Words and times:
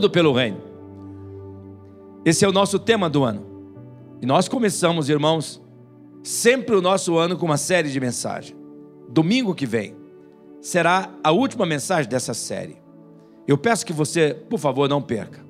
Tudo 0.00 0.08
pelo 0.08 0.32
reino. 0.32 0.56
Esse 2.24 2.42
é 2.42 2.48
o 2.48 2.52
nosso 2.52 2.78
tema 2.78 3.10
do 3.10 3.22
ano. 3.22 3.44
E 4.22 4.24
nós 4.24 4.48
começamos, 4.48 5.10
irmãos, 5.10 5.60
sempre 6.22 6.74
o 6.74 6.80
nosso 6.80 7.18
ano 7.18 7.36
com 7.36 7.44
uma 7.44 7.58
série 7.58 7.90
de 7.90 8.00
mensagens. 8.00 8.56
Domingo 9.10 9.54
que 9.54 9.66
vem 9.66 9.94
será 10.58 11.10
a 11.22 11.30
última 11.32 11.66
mensagem 11.66 12.08
dessa 12.08 12.32
série. 12.32 12.78
Eu 13.46 13.58
peço 13.58 13.84
que 13.84 13.92
você, 13.92 14.32
por 14.48 14.58
favor, 14.58 14.88
não 14.88 15.02
perca. 15.02 15.44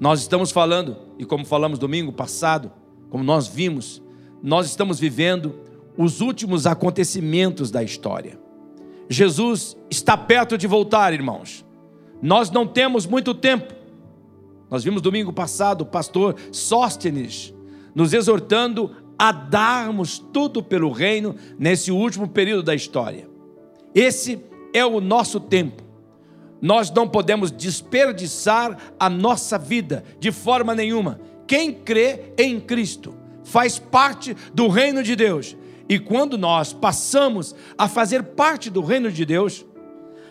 Nós 0.00 0.18
estamos 0.18 0.50
falando, 0.50 0.96
e 1.16 1.24
como 1.24 1.44
falamos 1.44 1.78
domingo 1.78 2.12
passado, 2.12 2.68
como 3.10 3.22
nós 3.22 3.46
vimos, 3.46 4.02
nós 4.42 4.66
estamos 4.66 4.98
vivendo 4.98 5.54
os 5.96 6.20
últimos 6.20 6.66
acontecimentos 6.66 7.70
da 7.70 7.80
história. 7.80 8.40
Jesus 9.08 9.76
está 9.88 10.16
perto 10.16 10.58
de 10.58 10.66
voltar, 10.66 11.12
irmãos. 11.12 11.64
Nós 12.22 12.50
não 12.50 12.66
temos 12.66 13.04
muito 13.04 13.34
tempo. 13.34 13.74
Nós 14.70 14.84
vimos 14.84 15.02
domingo 15.02 15.32
passado 15.32 15.82
o 15.82 15.86
pastor 15.86 16.36
Sóstenes 16.52 17.52
nos 17.94 18.14
exortando 18.14 18.96
a 19.18 19.32
darmos 19.32 20.18
tudo 20.18 20.62
pelo 20.62 20.90
reino 20.90 21.34
nesse 21.58 21.90
último 21.90 22.28
período 22.28 22.62
da 22.62 22.74
história. 22.74 23.28
Esse 23.94 24.42
é 24.72 24.86
o 24.86 25.00
nosso 25.00 25.38
tempo. 25.40 25.82
Nós 26.60 26.90
não 26.90 27.08
podemos 27.08 27.50
desperdiçar 27.50 28.78
a 28.98 29.10
nossa 29.10 29.58
vida 29.58 30.04
de 30.20 30.30
forma 30.30 30.74
nenhuma. 30.74 31.20
Quem 31.46 31.72
crê 31.72 32.32
em 32.38 32.60
Cristo 32.60 33.14
faz 33.42 33.78
parte 33.78 34.36
do 34.54 34.68
reino 34.68 35.02
de 35.02 35.16
Deus. 35.16 35.56
E 35.88 35.98
quando 35.98 36.38
nós 36.38 36.72
passamos 36.72 37.54
a 37.76 37.88
fazer 37.88 38.22
parte 38.22 38.70
do 38.70 38.80
reino 38.80 39.10
de 39.10 39.26
Deus, 39.26 39.66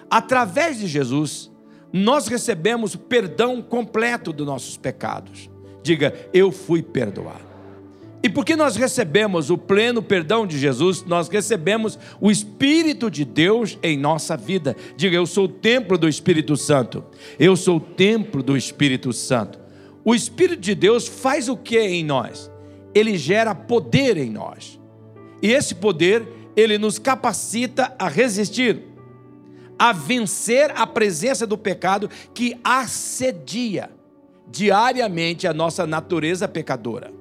através 0.09 0.79
de 0.79 0.87
Jesus, 0.87 1.50
nós 1.93 2.27
recebemos 2.27 2.95
o 2.95 2.99
perdão 2.99 3.61
completo 3.61 4.31
dos 4.31 4.45
nossos 4.45 4.77
pecados. 4.77 5.49
Diga, 5.83 6.13
eu 6.33 6.51
fui 6.51 6.81
perdoado. 6.81 7.51
E 8.23 8.29
porque 8.29 8.55
nós 8.55 8.75
recebemos 8.75 9.49
o 9.49 9.57
pleno 9.57 10.01
perdão 10.01 10.45
de 10.45 10.57
Jesus, 10.59 11.03
nós 11.03 11.27
recebemos 11.27 11.97
o 12.19 12.29
Espírito 12.29 13.09
de 13.09 13.25
Deus 13.25 13.79
em 13.81 13.97
nossa 13.97 14.37
vida. 14.37 14.75
Diga, 14.95 15.15
eu 15.15 15.25
sou 15.25 15.45
o 15.45 15.49
templo 15.49 15.97
do 15.97 16.07
Espírito 16.07 16.55
Santo. 16.55 17.03
Eu 17.39 17.55
sou 17.55 17.77
o 17.77 17.79
templo 17.79 18.43
do 18.43 18.55
Espírito 18.55 19.11
Santo. 19.11 19.59
O 20.05 20.13
Espírito 20.13 20.61
de 20.61 20.75
Deus 20.75 21.07
faz 21.07 21.49
o 21.49 21.57
que 21.57 21.79
em 21.79 22.03
nós? 22.03 22.51
Ele 22.93 23.17
gera 23.17 23.55
poder 23.55 24.17
em 24.17 24.29
nós. 24.29 24.79
E 25.41 25.51
esse 25.51 25.73
poder, 25.73 26.27
ele 26.55 26.77
nos 26.77 26.99
capacita 26.99 27.95
a 27.97 28.07
resistir, 28.07 28.83
a 29.81 29.91
vencer 29.91 30.71
a 30.75 30.85
presença 30.85 31.47
do 31.47 31.57
pecado 31.57 32.07
que 32.35 32.55
assedia 32.63 33.89
diariamente 34.47 35.47
a 35.47 35.53
nossa 35.55 35.87
natureza 35.87 36.47
pecadora. 36.47 37.11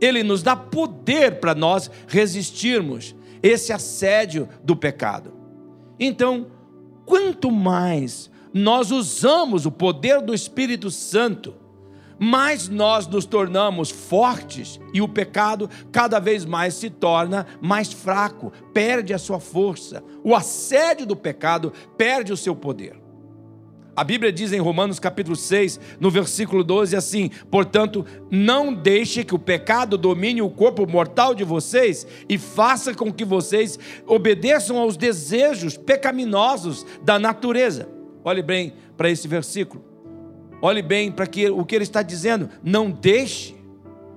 Ele 0.00 0.22
nos 0.22 0.42
dá 0.42 0.56
poder 0.56 1.38
para 1.38 1.54
nós 1.54 1.90
resistirmos 2.08 3.14
esse 3.42 3.70
assédio 3.70 4.48
do 4.64 4.74
pecado. 4.74 5.34
Então, 6.00 6.46
quanto 7.04 7.50
mais 7.50 8.30
nós 8.50 8.90
usamos 8.90 9.66
o 9.66 9.70
poder 9.70 10.22
do 10.22 10.32
Espírito 10.32 10.90
Santo, 10.90 11.54
mais 12.18 12.68
nós 12.68 13.06
nos 13.06 13.26
tornamos 13.26 13.90
fortes 13.90 14.80
e 14.92 15.00
o 15.00 15.08
pecado 15.08 15.68
cada 15.92 16.18
vez 16.18 16.44
mais 16.44 16.74
se 16.74 16.90
torna 16.90 17.46
mais 17.60 17.92
fraco, 17.92 18.52
perde 18.72 19.12
a 19.12 19.18
sua 19.18 19.40
força. 19.40 20.02
O 20.24 20.34
assédio 20.34 21.06
do 21.06 21.16
pecado 21.16 21.72
perde 21.96 22.32
o 22.32 22.36
seu 22.36 22.54
poder. 22.54 23.06
A 23.96 24.04
Bíblia 24.04 24.30
diz 24.30 24.52
em 24.52 24.60
Romanos 24.60 24.98
capítulo 24.98 25.34
6, 25.34 25.80
no 25.98 26.10
versículo 26.10 26.62
12 26.62 26.94
assim: 26.94 27.30
"Portanto, 27.50 28.04
não 28.30 28.74
deixe 28.74 29.24
que 29.24 29.34
o 29.34 29.38
pecado 29.38 29.96
domine 29.96 30.42
o 30.42 30.50
corpo 30.50 30.86
mortal 30.86 31.34
de 31.34 31.44
vocês 31.44 32.06
e 32.28 32.36
faça 32.36 32.94
com 32.94 33.10
que 33.10 33.24
vocês 33.24 33.78
obedeçam 34.06 34.76
aos 34.76 34.98
desejos 34.98 35.78
pecaminosos 35.78 36.84
da 37.02 37.18
natureza." 37.18 37.88
Olhe 38.22 38.42
bem 38.42 38.74
para 38.98 39.08
esse 39.08 39.26
versículo. 39.26 39.95
Olhe 40.60 40.82
bem 40.82 41.12
para 41.12 41.26
que 41.26 41.48
o 41.50 41.64
que 41.64 41.74
ele 41.74 41.84
está 41.84 42.02
dizendo, 42.02 42.48
não 42.62 42.90
deixe 42.90 43.56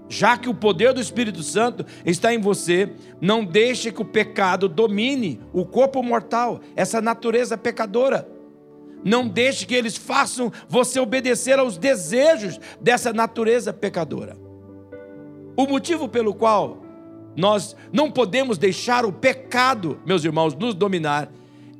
já 0.09 0.35
que 0.35 0.49
o 0.49 0.55
poder 0.55 0.91
do 0.91 0.99
Espírito 0.99 1.43
Santo 1.43 1.85
está 2.03 2.33
em 2.33 2.39
você, 2.39 2.91
não 3.21 3.45
deixe 3.45 3.91
que 3.91 4.01
o 4.01 4.05
pecado 4.05 4.67
domine 4.67 5.39
o 5.53 5.63
corpo 5.63 6.01
mortal, 6.01 6.59
essa 6.75 6.99
natureza 6.99 7.55
pecadora. 7.55 8.27
Não 9.05 9.27
deixe 9.27 9.65
que 9.65 9.75
eles 9.75 9.95
façam 9.95 10.51
você 10.67 10.99
obedecer 10.99 11.59
aos 11.59 11.77
desejos 11.77 12.59
dessa 12.81 13.13
natureza 13.13 13.71
pecadora. 13.71 14.35
O 15.55 15.67
motivo 15.67 16.09
pelo 16.09 16.33
qual 16.33 16.83
nós 17.37 17.75
não 17.93 18.09
podemos 18.09 18.57
deixar 18.57 19.05
o 19.05 19.13
pecado, 19.13 20.01
meus 20.05 20.25
irmãos, 20.25 20.55
nos 20.55 20.73
dominar, 20.73 21.31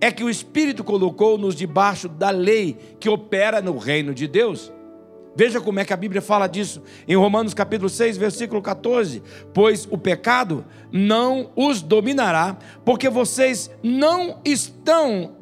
é 0.02 0.12
que 0.12 0.24
o 0.24 0.30
Espírito 0.30 0.84
colocou-nos 0.84 1.56
debaixo 1.56 2.08
da 2.08 2.30
lei 2.30 2.78
que 3.00 3.10
opera 3.10 3.62
no 3.62 3.78
reino 3.78 4.14
de 4.14 4.28
Deus. 4.28 4.72
Veja 5.36 5.62
como 5.62 5.80
é 5.80 5.86
que 5.86 5.94
a 5.94 5.98
Bíblia 5.98 6.22
fala 6.22 6.48
disso 6.48 6.82
em 7.08 7.16
Romanos 7.16 7.54
capítulo 7.54 7.90
6, 7.90 8.18
versículo 8.18 8.62
14: 8.62 9.22
Pois 9.54 9.88
o 9.90 9.98
pecado 9.98 10.66
não 10.92 11.52
os 11.56 11.82
dominará, 11.82 12.58
porque 12.84 13.10
vocês 13.10 13.70
não 13.84 14.40
estão 14.44 15.36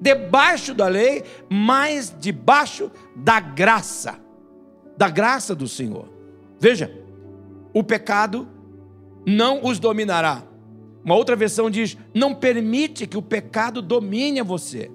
debaixo 0.00 0.74
da 0.74 0.88
lei, 0.88 1.24
mas 1.48 2.14
debaixo 2.18 2.90
da 3.14 3.38
graça, 3.38 4.18
da 4.96 5.08
graça 5.08 5.54
do 5.54 5.68
Senhor. 5.68 6.08
Veja, 6.58 6.92
o 7.72 7.82
pecado 7.82 8.48
não 9.26 9.64
os 9.64 9.78
dominará. 9.78 10.42
Uma 11.04 11.14
outra 11.14 11.34
versão 11.34 11.70
diz: 11.70 11.96
não 12.14 12.34
permite 12.34 13.06
que 13.06 13.16
o 13.16 13.22
pecado 13.22 13.80
domine 13.80 14.42
você, 14.42 14.90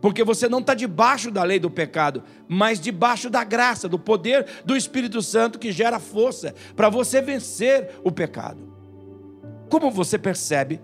porque 0.00 0.22
você 0.22 0.48
não 0.48 0.60
está 0.60 0.74
debaixo 0.74 1.30
da 1.30 1.42
lei 1.42 1.58
do 1.58 1.70
pecado, 1.70 2.22
mas 2.48 2.80
debaixo 2.80 3.28
da 3.28 3.42
graça, 3.44 3.88
do 3.88 3.98
poder 3.98 4.46
do 4.64 4.76
Espírito 4.76 5.20
Santo 5.20 5.58
que 5.58 5.72
gera 5.72 5.98
força 5.98 6.54
para 6.76 6.88
você 6.88 7.20
vencer 7.20 7.90
o 8.04 8.12
pecado. 8.12 8.68
Como 9.68 9.90
você 9.90 10.18
percebe, 10.18 10.80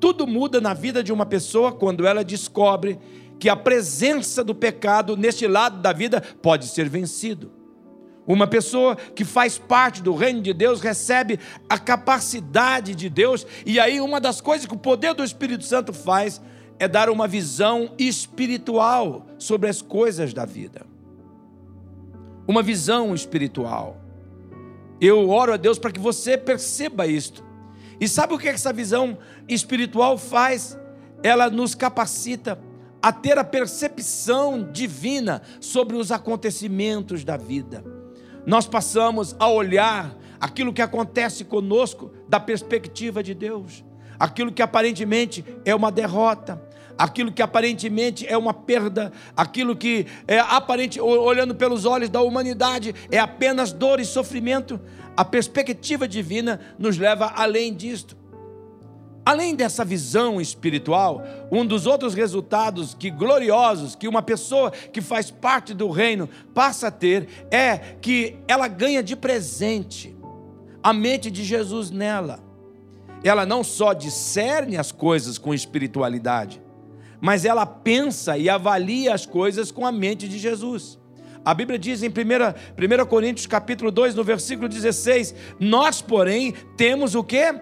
tudo 0.00 0.26
muda 0.26 0.60
na 0.60 0.72
vida 0.72 1.04
de 1.04 1.12
uma 1.12 1.26
pessoa 1.26 1.70
quando 1.70 2.06
ela 2.06 2.24
descobre 2.24 2.98
que 3.38 3.48
a 3.48 3.56
presença 3.56 4.42
do 4.42 4.54
pecado 4.54 5.16
neste 5.16 5.46
lado 5.46 5.80
da 5.80 5.92
vida 5.92 6.20
pode 6.42 6.66
ser 6.66 6.88
vencido. 6.88 7.59
Uma 8.26 8.46
pessoa 8.46 8.96
que 8.96 9.24
faz 9.24 9.58
parte 9.58 10.02
do 10.02 10.14
reino 10.14 10.40
de 10.40 10.52
Deus 10.52 10.80
recebe 10.80 11.38
a 11.68 11.78
capacidade 11.78 12.94
de 12.94 13.08
Deus, 13.08 13.46
e 13.64 13.80
aí 13.80 14.00
uma 14.00 14.20
das 14.20 14.40
coisas 14.40 14.66
que 14.66 14.74
o 14.74 14.78
poder 14.78 15.14
do 15.14 15.24
Espírito 15.24 15.64
Santo 15.64 15.92
faz 15.92 16.40
é 16.78 16.86
dar 16.88 17.10
uma 17.10 17.26
visão 17.26 17.92
espiritual 17.98 19.26
sobre 19.38 19.68
as 19.68 19.82
coisas 19.82 20.32
da 20.32 20.44
vida. 20.44 20.86
Uma 22.48 22.62
visão 22.62 23.14
espiritual. 23.14 24.00
Eu 25.00 25.28
oro 25.28 25.52
a 25.52 25.56
Deus 25.56 25.78
para 25.78 25.92
que 25.92 26.00
você 26.00 26.38
perceba 26.38 27.06
isto. 27.06 27.44
E 28.00 28.08
sabe 28.08 28.34
o 28.34 28.38
que 28.38 28.48
essa 28.48 28.72
visão 28.72 29.18
espiritual 29.48 30.16
faz? 30.16 30.78
Ela 31.22 31.50
nos 31.50 31.74
capacita 31.74 32.58
a 33.02 33.12
ter 33.12 33.38
a 33.38 33.44
percepção 33.44 34.70
divina 34.70 35.42
sobre 35.60 35.96
os 35.96 36.10
acontecimentos 36.10 37.24
da 37.24 37.36
vida. 37.36 37.99
Nós 38.46 38.66
passamos 38.66 39.34
a 39.38 39.48
olhar 39.48 40.16
aquilo 40.40 40.72
que 40.72 40.82
acontece 40.82 41.44
conosco 41.44 42.10
da 42.28 42.40
perspectiva 42.40 43.22
de 43.22 43.34
Deus. 43.34 43.84
Aquilo 44.18 44.52
que 44.52 44.62
aparentemente 44.62 45.44
é 45.64 45.74
uma 45.74 45.90
derrota, 45.90 46.62
aquilo 46.96 47.32
que 47.32 47.40
aparentemente 47.40 48.26
é 48.26 48.36
uma 48.36 48.52
perda, 48.52 49.10
aquilo 49.34 49.74
que 49.74 50.06
é 50.28 50.38
aparente 50.38 51.00
olhando 51.00 51.54
pelos 51.54 51.86
olhos 51.86 52.10
da 52.10 52.20
humanidade 52.20 52.94
é 53.10 53.18
apenas 53.18 53.72
dor 53.72 53.98
e 53.98 54.04
sofrimento, 54.04 54.78
a 55.16 55.24
perspectiva 55.24 56.06
divina 56.06 56.60
nos 56.78 56.98
leva 56.98 57.32
além 57.34 57.74
disto. 57.74 58.19
Além 59.24 59.54
dessa 59.54 59.84
visão 59.84 60.40
espiritual, 60.40 61.22
um 61.52 61.64
dos 61.66 61.86
outros 61.86 62.14
resultados 62.14 62.94
que 62.94 63.10
gloriosos 63.10 63.94
que 63.94 64.08
uma 64.08 64.22
pessoa 64.22 64.70
que 64.70 65.00
faz 65.00 65.30
parte 65.30 65.74
do 65.74 65.90
reino 65.90 66.28
passa 66.54 66.88
a 66.88 66.90
ter 66.90 67.28
é 67.50 67.76
que 68.00 68.38
ela 68.48 68.66
ganha 68.66 69.02
de 69.02 69.14
presente 69.14 70.16
a 70.82 70.92
mente 70.92 71.30
de 71.30 71.44
Jesus 71.44 71.90
nela. 71.90 72.40
Ela 73.22 73.44
não 73.44 73.62
só 73.62 73.92
discerne 73.92 74.78
as 74.78 74.90
coisas 74.90 75.36
com 75.36 75.52
espiritualidade, 75.52 76.62
mas 77.20 77.44
ela 77.44 77.66
pensa 77.66 78.38
e 78.38 78.48
avalia 78.48 79.14
as 79.14 79.26
coisas 79.26 79.70
com 79.70 79.86
a 79.86 79.92
mente 79.92 80.26
de 80.26 80.38
Jesus. 80.38 80.98
A 81.44 81.52
Bíblia 81.52 81.78
diz 81.78 82.02
em 82.02 82.08
1, 82.08 82.12
1 82.12 83.06
Coríntios 83.06 83.46
capítulo 83.46 83.90
2, 83.90 84.14
no 84.14 84.24
versículo 84.24 84.68
16, 84.68 85.34
nós, 85.58 86.00
porém, 86.00 86.52
temos 86.76 87.14
o 87.14 87.22
que? 87.22 87.54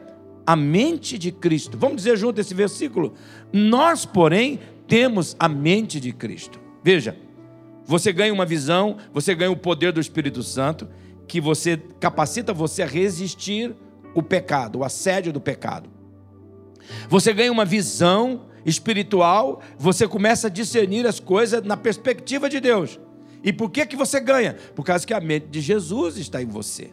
A 0.48 0.56
mente 0.56 1.18
de 1.18 1.30
Cristo. 1.30 1.76
Vamos 1.76 1.98
dizer 1.98 2.16
junto 2.16 2.40
esse 2.40 2.54
versículo? 2.54 3.12
Nós, 3.52 4.06
porém, 4.06 4.58
temos 4.86 5.36
a 5.38 5.46
mente 5.46 6.00
de 6.00 6.10
Cristo. 6.10 6.58
Veja, 6.82 7.14
você 7.84 8.14
ganha 8.14 8.32
uma 8.32 8.46
visão, 8.46 8.96
você 9.12 9.34
ganha 9.34 9.50
o 9.50 9.56
poder 9.58 9.92
do 9.92 10.00
Espírito 10.00 10.42
Santo, 10.42 10.88
que 11.26 11.38
você 11.38 11.76
capacita 12.00 12.54
você 12.54 12.82
a 12.82 12.86
resistir 12.86 13.76
o 14.14 14.22
pecado, 14.22 14.78
o 14.78 14.84
assédio 14.84 15.34
do 15.34 15.40
pecado. 15.40 15.90
Você 17.10 17.34
ganha 17.34 17.52
uma 17.52 17.66
visão 17.66 18.46
espiritual, 18.64 19.60
você 19.78 20.08
começa 20.08 20.46
a 20.46 20.50
discernir 20.50 21.06
as 21.06 21.20
coisas 21.20 21.62
na 21.62 21.76
perspectiva 21.76 22.48
de 22.48 22.58
Deus. 22.58 22.98
E 23.44 23.52
por 23.52 23.70
que 23.70 23.84
que 23.84 23.96
você 23.96 24.18
ganha? 24.18 24.56
Por 24.74 24.82
causa 24.82 25.06
que 25.06 25.12
a 25.12 25.20
mente 25.20 25.48
de 25.48 25.60
Jesus 25.60 26.16
está 26.16 26.40
em 26.40 26.46
você. 26.46 26.90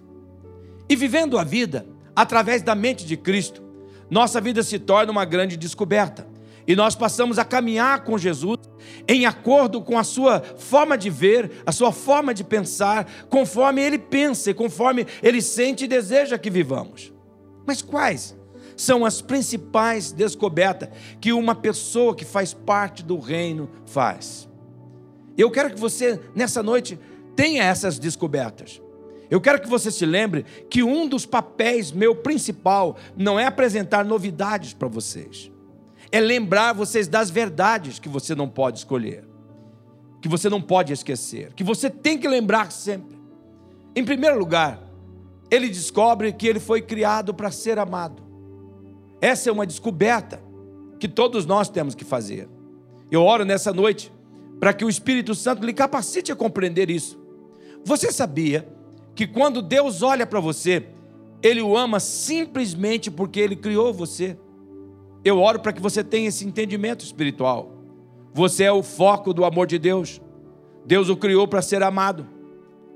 E 0.89 0.95
vivendo 0.97 1.37
a 1.37 1.43
vida 1.45 1.94
através 2.15 2.61
da 2.61 2.73
mente 2.73 3.05
de 3.05 3.17
Cristo, 3.17 3.63
nossa 4.09 4.39
vida 4.39 4.63
se 4.63 4.79
torna 4.79 5.11
uma 5.11 5.25
grande 5.25 5.57
descoberta. 5.57 6.27
E 6.67 6.75
nós 6.75 6.95
passamos 6.95 7.37
a 7.37 7.45
caminhar 7.45 8.03
com 8.03 8.17
Jesus 8.17 8.59
em 9.07 9.25
acordo 9.25 9.81
com 9.81 9.97
a 9.97 10.03
sua 10.03 10.41
forma 10.41 10.97
de 10.97 11.09
ver, 11.09 11.61
a 11.65 11.71
sua 11.71 11.91
forma 11.91 12.33
de 12.33 12.43
pensar, 12.43 13.07
conforme 13.29 13.81
ele 13.81 13.99
pensa 13.99 14.49
e 14.49 14.53
conforme 14.53 15.05
ele 15.21 15.41
sente 15.41 15.85
e 15.85 15.87
deseja 15.87 16.39
que 16.39 16.49
vivamos. 16.49 17.13
Mas 17.67 17.81
quais 17.81 18.35
são 18.75 19.05
as 19.05 19.21
principais 19.21 20.11
descobertas 20.11 20.89
que 21.21 21.31
uma 21.31 21.53
pessoa 21.53 22.15
que 22.15 22.25
faz 22.25 22.53
parte 22.53 23.03
do 23.03 23.19
reino 23.19 23.69
faz? 23.85 24.49
Eu 25.37 25.51
quero 25.51 25.71
que 25.71 25.79
você, 25.79 26.19
nessa 26.33 26.63
noite, 26.63 26.97
tenha 27.35 27.63
essas 27.63 27.99
descobertas. 27.99 28.81
Eu 29.29 29.41
quero 29.41 29.61
que 29.61 29.67
você 29.67 29.89
se 29.91 30.05
lembre 30.05 30.45
que 30.69 30.83
um 30.83 31.07
dos 31.07 31.25
papéis 31.25 31.91
meu 31.91 32.15
principal 32.15 32.97
não 33.15 33.39
é 33.39 33.45
apresentar 33.45 34.05
novidades 34.05 34.73
para 34.73 34.87
vocês, 34.87 35.51
é 36.11 36.19
lembrar 36.19 36.73
vocês 36.73 37.07
das 37.07 37.29
verdades 37.29 37.99
que 37.99 38.09
você 38.09 38.35
não 38.35 38.47
pode 38.47 38.79
escolher, 38.79 39.23
que 40.21 40.27
você 40.27 40.49
não 40.49 40.61
pode 40.61 40.93
esquecer, 40.93 41.53
que 41.53 41.63
você 41.63 41.89
tem 41.89 42.17
que 42.17 42.27
lembrar 42.27 42.71
sempre. 42.71 43.15
Em 43.95 44.03
primeiro 44.03 44.37
lugar, 44.37 44.81
ele 45.49 45.69
descobre 45.69 46.33
que 46.33 46.47
ele 46.47 46.59
foi 46.59 46.81
criado 46.81 47.33
para 47.33 47.51
ser 47.51 47.79
amado. 47.79 48.23
Essa 49.21 49.49
é 49.49 49.53
uma 49.53 49.65
descoberta 49.65 50.41
que 50.99 51.07
todos 51.07 51.45
nós 51.45 51.69
temos 51.69 51.95
que 51.95 52.03
fazer. 52.03 52.49
Eu 53.11 53.23
oro 53.23 53.45
nessa 53.45 53.71
noite 53.71 54.11
para 54.59 54.73
que 54.73 54.83
o 54.83 54.89
Espírito 54.89 55.35
Santo 55.35 55.65
lhe 55.65 55.73
capacite 55.73 56.31
a 56.31 56.35
compreender 56.35 56.89
isso. 56.89 57.19
Você 57.83 58.11
sabia 58.11 58.67
que 59.15 59.25
quando 59.25 59.61
Deus 59.61 60.01
olha 60.01 60.27
para 60.27 60.39
você, 60.39 60.85
Ele 61.41 61.61
o 61.61 61.77
ama 61.77 61.99
simplesmente 61.99 63.09
porque 63.09 63.39
Ele 63.39 63.55
criou 63.55 63.93
você? 63.93 64.37
Eu 65.23 65.39
oro 65.39 65.59
para 65.59 65.73
que 65.73 65.81
você 65.81 66.03
tenha 66.03 66.27
esse 66.27 66.45
entendimento 66.45 67.03
espiritual. 67.03 67.71
Você 68.33 68.65
é 68.65 68.71
o 68.71 68.83
foco 68.83 69.33
do 69.33 69.45
amor 69.45 69.65
de 69.65 69.79
Deus. 69.79 70.21
Deus 70.85 71.09
o 71.09 71.15
criou 71.15 71.47
para 71.47 71.61
ser 71.61 71.81
amado. 71.81 72.27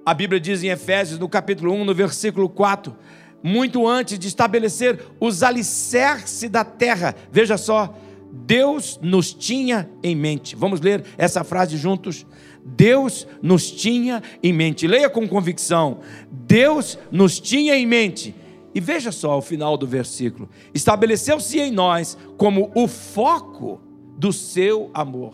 A 0.06 0.14
Bíblia 0.14 0.40
diz 0.40 0.62
em 0.64 0.68
Efésios, 0.68 1.18
no 1.18 1.30
capítulo 1.30 1.72
1, 1.74 1.86
no 1.86 1.96
versículo 1.96 2.50
4, 2.50 2.96
muito 3.42 3.88
antes 3.88 4.20
de 4.20 4.28
estabelecer 4.28 5.00
os 5.20 5.44
alicerces 5.44 6.50
da 6.50 6.64
terra, 6.64 7.16
veja 7.32 7.58
só, 7.58 7.96
Deus 8.32 9.00
nos 9.02 9.34
tinha 9.34 9.90
em 10.04 10.16
mente. 10.16 10.56
Vamos 10.56 10.82
ler 10.82 11.04
essa 11.18 11.44
frase 11.44 11.78
juntos? 11.78 12.26
Deus 12.66 13.28
nos 13.42 13.72
tinha 13.72 14.22
em 14.42 14.54
mente. 14.54 14.88
Leia 14.88 15.10
com 15.10 15.28
convicção. 15.28 16.00
Deus 16.32 16.98
nos 17.12 17.40
tinha 17.40 17.76
em 17.76 17.86
mente. 17.86 18.36
E 18.74 18.80
veja 18.80 19.12
só 19.12 19.38
o 19.38 19.42
final 19.42 19.78
do 19.78 19.88
versículo: 19.88 20.50
estabeleceu-se 20.74 21.60
em 21.60 21.72
nós 21.72 22.18
como 22.38 22.72
o 22.76 22.88
foco 22.88 23.82
do 24.18 24.32
seu 24.32 24.90
amor. 24.94 25.34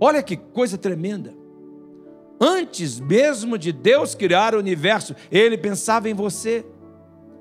Olha 0.00 0.22
que 0.22 0.36
coisa 0.36 0.78
tremenda. 0.78 1.34
Antes 2.40 3.00
mesmo 3.00 3.56
de 3.56 3.72
Deus 3.72 4.14
criar 4.14 4.54
o 4.54 4.58
universo, 4.58 5.14
ele 5.30 5.56
pensava 5.56 6.08
em 6.08 6.14
você. 6.14 6.64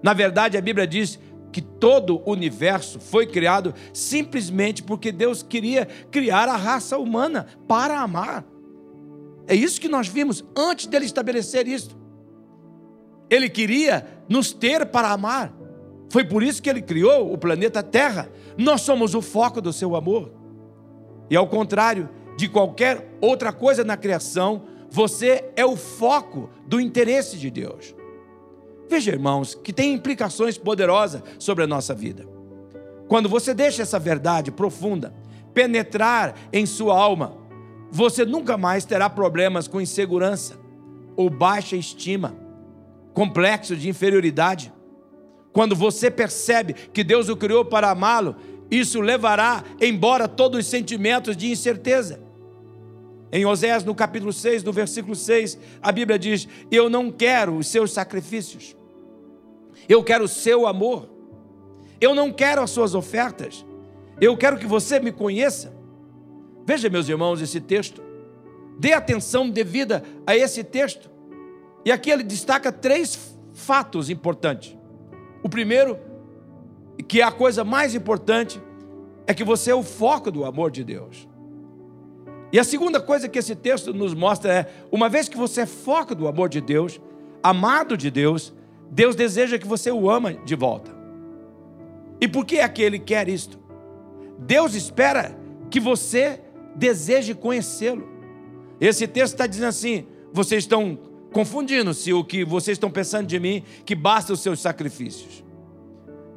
Na 0.02 0.14
verdade, 0.14 0.58
a 0.58 0.62
Bíblia 0.62 0.88
diz 0.88 1.20
que 1.56 1.62
todo 1.62 2.22
o 2.25 2.31
universo 2.34 3.00
foi 3.00 3.25
criado 3.25 3.74
simplesmente 3.94 4.84
porque 4.84 5.10
Deus 5.10 5.42
queria 5.42 5.86
criar 6.12 6.50
a 6.50 6.57
raça 6.57 6.98
humana 6.98 7.48
para 7.66 7.98
amar. 8.02 8.44
É 9.48 9.56
isso 9.56 9.80
que 9.80 9.88
nós 9.88 10.06
vimos 10.06 10.44
antes 10.54 10.86
dele 10.86 11.06
estabelecer 11.06 11.66
isso. 11.66 11.98
Ele 13.30 13.48
queria 13.48 14.06
nos 14.28 14.52
ter 14.52 14.86
para 14.88 15.13
amar. 15.13 15.54
Foi 16.10 16.25
por 16.25 16.44
isso 16.44 16.62
que 16.62 16.69
ele 16.69 16.81
criou 16.81 17.31
o 17.31 17.38
planeta 17.38 17.81
Terra. 17.81 18.30
Nós 18.58 18.81
somos 18.81 19.16
o 19.16 19.22
foco 19.22 19.62
do 19.62 19.72
seu 19.72 19.96
amor. 19.96 20.34
E 21.30 21.38
ao 21.38 21.48
contrário 21.48 22.10
de 22.36 22.50
qualquer 22.50 23.18
outra 23.22 23.54
coisa 23.54 23.81
na 23.81 23.96
criação, 23.96 24.63
você 24.90 25.54
é 25.56 25.66
o 25.66 25.78
foco 25.78 26.50
do 26.68 26.81
interesse 26.81 27.38
de 27.38 27.50
Deus. 27.50 27.96
Veja, 28.90 29.12
irmãos, 29.12 29.56
que 29.56 29.74
tem 29.74 29.94
implicações 29.94 30.58
poderosas 30.58 31.24
sobre 31.40 31.64
a 31.64 31.68
nossa 31.68 31.94
vida. 31.94 32.26
Quando 33.08 33.30
você 33.30 33.54
deixa 33.54 33.82
essa 33.82 34.00
verdade 34.00 34.52
profunda 34.52 35.14
penetrar 35.54 36.36
em 36.52 36.66
sua 36.66 37.00
alma, 37.00 37.38
você 37.92 38.26
nunca 38.26 38.58
mais 38.58 38.84
terá 38.86 39.10
problemas 39.10 39.68
com 39.68 39.80
insegurança 39.80 40.56
ou 41.16 41.30
baixa 41.30 41.76
estima, 41.76 42.36
complexo 43.14 43.76
de 43.76 43.88
inferioridade. 43.88 44.74
Quando 45.54 45.76
você 45.76 46.12
percebe 46.12 46.74
que 46.74 47.04
Deus 47.04 47.30
o 47.30 47.38
criou 47.38 47.64
para 47.64 47.90
amá-lo, 47.90 48.36
isso 48.70 49.00
levará 49.00 49.64
embora 49.80 50.28
todos 50.28 50.60
os 50.60 50.66
sentimentos 50.66 51.38
de 51.38 51.50
incerteza. 51.50 52.25
Em 53.31 53.45
Oséias, 53.45 53.83
no 53.83 53.95
capítulo 53.95 54.31
6, 54.31 54.63
no 54.63 54.72
versículo 54.72 55.16
6, 55.16 55.57
a 55.81 55.92
Bíblia 55.92 56.18
diz: 56.18 56.48
Eu 56.72 56.89
não 56.89 57.12
quero 57.12 57.57
os 57.57 57.68
seus 57.68 57.92
sacrifícios, 57.92 58.75
eu 59.89 60.04
quero 60.04 60.25
o 60.25 60.27
seu 60.27 60.68
amor, 60.68 61.10
eu 62.00 62.13
não 62.13 62.31
quero 62.31 62.62
as 62.62 62.69
suas 62.69 62.94
ofertas, 62.95 63.66
eu 64.22 64.38
quero 64.38 64.57
que 64.57 64.68
você 64.68 65.00
me 65.00 65.12
conheça. 65.12 65.75
Veja, 66.66 66.89
meus 66.89 67.10
irmãos, 67.10 67.42
esse 67.42 67.60
texto, 67.60 68.01
dê 68.79 68.94
atenção 68.94 69.50
devida 69.50 70.03
a 70.25 70.36
esse 70.36 70.63
texto, 70.63 71.10
e 71.84 71.91
aqui 71.91 72.10
ele 72.10 72.24
destaca 72.24 72.72
três 72.72 73.38
fatos 73.53 74.10
importantes. 74.10 74.77
O 75.44 75.50
primeiro, 75.50 76.00
que 77.08 77.22
é 77.22 77.24
a 77.24 77.32
coisa 77.32 77.63
mais 77.63 77.94
importante, 77.94 78.62
é 79.27 79.34
que 79.34 79.44
você 79.44 79.72
é 79.72 79.75
o 79.75 79.84
foco 79.84 80.32
do 80.32 80.46
amor 80.46 80.72
de 80.72 80.84
Deus. 80.84 81.27
E 82.55 82.59
a 82.59 82.63
segunda 82.63 83.01
coisa 83.01 83.27
que 83.27 83.38
esse 83.38 83.53
texto 83.53 83.93
nos 83.93 84.13
mostra 84.13 84.53
é: 84.53 84.67
uma 84.89 85.09
vez 85.09 85.27
que 85.27 85.35
você 85.35 85.63
é 85.63 85.65
foco 85.65 86.15
do 86.15 86.25
amor 86.25 86.47
de 86.47 86.62
Deus, 86.62 87.01
amado 87.43 87.97
de 87.97 88.09
Deus, 88.09 88.53
Deus 88.89 89.13
deseja 89.13 89.59
que 89.59 89.67
você 89.67 89.91
o 89.91 90.09
ama 90.09 90.33
de 90.33 90.55
volta. 90.55 90.89
E 92.21 92.29
por 92.29 92.45
que 92.45 92.59
é 92.59 92.69
que 92.69 92.81
ele 92.81 92.97
quer 92.97 93.27
isto? 93.27 93.59
Deus 94.39 94.74
espera 94.74 95.38
que 95.69 95.81
você 95.81 96.39
deseje 96.74 97.33
conhecê-lo. 97.33 98.07
Esse 98.79 99.05
texto 99.05 99.33
está 99.33 99.47
dizendo 99.47 99.67
assim: 99.67 100.07
vocês 100.31 100.63
estão 100.63 100.97
confundindo-se 101.33 102.13
o 102.13 102.24
que 102.24 102.45
vocês 102.45 102.75
estão 102.77 102.89
pensando 102.89 103.27
de 103.27 103.38
mim, 103.38 103.63
que 103.83 103.95
basta 103.95 104.31
os 104.31 104.39
seus 104.39 104.62
sacrifícios. 104.62 105.43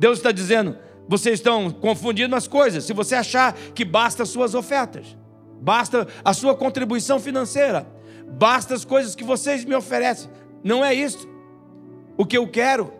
Deus 0.00 0.18
está 0.18 0.32
dizendo, 0.32 0.76
vocês 1.06 1.38
estão 1.38 1.70
confundindo 1.70 2.34
as 2.34 2.48
coisas. 2.48 2.82
Se 2.82 2.92
você 2.92 3.14
achar 3.14 3.54
que 3.72 3.84
basta 3.84 4.24
as 4.24 4.30
suas 4.30 4.56
ofertas, 4.56 5.16
basta 5.60 6.06
a 6.24 6.32
sua 6.32 6.54
contribuição 6.54 7.18
financeira, 7.18 7.86
basta 8.26 8.74
as 8.74 8.84
coisas 8.84 9.14
que 9.14 9.24
vocês 9.24 9.64
me 9.64 9.74
oferecem. 9.74 10.30
Não 10.62 10.84
é 10.84 10.94
isso. 10.94 11.28
O 12.16 12.26
que 12.26 12.36
eu 12.36 12.48
quero, 12.48 12.92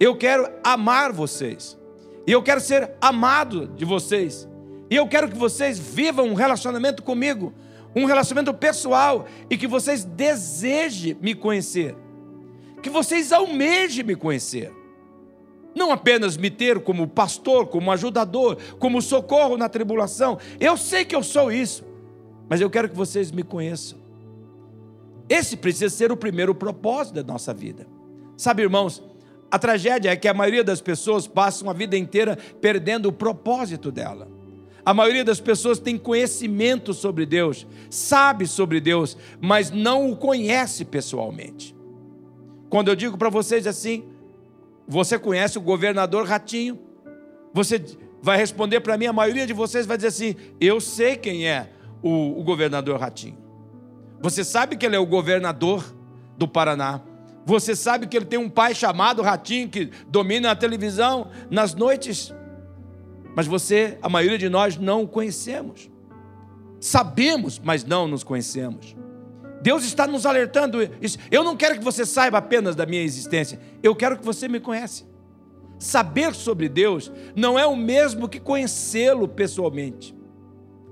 eu 0.00 0.16
quero 0.16 0.48
amar 0.64 1.12
vocês. 1.12 1.78
E 2.26 2.32
eu 2.32 2.42
quero 2.42 2.60
ser 2.60 2.90
amado 3.00 3.68
de 3.68 3.84
vocês. 3.84 4.48
E 4.90 4.96
eu 4.96 5.06
quero 5.06 5.28
que 5.28 5.36
vocês 5.36 5.78
vivam 5.78 6.26
um 6.26 6.34
relacionamento 6.34 7.02
comigo, 7.02 7.54
um 7.94 8.04
relacionamento 8.04 8.52
pessoal 8.54 9.26
e 9.48 9.56
que 9.56 9.66
vocês 9.66 10.04
desejem 10.04 11.16
me 11.20 11.34
conhecer. 11.34 11.96
Que 12.82 12.90
vocês 12.90 13.32
almejem 13.32 14.04
me 14.04 14.14
conhecer. 14.14 14.72
Não 15.74 15.92
apenas 15.92 16.36
me 16.36 16.50
ter 16.50 16.80
como 16.80 17.06
pastor, 17.06 17.66
como 17.66 17.92
ajudador, 17.92 18.58
como 18.78 19.00
socorro 19.00 19.56
na 19.56 19.68
tribulação. 19.68 20.38
Eu 20.58 20.76
sei 20.76 21.04
que 21.04 21.14
eu 21.14 21.22
sou 21.22 21.52
isso 21.52 21.87
mas 22.48 22.60
eu 22.60 22.70
quero 22.70 22.88
que 22.88 22.96
vocês 22.96 23.30
me 23.30 23.42
conheçam. 23.42 23.98
Esse 25.28 25.56
precisa 25.56 25.90
ser 25.94 26.10
o 26.10 26.16
primeiro 26.16 26.54
propósito 26.54 27.16
da 27.16 27.32
nossa 27.32 27.52
vida. 27.52 27.86
Sabe, 28.36 28.62
irmãos, 28.62 29.02
a 29.50 29.58
tragédia 29.58 30.10
é 30.10 30.16
que 30.16 30.28
a 30.28 30.34
maioria 30.34 30.64
das 30.64 30.80
pessoas 30.80 31.26
passam 31.26 31.68
a 31.68 31.72
vida 31.72 31.96
inteira 31.96 32.36
perdendo 32.60 33.06
o 33.06 33.12
propósito 33.12 33.90
dela. 33.90 34.28
A 34.84 34.94
maioria 34.94 35.24
das 35.24 35.40
pessoas 35.40 35.78
tem 35.78 35.98
conhecimento 35.98 36.94
sobre 36.94 37.26
Deus, 37.26 37.66
sabe 37.90 38.46
sobre 38.46 38.80
Deus, 38.80 39.18
mas 39.38 39.70
não 39.70 40.10
o 40.10 40.16
conhece 40.16 40.82
pessoalmente. 40.84 41.76
Quando 42.70 42.88
eu 42.88 42.96
digo 42.96 43.18
para 43.18 43.28
vocês 43.28 43.66
assim, 43.66 44.04
você 44.86 45.18
conhece 45.18 45.58
o 45.58 45.60
governador 45.60 46.26
Ratinho? 46.26 46.78
Você 47.52 47.84
vai 48.22 48.38
responder 48.38 48.80
para 48.80 48.96
mim, 48.96 49.06
a 49.06 49.12
maioria 49.12 49.46
de 49.46 49.52
vocês 49.52 49.84
vai 49.84 49.98
dizer 49.98 50.08
assim: 50.08 50.36
eu 50.58 50.80
sei 50.80 51.16
quem 51.16 51.46
é 51.46 51.70
o, 52.02 52.40
o 52.40 52.44
governador 52.44 52.98
Ratinho. 53.00 53.38
Você 54.20 54.42
sabe 54.42 54.76
que 54.76 54.84
ele 54.84 54.96
é 54.96 54.98
o 54.98 55.06
governador 55.06 55.84
do 56.36 56.48
Paraná. 56.48 57.00
Você 57.44 57.74
sabe 57.74 58.06
que 58.06 58.16
ele 58.16 58.26
tem 58.26 58.38
um 58.38 58.48
pai 58.50 58.74
chamado 58.74 59.22
Ratinho 59.22 59.68
que 59.68 59.90
domina 60.08 60.50
a 60.50 60.56
televisão 60.56 61.30
nas 61.50 61.74
noites. 61.74 62.34
Mas 63.34 63.46
você, 63.46 63.98
a 64.02 64.08
maioria 64.08 64.38
de 64.38 64.48
nós, 64.48 64.76
não 64.76 65.04
o 65.04 65.08
conhecemos. 65.08 65.90
Sabemos, 66.80 67.58
mas 67.58 67.84
não 67.84 68.06
nos 68.06 68.22
conhecemos. 68.22 68.96
Deus 69.62 69.84
está 69.84 70.06
nos 70.06 70.26
alertando. 70.26 70.78
Eu 71.30 71.44
não 71.44 71.56
quero 71.56 71.78
que 71.78 71.84
você 71.84 72.04
saiba 72.04 72.38
apenas 72.38 72.76
da 72.76 72.86
minha 72.86 73.02
existência. 73.02 73.60
Eu 73.82 73.94
quero 73.94 74.18
que 74.18 74.24
você 74.24 74.48
me 74.48 74.60
conhece. 74.60 75.06
Saber 75.78 76.34
sobre 76.34 76.68
Deus 76.68 77.12
não 77.36 77.58
é 77.58 77.64
o 77.64 77.76
mesmo 77.76 78.28
que 78.28 78.40
conhecê-lo 78.40 79.28
pessoalmente. 79.28 80.17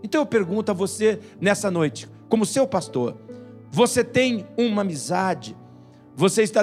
Então 0.07 0.21
eu 0.21 0.27
pergunto 0.27 0.71
a 0.71 0.75
você 0.75 1.19
nessa 1.41 1.69
noite, 1.69 2.09
como 2.29 2.47
seu 2.47 2.65
pastor, 2.65 3.17
você 3.73 4.05
tem 4.05 4.47
uma 4.57 4.83
amizade? 4.83 5.57
Você 6.15 6.45
está 6.45 6.63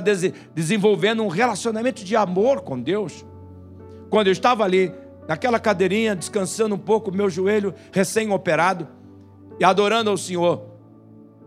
desenvolvendo 0.55 1.21
um 1.21 1.27
relacionamento 1.27 2.05
de 2.05 2.15
amor 2.15 2.61
com 2.61 2.81
Deus? 2.81 3.25
Quando 4.09 4.27
eu 4.27 4.31
estava 4.31 4.63
ali, 4.63 4.93
naquela 5.27 5.59
cadeirinha, 5.59 6.15
descansando 6.15 6.73
um 6.75 6.77
pouco, 6.77 7.11
meu 7.11 7.29
joelho 7.29 7.75
recém-operado, 7.91 8.87
e 9.59 9.65
adorando 9.65 10.09
ao 10.09 10.15
Senhor, 10.15 10.63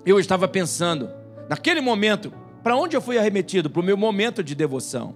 eu 0.05 0.21
estava 0.21 0.47
pensando, 0.47 1.09
naquele 1.49 1.81
momento, 1.81 2.31
para 2.62 2.76
onde 2.76 2.95
eu 2.95 3.00
fui 3.00 3.17
arremetido? 3.17 3.71
Para 3.71 3.81
o 3.81 3.85
meu 3.85 3.97
momento 3.97 4.45
de 4.45 4.55
devoção. 4.55 5.15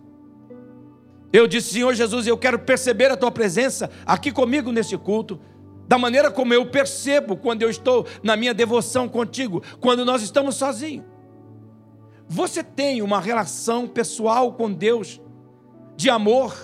Eu 1.31 1.47
disse, 1.47 1.75
Senhor 1.75 1.93
Jesus, 1.93 2.27
eu 2.27 2.39
quero 2.39 2.59
perceber 2.59 3.11
a 3.11 3.19
tua 3.19 3.31
presença 3.31 3.91
aqui 4.07 4.33
comigo 4.33 4.73
nesse 4.73 4.97
culto, 4.97 5.39
da 5.91 5.99
maneira 5.99 6.31
como 6.31 6.55
eu 6.55 6.65
percebo 6.67 7.37
quando 7.37 7.63
eu 7.63 7.69
estou 7.69 8.07
na 8.23 8.37
minha 8.37 8.55
devoção 8.55 9.09
contigo, 9.09 9.61
quando 9.81 10.05
nós 10.05 10.23
estamos 10.23 10.55
sozinhos. 10.55 11.05
Você 12.29 12.63
tem 12.63 13.03
uma 13.03 13.21
relação 13.21 13.89
pessoal 13.89 14.53
com 14.53 14.73
Deus, 14.73 15.21
de 15.97 16.09
amor, 16.09 16.55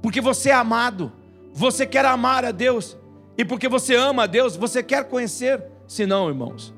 porque 0.00 0.22
você 0.22 0.48
é 0.48 0.54
amado, 0.54 1.12
você 1.52 1.84
quer 1.84 2.06
amar 2.06 2.46
a 2.46 2.50
Deus, 2.50 2.96
e 3.36 3.44
porque 3.44 3.68
você 3.68 3.94
ama 3.94 4.22
a 4.22 4.26
Deus, 4.26 4.56
você 4.56 4.82
quer 4.82 5.04
conhecer. 5.04 5.62
Se 5.86 6.06
não, 6.06 6.26
irmãos, 6.26 6.72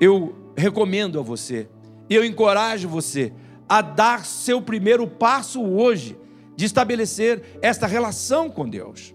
eu 0.00 0.34
recomendo 0.56 1.20
a 1.20 1.22
você, 1.22 1.68
eu 2.08 2.24
encorajo 2.24 2.88
você 2.88 3.30
a 3.68 3.82
dar 3.82 4.24
seu 4.24 4.62
primeiro 4.62 5.06
passo 5.06 5.62
hoje 5.62 6.18
de 6.56 6.64
estabelecer 6.64 7.58
esta 7.60 7.86
relação 7.86 8.48
com 8.48 8.66
Deus. 8.66 9.14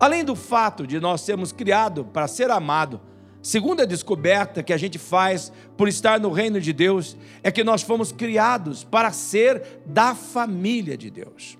Além 0.00 0.24
do 0.24 0.34
fato 0.34 0.86
de 0.86 0.98
nós 0.98 1.20
sermos 1.20 1.52
criados 1.52 2.06
para 2.10 2.26
ser 2.26 2.50
amado, 2.50 2.98
segunda 3.42 3.86
descoberta 3.86 4.62
que 4.62 4.72
a 4.72 4.78
gente 4.78 4.98
faz 4.98 5.52
por 5.76 5.88
estar 5.88 6.18
no 6.18 6.30
reino 6.30 6.58
de 6.58 6.72
Deus 6.72 7.18
é 7.42 7.50
que 7.52 7.62
nós 7.62 7.82
fomos 7.82 8.10
criados 8.10 8.82
para 8.82 9.12
ser 9.12 9.82
da 9.84 10.14
família 10.14 10.96
de 10.96 11.10
Deus. 11.10 11.58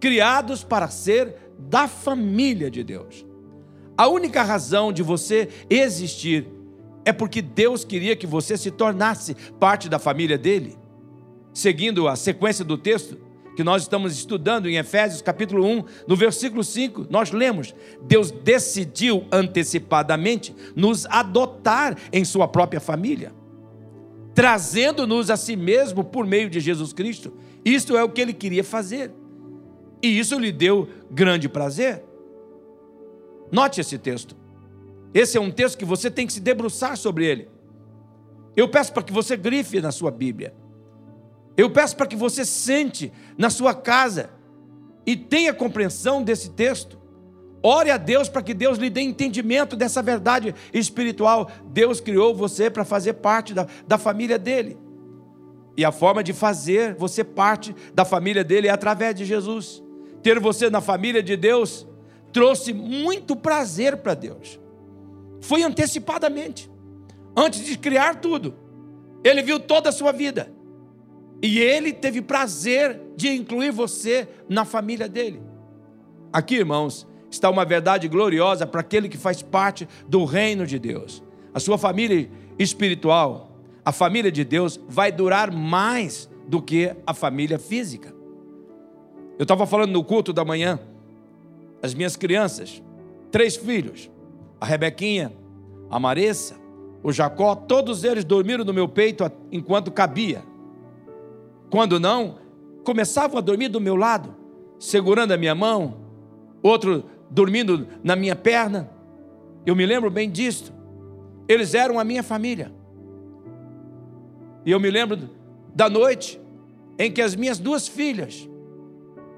Criados 0.00 0.64
para 0.64 0.88
ser 0.88 1.36
da 1.56 1.86
família 1.86 2.68
de 2.68 2.82
Deus. 2.82 3.24
A 3.96 4.08
única 4.08 4.42
razão 4.42 4.92
de 4.92 5.04
você 5.04 5.48
existir 5.70 6.48
é 7.04 7.12
porque 7.12 7.40
Deus 7.40 7.84
queria 7.84 8.16
que 8.16 8.26
você 8.26 8.56
se 8.56 8.72
tornasse 8.72 9.36
parte 9.60 9.88
da 9.88 10.00
família 10.00 10.36
dele. 10.36 10.76
Seguindo 11.54 12.08
a 12.08 12.16
sequência 12.16 12.64
do 12.64 12.76
texto, 12.76 13.16
que 13.58 13.64
nós 13.64 13.82
estamos 13.82 14.12
estudando 14.12 14.68
em 14.68 14.76
Efésios 14.76 15.20
capítulo 15.20 15.66
1, 15.66 15.84
no 16.06 16.14
versículo 16.14 16.62
5, 16.62 17.08
nós 17.10 17.32
lemos: 17.32 17.74
Deus 18.02 18.30
decidiu 18.30 19.26
antecipadamente 19.32 20.54
nos 20.76 21.04
adotar 21.06 21.98
em 22.12 22.24
sua 22.24 22.46
própria 22.46 22.78
família, 22.78 23.32
trazendo-nos 24.32 25.28
a 25.28 25.36
si 25.36 25.56
mesmo 25.56 26.04
por 26.04 26.24
meio 26.24 26.48
de 26.48 26.60
Jesus 26.60 26.92
Cristo. 26.92 27.32
Isto 27.64 27.96
é 27.96 28.04
o 28.04 28.08
que 28.08 28.20
ele 28.20 28.32
queria 28.32 28.62
fazer. 28.62 29.10
E 30.00 30.16
isso 30.20 30.38
lhe 30.38 30.52
deu 30.52 30.88
grande 31.10 31.48
prazer. 31.48 32.04
Note 33.50 33.80
esse 33.80 33.98
texto. 33.98 34.36
Esse 35.12 35.36
é 35.36 35.40
um 35.40 35.50
texto 35.50 35.76
que 35.76 35.84
você 35.84 36.08
tem 36.08 36.28
que 36.28 36.32
se 36.32 36.40
debruçar 36.40 36.96
sobre 36.96 37.26
ele. 37.26 37.48
Eu 38.54 38.68
peço 38.68 38.92
para 38.92 39.02
que 39.02 39.12
você 39.12 39.36
grife 39.36 39.80
na 39.80 39.90
sua 39.90 40.12
Bíblia. 40.12 40.54
Eu 41.58 41.68
peço 41.68 41.96
para 41.96 42.06
que 42.06 42.14
você 42.14 42.44
sente 42.44 43.12
na 43.36 43.50
sua 43.50 43.74
casa 43.74 44.30
e 45.04 45.16
tenha 45.16 45.52
compreensão 45.52 46.22
desse 46.22 46.50
texto. 46.50 46.96
Ore 47.60 47.90
a 47.90 47.96
Deus 47.96 48.28
para 48.28 48.42
que 48.42 48.54
Deus 48.54 48.78
lhe 48.78 48.88
dê 48.88 49.00
entendimento 49.00 49.74
dessa 49.74 50.00
verdade 50.00 50.54
espiritual. 50.72 51.50
Deus 51.64 52.00
criou 52.00 52.32
você 52.32 52.70
para 52.70 52.84
fazer 52.84 53.14
parte 53.14 53.52
da, 53.52 53.66
da 53.88 53.98
família 53.98 54.38
dele. 54.38 54.78
E 55.76 55.84
a 55.84 55.90
forma 55.90 56.22
de 56.22 56.32
fazer 56.32 56.94
você 56.94 57.24
parte 57.24 57.74
da 57.92 58.04
família 58.04 58.44
dele 58.44 58.68
é 58.68 58.70
através 58.70 59.16
de 59.16 59.24
Jesus. 59.24 59.82
Ter 60.22 60.38
você 60.38 60.70
na 60.70 60.80
família 60.80 61.22
de 61.24 61.36
Deus 61.36 61.88
trouxe 62.32 62.72
muito 62.72 63.34
prazer 63.34 63.96
para 63.96 64.14
Deus. 64.14 64.60
Foi 65.40 65.64
antecipadamente. 65.64 66.70
Antes 67.36 67.64
de 67.64 67.76
criar 67.76 68.20
tudo, 68.20 68.54
ele 69.24 69.42
viu 69.42 69.58
toda 69.58 69.88
a 69.88 69.92
sua 69.92 70.12
vida. 70.12 70.56
E 71.42 71.58
ele 71.58 71.92
teve 71.92 72.20
prazer 72.20 73.00
de 73.16 73.28
incluir 73.28 73.70
você 73.70 74.28
na 74.48 74.64
família 74.64 75.08
dele. 75.08 75.40
Aqui, 76.32 76.56
irmãos, 76.56 77.06
está 77.30 77.48
uma 77.48 77.64
verdade 77.64 78.08
gloriosa 78.08 78.66
para 78.66 78.80
aquele 78.80 79.08
que 79.08 79.16
faz 79.16 79.42
parte 79.42 79.88
do 80.08 80.24
reino 80.24 80.66
de 80.66 80.78
Deus. 80.78 81.22
A 81.54 81.60
sua 81.60 81.78
família 81.78 82.28
espiritual, 82.58 83.56
a 83.84 83.92
família 83.92 84.32
de 84.32 84.44
Deus, 84.44 84.80
vai 84.88 85.12
durar 85.12 85.52
mais 85.52 86.28
do 86.46 86.60
que 86.60 86.94
a 87.06 87.14
família 87.14 87.58
física. 87.58 88.14
Eu 89.38 89.44
estava 89.44 89.66
falando 89.66 89.92
no 89.92 90.02
culto 90.02 90.32
da 90.32 90.44
manhã, 90.44 90.80
as 91.82 91.94
minhas 91.94 92.16
crianças, 92.16 92.82
três 93.30 93.56
filhos, 93.56 94.10
a 94.60 94.66
Rebequinha, 94.66 95.32
a 95.88 96.00
Maressa, 96.00 96.56
o 97.02 97.12
Jacó, 97.12 97.54
todos 97.54 98.02
eles 98.02 98.24
dormiram 98.24 98.64
no 98.64 98.74
meu 98.74 98.88
peito 98.88 99.30
enquanto 99.52 99.92
cabia. 99.92 100.42
Quando 101.70 102.00
não, 102.00 102.38
começavam 102.84 103.38
a 103.38 103.40
dormir 103.40 103.68
do 103.68 103.80
meu 103.80 103.96
lado, 103.96 104.34
segurando 104.78 105.32
a 105.32 105.36
minha 105.36 105.54
mão, 105.54 105.96
outro 106.62 107.04
dormindo 107.30 107.86
na 108.02 108.16
minha 108.16 108.34
perna. 108.34 108.90
Eu 109.66 109.76
me 109.76 109.84
lembro 109.84 110.10
bem 110.10 110.30
disto. 110.30 110.72
Eles 111.46 111.74
eram 111.74 111.98
a 111.98 112.04
minha 112.04 112.22
família. 112.22 112.72
E 114.64 114.70
eu 114.70 114.80
me 114.80 114.90
lembro 114.90 115.30
da 115.74 115.88
noite 115.88 116.40
em 116.98 117.10
que 117.10 117.22
as 117.22 117.34
minhas 117.34 117.58
duas 117.58 117.86
filhas 117.86 118.48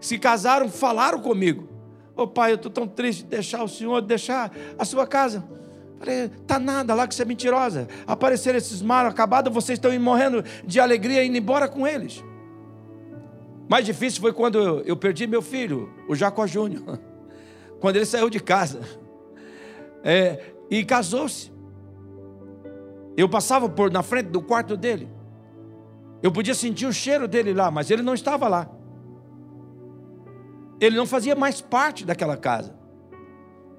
se 0.00 0.18
casaram, 0.18 0.68
falaram 0.68 1.20
comigo. 1.20 1.68
Ô 2.16 2.22
oh, 2.22 2.26
pai, 2.26 2.52
eu 2.52 2.56
estou 2.56 2.70
tão 2.70 2.86
triste 2.86 3.22
de 3.22 3.28
deixar 3.28 3.62
o 3.62 3.68
senhor, 3.68 4.00
de 4.00 4.08
deixar 4.08 4.50
a 4.78 4.84
sua 4.84 5.06
casa. 5.06 5.44
Falei, 6.00 6.30
tá 6.46 6.58
nada 6.58 6.94
lá 6.94 7.06
que 7.06 7.14
você 7.14 7.22
é 7.22 7.26
mentirosa. 7.26 7.86
Apareceram 8.06 8.56
esses 8.56 8.80
malos 8.80 9.12
acabados, 9.12 9.52
vocês 9.52 9.76
estão 9.76 9.96
morrendo 10.00 10.42
de 10.64 10.80
alegria 10.80 11.22
indo 11.22 11.36
embora 11.36 11.68
com 11.68 11.86
eles. 11.86 12.24
Mais 13.68 13.84
difícil 13.84 14.22
foi 14.22 14.32
quando 14.32 14.58
eu, 14.58 14.80
eu 14.80 14.96
perdi 14.96 15.26
meu 15.26 15.42
filho, 15.42 15.92
o 16.08 16.14
Jacó 16.16 16.46
Júnior. 16.46 16.98
Quando 17.80 17.96
ele 17.96 18.04
saiu 18.04 18.28
de 18.28 18.40
casa. 18.40 18.80
É, 20.02 20.52
e 20.70 20.84
casou-se. 20.84 21.52
Eu 23.16 23.28
passava 23.28 23.68
por 23.68 23.90
na 23.90 24.02
frente 24.02 24.26
do 24.26 24.42
quarto 24.42 24.76
dele. 24.76 25.08
Eu 26.22 26.32
podia 26.32 26.54
sentir 26.54 26.84
o 26.84 26.92
cheiro 26.92 27.28
dele 27.28 27.54
lá, 27.54 27.70
mas 27.70 27.90
ele 27.90 28.02
não 28.02 28.12
estava 28.12 28.48
lá. 28.48 28.68
Ele 30.80 30.96
não 30.96 31.06
fazia 31.06 31.34
mais 31.34 31.60
parte 31.60 32.04
daquela 32.04 32.36
casa. 32.36 32.79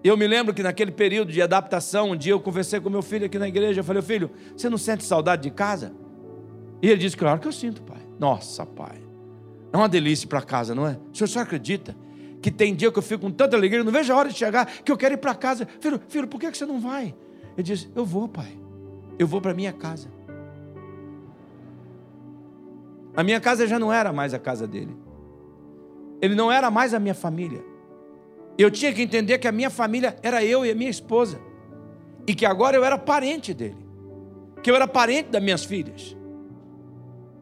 Eu 0.03 0.17
me 0.17 0.27
lembro 0.27 0.53
que 0.53 0.63
naquele 0.63 0.91
período 0.91 1.31
de 1.31 1.41
adaptação, 1.41 2.12
um 2.12 2.15
dia 2.15 2.34
eu 2.34 2.39
conversei 2.39 2.79
com 2.79 2.89
meu 2.89 3.03
filho 3.03 3.25
aqui 3.25 3.38
na 3.38 3.48
igreja. 3.48 3.81
Eu 3.81 3.84
falei, 3.84 4.01
filho, 4.01 4.31
você 4.55 4.70
não 4.70 4.77
sente 4.77 5.03
saudade 5.03 5.43
de 5.43 5.51
casa? 5.51 5.93
E 6.81 6.89
ele 6.89 7.00
disse, 7.00 7.15
claro 7.15 7.39
que 7.39 7.48
eu 7.48 7.51
sinto, 7.51 7.84
pai. 7.84 8.01
Nossa, 8.20 8.65
pai. 8.65 8.98
É 9.72 9.77
uma 9.77 9.88
delícia 9.88 10.27
para 10.27 10.41
casa, 10.41 10.74
não 10.74 10.88
é? 10.88 10.98
O 11.13 11.15
senhor 11.15 11.27
só 11.27 11.41
acredita 11.41 11.96
que 12.41 12.50
tem 12.50 12.74
dia 12.74 12.91
que 12.91 12.98
eu 12.98 13.03
fico 13.03 13.22
com 13.22 13.31
tanta 13.31 13.55
alegria, 13.55 13.84
não 13.84 13.91
vejo 13.91 14.12
a 14.12 14.15
hora 14.15 14.29
de 14.29 14.36
chegar, 14.36 14.65
que 14.65 14.91
eu 14.91 14.98
quero 14.98 15.13
ir 15.13 15.17
para 15.17 15.36
casa. 15.36 15.67
Filho, 15.79 16.01
filho, 16.08 16.27
por 16.27 16.39
que 16.39 16.50
você 16.50 16.65
não 16.65 16.79
vai? 16.79 17.13
Ele 17.55 17.63
disse, 17.63 17.91
eu 17.96 18.03
vou, 18.03 18.27
pai. 18.27 18.58
Eu 19.20 19.27
vou 19.27 19.39
para 19.39 19.53
minha 19.53 19.72
casa. 19.72 20.10
A 23.15 23.24
minha 23.24 23.39
casa 23.39 23.67
já 23.67 23.77
não 23.77 23.93
era 23.93 24.12
mais 24.12 24.34
a 24.34 24.39
casa 24.39 24.65
dele. 24.65 24.96
Ele 26.20 26.34
não 26.34 26.51
era 26.51 26.72
mais 26.72 26.93
a 26.93 27.00
minha 27.00 27.13
família. 27.13 27.63
Eu 28.58 28.70
tinha 28.70 28.93
que 28.93 29.01
entender 29.01 29.38
que 29.38 29.48
a 29.48 29.51
minha 29.51 29.70
família 29.70 30.15
era 30.22 30.43
eu 30.43 30.65
e 30.65 30.72
a 30.72 30.75
minha 30.75 30.89
esposa. 30.89 31.39
E 32.27 32.36
que 32.36 32.46
agora 32.46 32.75
eu 32.77 32.84
era 32.84 32.98
parente 32.98 33.53
dele. 33.53 33.77
Que 34.62 34.70
eu 34.70 34.75
era 34.75 34.88
parente 34.88 35.29
das 35.29 35.41
minhas 35.41 35.63
filhas. 35.63 36.15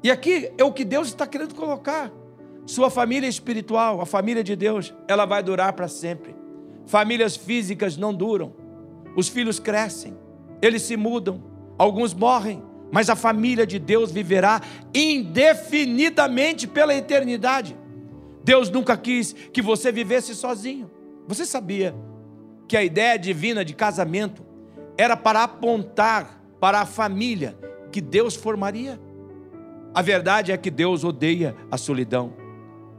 E 0.01 0.09
aqui 0.09 0.51
é 0.57 0.63
o 0.63 0.71
que 0.71 0.85
Deus 0.85 1.09
está 1.09 1.27
querendo 1.27 1.53
colocar. 1.53 2.11
Sua 2.65 2.89
família 2.89 3.27
espiritual, 3.27 3.99
a 3.99 4.05
família 4.05 4.43
de 4.43 4.55
Deus, 4.55 4.93
ela 5.07 5.25
vai 5.25 5.43
durar 5.43 5.73
para 5.73 5.87
sempre. 5.87 6.35
Famílias 6.85 7.35
físicas 7.35 7.97
não 7.97 8.13
duram. 8.13 8.53
os 9.15 9.27
filhos 9.27 9.59
crescem, 9.59 10.15
eles 10.61 10.83
se 10.83 10.95
mudam, 10.95 11.43
alguns 11.77 12.13
morrem, 12.13 12.63
mas 12.91 13.09
a 13.09 13.15
família 13.15 13.65
de 13.65 13.77
Deus 13.77 14.11
viverá 14.11 14.61
indefinidamente 14.93 16.67
pela 16.67 16.95
eternidade. 16.95 17.75
Deus 18.43 18.69
nunca 18.69 18.95
quis 18.97 19.33
que 19.33 19.61
você 19.61 19.91
vivesse 19.91 20.33
sozinho. 20.33 20.89
Você 21.29 21.45
sabia 21.45 21.93
que 22.67 22.75
a 22.75 22.83
ideia 22.83 23.15
divina 23.15 23.63
de 23.63 23.75
casamento 23.75 24.43
era 24.97 25.15
para 25.15 25.43
apontar 25.43 26.41
para 26.59 26.81
a 26.81 26.87
família 26.87 27.55
que 27.91 28.01
Deus 28.01 28.35
formaria? 28.35 28.99
A 29.93 30.01
verdade 30.01 30.51
é 30.51 30.57
que 30.57 30.71
Deus 30.71 31.03
odeia 31.03 31.55
a 31.69 31.77
solidão. 31.77 32.33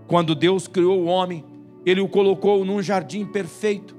Quando 0.07 0.37
Deus 0.37 0.69
criou 0.69 1.01
o 1.01 1.07
homem, 1.07 1.45
ele 1.85 2.01
o 2.01 2.09
colocou 2.09 2.65
num 2.65 2.81
jardim 2.81 3.27
perfeito, 3.27 3.97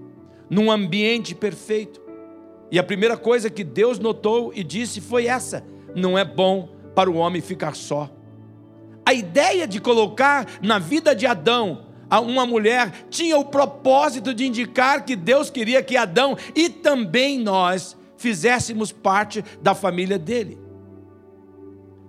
num 0.49 0.71
ambiente 0.71 1.35
perfeito. 1.35 2.01
E 2.71 2.79
a 2.79 2.83
primeira 2.83 3.17
coisa 3.17 3.49
que 3.49 3.65
Deus 3.65 3.99
notou 3.99 4.53
e 4.55 4.63
disse 4.63 5.01
foi 5.01 5.25
essa: 5.25 5.61
não 5.93 6.17
é 6.17 6.23
bom 6.23 6.69
para 6.95 7.11
o 7.11 7.17
homem 7.17 7.41
ficar 7.41 7.75
só. 7.75 8.09
A 9.05 9.13
ideia 9.13 9.67
de 9.67 9.81
colocar 9.81 10.47
na 10.61 10.79
vida 10.79 11.13
de 11.13 11.27
Adão 11.27 11.90
uma 12.19 12.45
mulher 12.45 13.05
tinha 13.09 13.37
o 13.37 13.45
propósito 13.45 14.33
de 14.33 14.45
indicar 14.45 15.05
que 15.05 15.15
Deus 15.15 15.49
queria 15.49 15.81
que 15.81 15.95
Adão 15.95 16.37
e 16.55 16.69
também 16.69 17.39
nós 17.39 17.95
fizéssemos 18.17 18.91
parte 18.91 19.43
da 19.61 19.73
família 19.73 20.19
dele. 20.19 20.59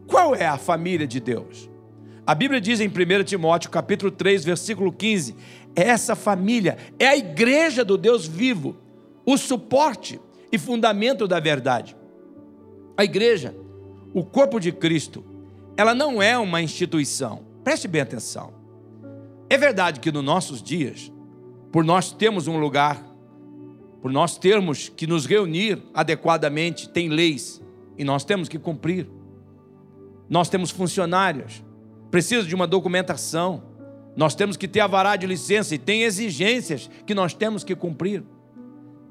Qual 0.07 0.35
é 0.35 0.47
a 0.47 0.59
família 0.59 1.07
de 1.07 1.21
Deus? 1.21 1.71
A 2.27 2.35
Bíblia 2.35 2.61
diz 2.61 2.81
em 2.81 2.89
1 2.89 3.25
Timóteo, 3.25 3.71
capítulo 3.71 4.11
3, 4.11 4.45
versículo 4.45 4.93
15: 4.93 5.35
essa 5.75 6.15
família 6.15 6.77
é 6.99 7.09
a 7.09 7.17
igreja 7.17 7.85
do 7.85 7.97
Deus 7.97 8.27
vivo, 8.27 8.77
o 9.25 9.37
suporte 9.39 10.21
e 10.51 10.59
fundamento 10.59 11.27
da 11.27 11.41
verdade. 11.41 11.97
A 12.97 13.05
igreja, 13.05 13.55
o 14.13 14.23
corpo 14.23 14.61
de 14.61 14.71
Cristo, 14.71 15.25
ela 15.77 15.95
não 15.95 16.21
é 16.21 16.37
uma 16.37 16.61
instituição. 16.61 17.45
Preste 17.65 17.89
bem 17.89 18.03
atenção. 18.03 18.62
É 19.53 19.59
verdade 19.59 20.01
que 20.01 20.11
nos 20.11 20.25
nossos 20.25 20.63
dias, 20.63 21.13
por 21.71 21.85
nós 21.85 22.11
termos 22.11 22.49
um 22.49 22.57
lugar, 22.57 23.05
por 24.01 24.11
nós 24.11 24.39
termos 24.39 24.89
que 24.89 25.07
nos 25.07 25.27
reunir 25.27 25.79
adequadamente, 25.93 26.89
tem 26.89 27.11
leis 27.11 27.61
e 27.99 28.03
nós 28.03 28.25
temos 28.25 28.49
que 28.49 28.59
cumprir. 28.59 29.07
Nós 30.27 30.49
temos 30.49 30.71
funcionários, 30.71 31.63
precisa 32.11 32.47
de 32.47 32.55
uma 32.55 32.67
documentação, 32.67 33.63
nós 34.17 34.35
temos 34.35 34.57
que 34.57 34.67
ter 34.67 34.81
a 34.81 34.87
vará 34.87 35.17
de 35.17 35.27
licença 35.27 35.75
e 35.75 35.79
tem 35.79 36.05
exigências 36.05 36.89
que 37.07 37.15
nós 37.15 37.35
temos 37.35 37.63
que 37.63 37.77
cumprir. 37.77 38.25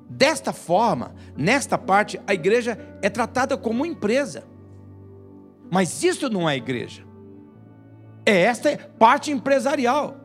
Desta 0.10 0.52
forma, 0.52 1.14
nesta 1.38 1.78
parte, 1.78 2.20
a 2.26 2.34
igreja 2.34 2.80
é 3.04 3.12
tratada 3.12 3.56
como 3.56 3.86
empresa. 3.86 4.44
Mas 5.70 6.02
isso 6.04 6.28
não 6.32 6.50
é 6.50 6.58
igreja. 6.58 7.04
É 8.26 8.42
esta 8.42 8.76
parte 8.98 9.30
empresarial. 9.30 10.21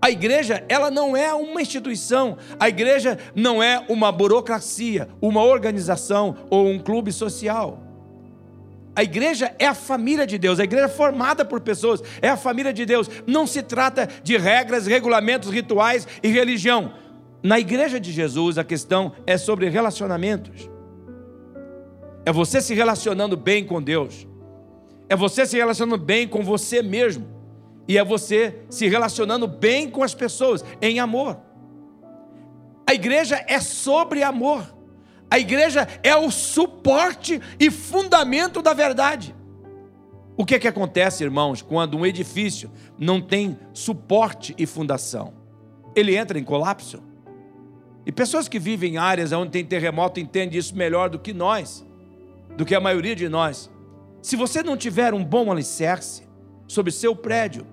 A 0.00 0.10
igreja, 0.10 0.64
ela 0.68 0.90
não 0.90 1.16
é 1.16 1.34
uma 1.34 1.60
instituição. 1.60 2.38
A 2.58 2.68
igreja 2.68 3.18
não 3.34 3.62
é 3.62 3.84
uma 3.88 4.12
burocracia, 4.12 5.08
uma 5.20 5.42
organização 5.42 6.36
ou 6.48 6.68
um 6.68 6.78
clube 6.78 7.12
social. 7.12 7.82
A 8.94 9.02
igreja 9.04 9.54
é 9.58 9.66
a 9.66 9.74
família 9.74 10.26
de 10.26 10.36
Deus, 10.38 10.58
a 10.58 10.64
igreja 10.64 10.86
é 10.86 10.88
formada 10.88 11.44
por 11.44 11.60
pessoas, 11.60 12.02
é 12.20 12.28
a 12.28 12.36
família 12.36 12.72
de 12.72 12.84
Deus. 12.84 13.08
Não 13.26 13.46
se 13.46 13.62
trata 13.62 14.08
de 14.24 14.36
regras, 14.36 14.86
regulamentos, 14.86 15.50
rituais 15.50 16.06
e 16.20 16.28
religião. 16.28 16.94
Na 17.40 17.60
igreja 17.60 18.00
de 18.00 18.10
Jesus, 18.10 18.58
a 18.58 18.64
questão 18.64 19.12
é 19.24 19.38
sobre 19.38 19.68
relacionamentos. 19.68 20.68
É 22.24 22.32
você 22.32 22.60
se 22.60 22.74
relacionando 22.74 23.36
bem 23.36 23.64
com 23.64 23.80
Deus. 23.80 24.26
É 25.08 25.14
você 25.14 25.46
se 25.46 25.56
relacionando 25.56 25.96
bem 25.96 26.26
com 26.26 26.42
você 26.42 26.82
mesmo. 26.82 27.37
E 27.88 27.96
é 27.96 28.04
você 28.04 28.60
se 28.68 28.86
relacionando 28.86 29.48
bem 29.48 29.88
com 29.88 30.02
as 30.02 30.14
pessoas, 30.14 30.62
em 30.80 31.00
amor. 31.00 31.40
A 32.86 32.92
igreja 32.92 33.42
é 33.48 33.58
sobre 33.60 34.22
amor. 34.22 34.74
A 35.30 35.38
igreja 35.38 35.88
é 36.02 36.14
o 36.14 36.30
suporte 36.30 37.40
e 37.58 37.70
fundamento 37.70 38.60
da 38.60 38.74
verdade. 38.74 39.34
O 40.36 40.44
que 40.44 40.54
é 40.54 40.58
que 40.58 40.68
acontece, 40.68 41.24
irmãos, 41.24 41.62
quando 41.62 41.96
um 41.96 42.06
edifício 42.06 42.70
não 42.98 43.20
tem 43.20 43.58
suporte 43.72 44.54
e 44.58 44.66
fundação? 44.66 45.32
Ele 45.96 46.14
entra 46.14 46.38
em 46.38 46.44
colapso. 46.44 47.02
E 48.06 48.12
pessoas 48.12 48.48
que 48.48 48.58
vivem 48.58 48.94
em 48.94 48.96
áreas 48.98 49.32
onde 49.32 49.50
tem 49.50 49.64
terremoto 49.64 50.20
entendem 50.20 50.58
isso 50.58 50.76
melhor 50.76 51.10
do 51.10 51.18
que 51.18 51.32
nós, 51.32 51.84
do 52.56 52.64
que 52.64 52.74
a 52.74 52.80
maioria 52.80 53.16
de 53.16 53.28
nós. 53.28 53.70
Se 54.22 54.36
você 54.36 54.62
não 54.62 54.76
tiver 54.76 55.12
um 55.12 55.24
bom 55.24 55.50
alicerce 55.50 56.22
sobre 56.66 56.92
seu 56.92 57.16
prédio, 57.16 57.66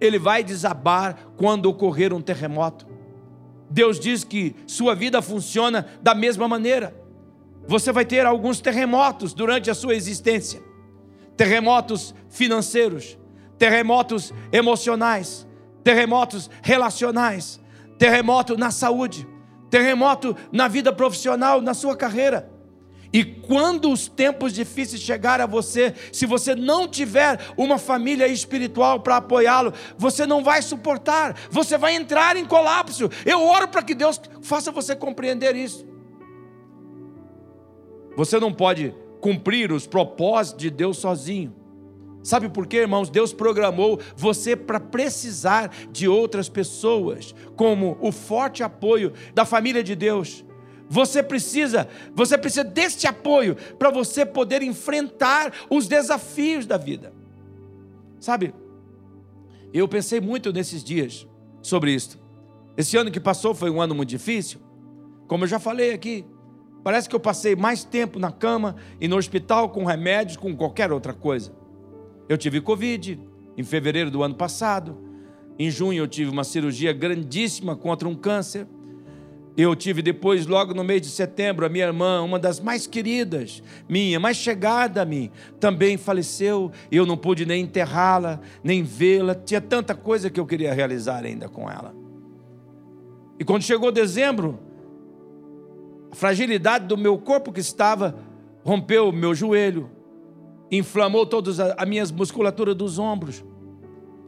ele 0.00 0.18
vai 0.18 0.42
desabar 0.42 1.16
quando 1.36 1.66
ocorrer 1.66 2.12
um 2.12 2.20
terremoto. 2.20 2.86
Deus 3.70 4.00
diz 4.00 4.24
que 4.24 4.54
sua 4.66 4.94
vida 4.94 5.20
funciona 5.20 5.86
da 6.00 6.14
mesma 6.14 6.48
maneira. 6.48 6.94
Você 7.66 7.92
vai 7.92 8.04
ter 8.04 8.24
alguns 8.24 8.60
terremotos 8.60 9.34
durante 9.34 9.70
a 9.70 9.74
sua 9.74 9.94
existência 9.94 10.68
terremotos 11.38 12.16
financeiros, 12.28 13.16
terremotos 13.56 14.34
emocionais, 14.50 15.46
terremotos 15.84 16.50
relacionais, 16.60 17.60
terremoto 17.96 18.58
na 18.58 18.72
saúde, 18.72 19.24
terremoto 19.70 20.36
na 20.50 20.66
vida 20.66 20.92
profissional, 20.92 21.62
na 21.62 21.74
sua 21.74 21.96
carreira. 21.96 22.50
E 23.12 23.24
quando 23.24 23.90
os 23.90 24.06
tempos 24.06 24.52
difíceis 24.52 25.00
chegarem 25.00 25.42
a 25.42 25.46
você, 25.46 25.94
se 26.12 26.26
você 26.26 26.54
não 26.54 26.86
tiver 26.86 27.40
uma 27.56 27.78
família 27.78 28.26
espiritual 28.26 29.00
para 29.00 29.16
apoiá-lo, 29.16 29.72
você 29.96 30.26
não 30.26 30.44
vai 30.44 30.60
suportar, 30.60 31.34
você 31.50 31.78
vai 31.78 31.94
entrar 31.94 32.36
em 32.36 32.44
colapso. 32.44 33.08
Eu 33.24 33.42
oro 33.42 33.68
para 33.68 33.82
que 33.82 33.94
Deus 33.94 34.20
faça 34.42 34.70
você 34.70 34.94
compreender 34.94 35.56
isso. 35.56 35.86
Você 38.14 38.38
não 38.38 38.52
pode 38.52 38.94
cumprir 39.20 39.72
os 39.72 39.86
propósitos 39.86 40.60
de 40.60 40.70
Deus 40.70 40.98
sozinho. 40.98 41.54
Sabe 42.22 42.48
por 42.50 42.66
quê, 42.66 42.78
irmãos? 42.78 43.08
Deus 43.08 43.32
programou 43.32 43.98
você 44.16 44.54
para 44.54 44.78
precisar 44.78 45.72
de 45.90 46.06
outras 46.08 46.48
pessoas, 46.48 47.34
como 47.56 47.96
o 48.02 48.12
forte 48.12 48.62
apoio 48.62 49.14
da 49.32 49.46
família 49.46 49.82
de 49.82 49.94
Deus 49.94 50.44
você 50.88 51.22
precisa, 51.22 51.88
você 52.14 52.38
precisa 52.38 52.64
deste 52.64 53.06
apoio 53.06 53.56
para 53.78 53.90
você 53.90 54.24
poder 54.24 54.62
enfrentar 54.62 55.52
os 55.68 55.86
desafios 55.86 56.66
da 56.66 56.76
vida. 56.76 57.12
Sabe? 58.18 58.54
Eu 59.72 59.86
pensei 59.86 60.20
muito 60.20 60.52
nesses 60.52 60.82
dias 60.82 61.26
sobre 61.60 61.92
isso. 61.92 62.18
Esse 62.76 62.96
ano 62.96 63.10
que 63.10 63.20
passou 63.20 63.54
foi 63.54 63.70
um 63.70 63.80
ano 63.80 63.94
muito 63.94 64.08
difícil. 64.08 64.60
Como 65.26 65.44
eu 65.44 65.48
já 65.48 65.58
falei 65.58 65.92
aqui, 65.92 66.24
parece 66.82 67.08
que 67.08 67.14
eu 67.14 67.20
passei 67.20 67.54
mais 67.54 67.84
tempo 67.84 68.18
na 68.18 68.32
cama 68.32 68.76
e 69.00 69.06
no 69.06 69.16
hospital 69.16 69.68
com 69.68 69.84
remédios, 69.84 70.36
com 70.36 70.56
qualquer 70.56 70.90
outra 70.90 71.12
coisa. 71.12 71.52
Eu 72.28 72.38
tive 72.38 72.60
Covid 72.60 73.20
em 73.56 73.64
fevereiro 73.64 74.10
do 74.10 74.22
ano 74.22 74.34
passado. 74.34 74.96
Em 75.58 75.70
junho 75.70 76.02
eu 76.02 76.08
tive 76.08 76.30
uma 76.30 76.44
cirurgia 76.44 76.92
grandíssima 76.92 77.76
contra 77.76 78.08
um 78.08 78.14
câncer. 78.14 78.66
Eu 79.58 79.74
tive 79.74 80.02
depois, 80.02 80.46
logo 80.46 80.72
no 80.72 80.84
mês 80.84 81.02
de 81.02 81.08
setembro, 81.08 81.66
a 81.66 81.68
minha 81.68 81.84
irmã, 81.84 82.22
uma 82.22 82.38
das 82.38 82.60
mais 82.60 82.86
queridas, 82.86 83.60
minha, 83.88 84.20
mais 84.20 84.36
chegada 84.36 85.02
a 85.02 85.04
mim, 85.04 85.32
também 85.58 85.96
faleceu. 85.96 86.70
Eu 86.92 87.04
não 87.04 87.16
pude 87.16 87.44
nem 87.44 87.64
enterrá-la, 87.64 88.38
nem 88.62 88.84
vê-la. 88.84 89.34
Tinha 89.34 89.60
tanta 89.60 89.96
coisa 89.96 90.30
que 90.30 90.38
eu 90.38 90.46
queria 90.46 90.72
realizar 90.72 91.24
ainda 91.24 91.48
com 91.48 91.68
ela. 91.68 91.92
E 93.36 93.44
quando 93.44 93.62
chegou 93.62 93.90
dezembro, 93.90 94.60
a 96.12 96.14
fragilidade 96.14 96.86
do 96.86 96.96
meu 96.96 97.18
corpo 97.18 97.52
que 97.52 97.58
estava 97.58 98.16
rompeu 98.62 99.08
o 99.08 99.12
meu 99.12 99.34
joelho, 99.34 99.90
inflamou 100.70 101.26
todas 101.26 101.58
as 101.58 101.88
minhas 101.88 102.12
musculaturas 102.12 102.76
dos 102.76 102.96
ombros. 102.96 103.44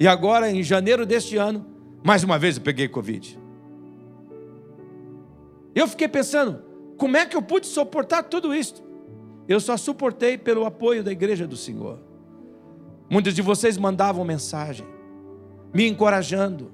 E 0.01 0.09
agora, 0.09 0.51
em 0.51 0.61
janeiro 0.65 1.07
deste 1.07 1.37
ano, 1.37 1.65
mais 2.03 2.25
uma 2.25 2.37
vez 2.37 2.57
eu 2.57 2.65
peguei 2.65 2.89
Covid. 2.89 3.39
Eu 5.75 5.87
fiquei 5.87 6.09
pensando, 6.09 6.63
como 6.97 7.17
é 7.17 7.25
que 7.25 7.37
eu 7.37 7.43
pude 7.43 7.67
suportar 7.67 8.25
tudo 8.25 8.55
isso? 8.55 8.83
Eu 9.49 9.59
só 9.61 9.77
suportei 9.77 10.37
pelo 10.37 10.65
apoio 10.65 11.03
da 11.03 11.11
igreja 11.11 11.47
do 11.47 11.57
Senhor. 11.57 11.99
Muitos 13.09 13.35
de 13.35 13.43
vocês 13.43 13.77
mandavam 13.77 14.25
mensagem, 14.25 14.87
me 15.75 15.89
encorajando. 15.89 16.73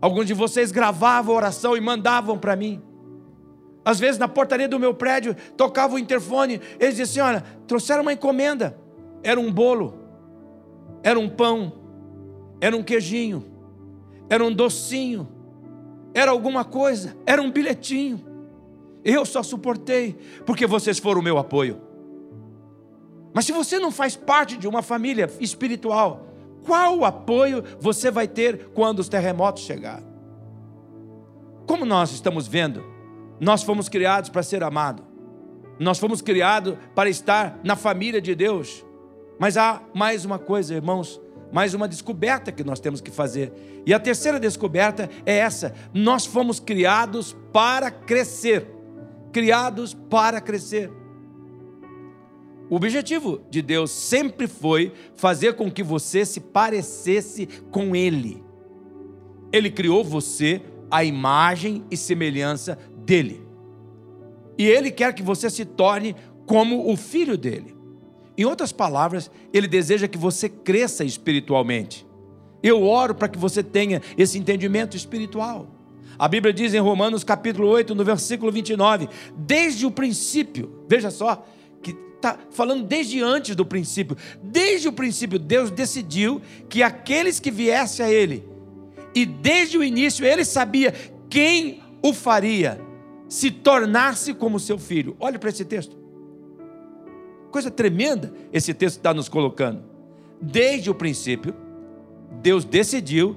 Alguns 0.00 0.26
de 0.26 0.34
vocês 0.34 0.72
gravavam 0.72 1.34
oração 1.34 1.76
e 1.76 1.80
mandavam 1.80 2.38
para 2.38 2.56
mim. 2.56 2.82
Às 3.84 4.00
vezes, 4.00 4.18
na 4.18 4.26
portaria 4.26 4.68
do 4.68 4.80
meu 4.80 4.92
prédio, 4.92 5.36
tocava 5.56 5.94
o 5.94 5.98
interfone. 5.98 6.60
Eles 6.80 6.96
diziam 6.96 7.24
assim: 7.24 7.36
Olha, 7.36 7.44
trouxeram 7.68 8.02
uma 8.02 8.12
encomenda. 8.12 8.76
Era 9.22 9.38
um 9.38 9.52
bolo, 9.52 9.94
era 11.02 11.18
um 11.18 11.28
pão, 11.28 11.72
era 12.60 12.76
um 12.76 12.82
queijinho, 12.82 13.44
era 14.28 14.44
um 14.44 14.52
docinho, 14.52 15.28
era 16.12 16.30
alguma 16.30 16.64
coisa, 16.64 17.16
era 17.24 17.40
um 17.40 17.50
bilhetinho. 17.50 18.35
Eu 19.08 19.24
só 19.24 19.40
suportei 19.40 20.18
porque 20.44 20.66
vocês 20.66 20.98
foram 20.98 21.20
o 21.20 21.24
meu 21.24 21.38
apoio. 21.38 21.80
Mas 23.32 23.44
se 23.44 23.52
você 23.52 23.78
não 23.78 23.92
faz 23.92 24.16
parte 24.16 24.56
de 24.56 24.66
uma 24.66 24.82
família 24.82 25.30
espiritual, 25.38 26.26
qual 26.64 27.04
apoio 27.04 27.62
você 27.78 28.10
vai 28.10 28.26
ter 28.26 28.70
quando 28.74 28.98
os 28.98 29.08
terremotos 29.08 29.62
chegarem? 29.62 30.04
Como 31.68 31.84
nós 31.84 32.10
estamos 32.10 32.48
vendo, 32.48 32.84
nós 33.38 33.62
fomos 33.62 33.88
criados 33.88 34.28
para 34.28 34.42
ser 34.42 34.64
amados. 34.64 35.04
Nós 35.78 36.00
fomos 36.00 36.20
criados 36.20 36.76
para 36.92 37.08
estar 37.08 37.60
na 37.62 37.76
família 37.76 38.20
de 38.20 38.34
Deus. 38.34 38.84
Mas 39.38 39.56
há 39.56 39.82
mais 39.94 40.24
uma 40.24 40.38
coisa, 40.38 40.74
irmãos, 40.74 41.20
mais 41.52 41.74
uma 41.74 41.86
descoberta 41.86 42.50
que 42.50 42.64
nós 42.64 42.80
temos 42.80 43.00
que 43.00 43.12
fazer. 43.12 43.52
E 43.86 43.94
a 43.94 44.00
terceira 44.00 44.40
descoberta 44.40 45.08
é 45.24 45.36
essa: 45.36 45.74
nós 45.94 46.26
fomos 46.26 46.58
criados 46.58 47.36
para 47.52 47.88
crescer. 47.88 48.75
Criados 49.36 49.92
para 49.92 50.40
crescer. 50.40 50.90
O 52.70 52.76
objetivo 52.76 53.42
de 53.50 53.60
Deus 53.60 53.90
sempre 53.90 54.46
foi 54.46 54.94
fazer 55.14 55.56
com 55.56 55.70
que 55.70 55.82
você 55.82 56.24
se 56.24 56.40
parecesse 56.40 57.46
com 57.70 57.94
Ele. 57.94 58.42
Ele 59.52 59.70
criou 59.70 60.02
você 60.02 60.62
à 60.90 61.04
imagem 61.04 61.84
e 61.90 61.98
semelhança 61.98 62.78
dele. 63.04 63.46
E 64.56 64.64
Ele 64.64 64.90
quer 64.90 65.12
que 65.12 65.22
você 65.22 65.50
se 65.50 65.66
torne 65.66 66.16
como 66.46 66.90
o 66.90 66.96
filho 66.96 67.36
dele. 67.36 67.76
Em 68.38 68.46
outras 68.46 68.72
palavras, 68.72 69.30
Ele 69.52 69.68
deseja 69.68 70.08
que 70.08 70.16
você 70.16 70.48
cresça 70.48 71.04
espiritualmente. 71.04 72.06
Eu 72.62 72.82
oro 72.84 73.14
para 73.14 73.28
que 73.28 73.38
você 73.38 73.62
tenha 73.62 74.00
esse 74.16 74.38
entendimento 74.38 74.96
espiritual. 74.96 75.75
A 76.18 76.28
Bíblia 76.28 76.52
diz 76.52 76.72
em 76.74 76.80
Romanos 76.80 77.24
capítulo 77.24 77.68
8, 77.68 77.94
no 77.94 78.04
versículo 78.04 78.50
29, 78.50 79.08
desde 79.36 79.86
o 79.86 79.90
princípio, 79.90 80.84
veja 80.88 81.10
só, 81.10 81.46
está 82.16 82.38
falando 82.50 82.84
desde 82.84 83.22
antes 83.22 83.54
do 83.54 83.64
princípio. 83.64 84.16
Desde 84.42 84.88
o 84.88 84.92
princípio, 84.92 85.38
Deus 85.38 85.70
decidiu 85.70 86.40
que 86.68 86.82
aqueles 86.82 87.38
que 87.38 87.50
viessem 87.50 88.04
a 88.04 88.10
Ele, 88.10 88.44
e 89.14 89.24
desde 89.24 89.78
o 89.78 89.84
início 89.84 90.26
Ele 90.26 90.44
sabia 90.44 90.92
quem 91.30 91.82
o 92.02 92.12
faria 92.12 92.80
se 93.28 93.50
tornasse 93.50 94.34
como 94.34 94.60
seu 94.60 94.78
filho. 94.78 95.16
Olhe 95.18 95.38
para 95.38 95.50
esse 95.50 95.64
texto. 95.64 95.96
Coisa 97.50 97.70
tremenda 97.70 98.32
esse 98.52 98.74
texto 98.74 98.96
está 98.98 99.14
nos 99.14 99.28
colocando. 99.28 99.82
Desde 100.40 100.90
o 100.90 100.94
princípio, 100.94 101.54
Deus 102.42 102.64
decidiu 102.64 103.36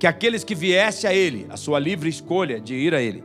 que 0.00 0.06
aqueles 0.08 0.42
que 0.42 0.56
viessem 0.56 1.08
a 1.08 1.14
Ele, 1.14 1.46
a 1.48 1.56
sua 1.56 1.78
livre 1.78 2.08
escolha 2.08 2.60
de 2.60 2.74
ir 2.74 2.92
a 2.92 3.00
Ele, 3.00 3.22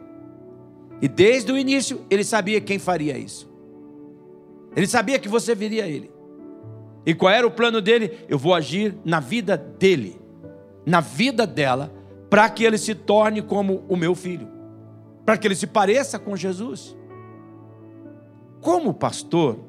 e 1.02 1.08
desde 1.08 1.52
o 1.52 1.58
início 1.58 2.06
Ele 2.10 2.24
sabia 2.24 2.62
quem 2.62 2.78
faria 2.78 3.18
isso. 3.18 3.56
Ele 4.76 4.86
sabia 4.86 5.18
que 5.18 5.30
você 5.30 5.56
viria 5.56 5.86
a 5.86 5.88
ele. 5.88 6.12
E 7.06 7.14
qual 7.14 7.32
era 7.32 7.48
o 7.48 7.52
plano 7.52 7.82
dele? 7.82 8.26
Eu 8.28 8.38
vou 8.38 8.54
agir 8.54 8.96
na 9.06 9.20
vida 9.20 9.56
dele, 9.56 10.20
na 10.86 11.00
vida 11.00 11.48
dela, 11.48 11.94
para 12.30 12.50
que 12.50 12.64
ele 12.64 12.78
se 12.78 12.94
torne 12.94 13.42
como 13.42 13.86
o 13.88 13.96
meu 13.96 14.14
filho, 14.14 14.48
para 15.26 15.38
que 15.38 15.48
ele 15.48 15.56
se 15.56 15.68
pareça 15.68 16.20
com 16.20 16.36
Jesus. 16.36 16.96
Como 18.60 18.94
pastor, 18.94 19.60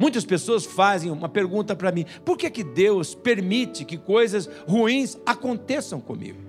muitas 0.00 0.24
pessoas 0.24 0.66
fazem 0.66 1.12
uma 1.12 1.28
pergunta 1.28 1.76
para 1.76 1.92
mim: 1.92 2.04
por 2.24 2.36
que, 2.36 2.50
que 2.50 2.64
Deus 2.64 3.14
permite 3.14 3.84
que 3.84 3.96
coisas 3.96 4.50
ruins 4.66 5.16
aconteçam 5.24 6.00
comigo? 6.00 6.40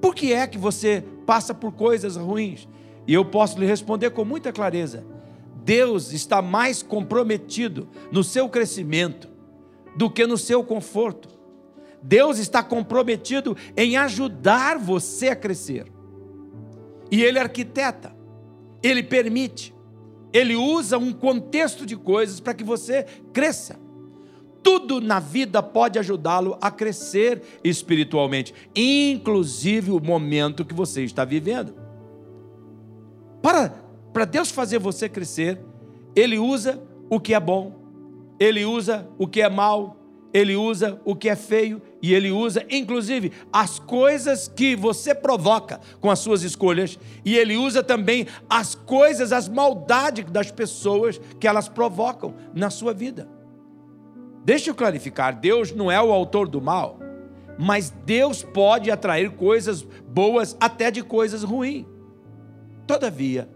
Por 0.00 0.14
que 0.14 0.32
é 0.32 0.46
que 0.46 0.56
você 0.56 1.04
passa 1.26 1.52
por 1.52 1.72
coisas 1.72 2.16
ruins? 2.16 2.66
E 3.06 3.12
eu 3.12 3.24
posso 3.24 3.58
lhe 3.58 3.66
responder 3.66 4.10
com 4.10 4.24
muita 4.24 4.52
clareza 4.52 5.04
Deus 5.66 6.12
está 6.12 6.40
mais 6.40 6.80
comprometido 6.80 7.88
no 8.12 8.22
seu 8.22 8.48
crescimento 8.48 9.28
do 9.96 10.08
que 10.08 10.24
no 10.24 10.38
seu 10.38 10.62
conforto. 10.62 11.28
Deus 12.00 12.38
está 12.38 12.62
comprometido 12.62 13.56
em 13.76 13.96
ajudar 13.96 14.78
você 14.78 15.30
a 15.30 15.34
crescer. 15.34 15.90
E 17.10 17.20
Ele 17.20 17.40
arquiteta, 17.40 18.14
Ele 18.80 19.02
permite, 19.02 19.74
Ele 20.36 20.54
usa 20.54 20.98
um 20.98 21.14
contexto 21.14 21.86
de 21.86 21.96
coisas 21.96 22.40
para 22.40 22.52
que 22.52 22.62
você 22.62 23.04
cresça. 23.32 23.80
Tudo 24.62 25.00
na 25.00 25.18
vida 25.18 25.62
pode 25.62 25.98
ajudá-lo 25.98 26.58
a 26.60 26.70
crescer 26.70 27.42
espiritualmente, 27.64 28.52
inclusive 28.74 29.90
o 29.90 29.98
momento 29.98 30.62
que 30.62 30.74
você 30.74 31.02
está 31.04 31.24
vivendo. 31.24 31.74
Para 33.40 33.86
para 34.12 34.26
Deus 34.26 34.50
fazer 34.50 34.78
você 34.78 35.08
crescer, 35.08 35.58
Ele 36.14 36.38
usa 36.38 36.82
o 37.08 37.18
que 37.18 37.32
é 37.32 37.40
bom, 37.40 37.74
Ele 38.38 38.66
usa 38.66 39.08
o 39.16 39.26
que 39.26 39.40
é 39.40 39.48
mal, 39.48 39.95
Ele 40.36 40.54
usa 40.54 41.00
o 41.02 41.16
que 41.16 41.30
é 41.30 41.34
feio 41.34 41.80
e 42.02 42.12
Ele 42.12 42.30
usa, 42.30 42.62
inclusive, 42.68 43.32
as 43.50 43.78
coisas 43.78 44.46
que 44.46 44.76
você 44.76 45.14
provoca 45.14 45.80
com 45.98 46.10
as 46.10 46.18
suas 46.18 46.42
escolhas, 46.42 46.98
e 47.24 47.34
Ele 47.38 47.56
usa 47.56 47.82
também 47.82 48.26
as 48.46 48.74
coisas, 48.74 49.32
as 49.32 49.48
maldades 49.48 50.26
das 50.30 50.50
pessoas 50.50 51.18
que 51.40 51.48
elas 51.48 51.70
provocam 51.70 52.34
na 52.54 52.68
sua 52.68 52.92
vida. 52.92 53.26
Deixa 54.44 54.68
eu 54.68 54.74
clarificar: 54.74 55.40
Deus 55.40 55.72
não 55.72 55.90
é 55.90 55.98
o 56.02 56.12
autor 56.12 56.48
do 56.48 56.60
mal, 56.60 57.00
mas 57.58 57.88
Deus 58.04 58.42
pode 58.42 58.90
atrair 58.90 59.30
coisas 59.30 59.80
boas 59.80 60.54
até 60.60 60.90
de 60.90 61.02
coisas 61.02 61.42
ruins. 61.42 61.86
Todavia, 62.86 63.48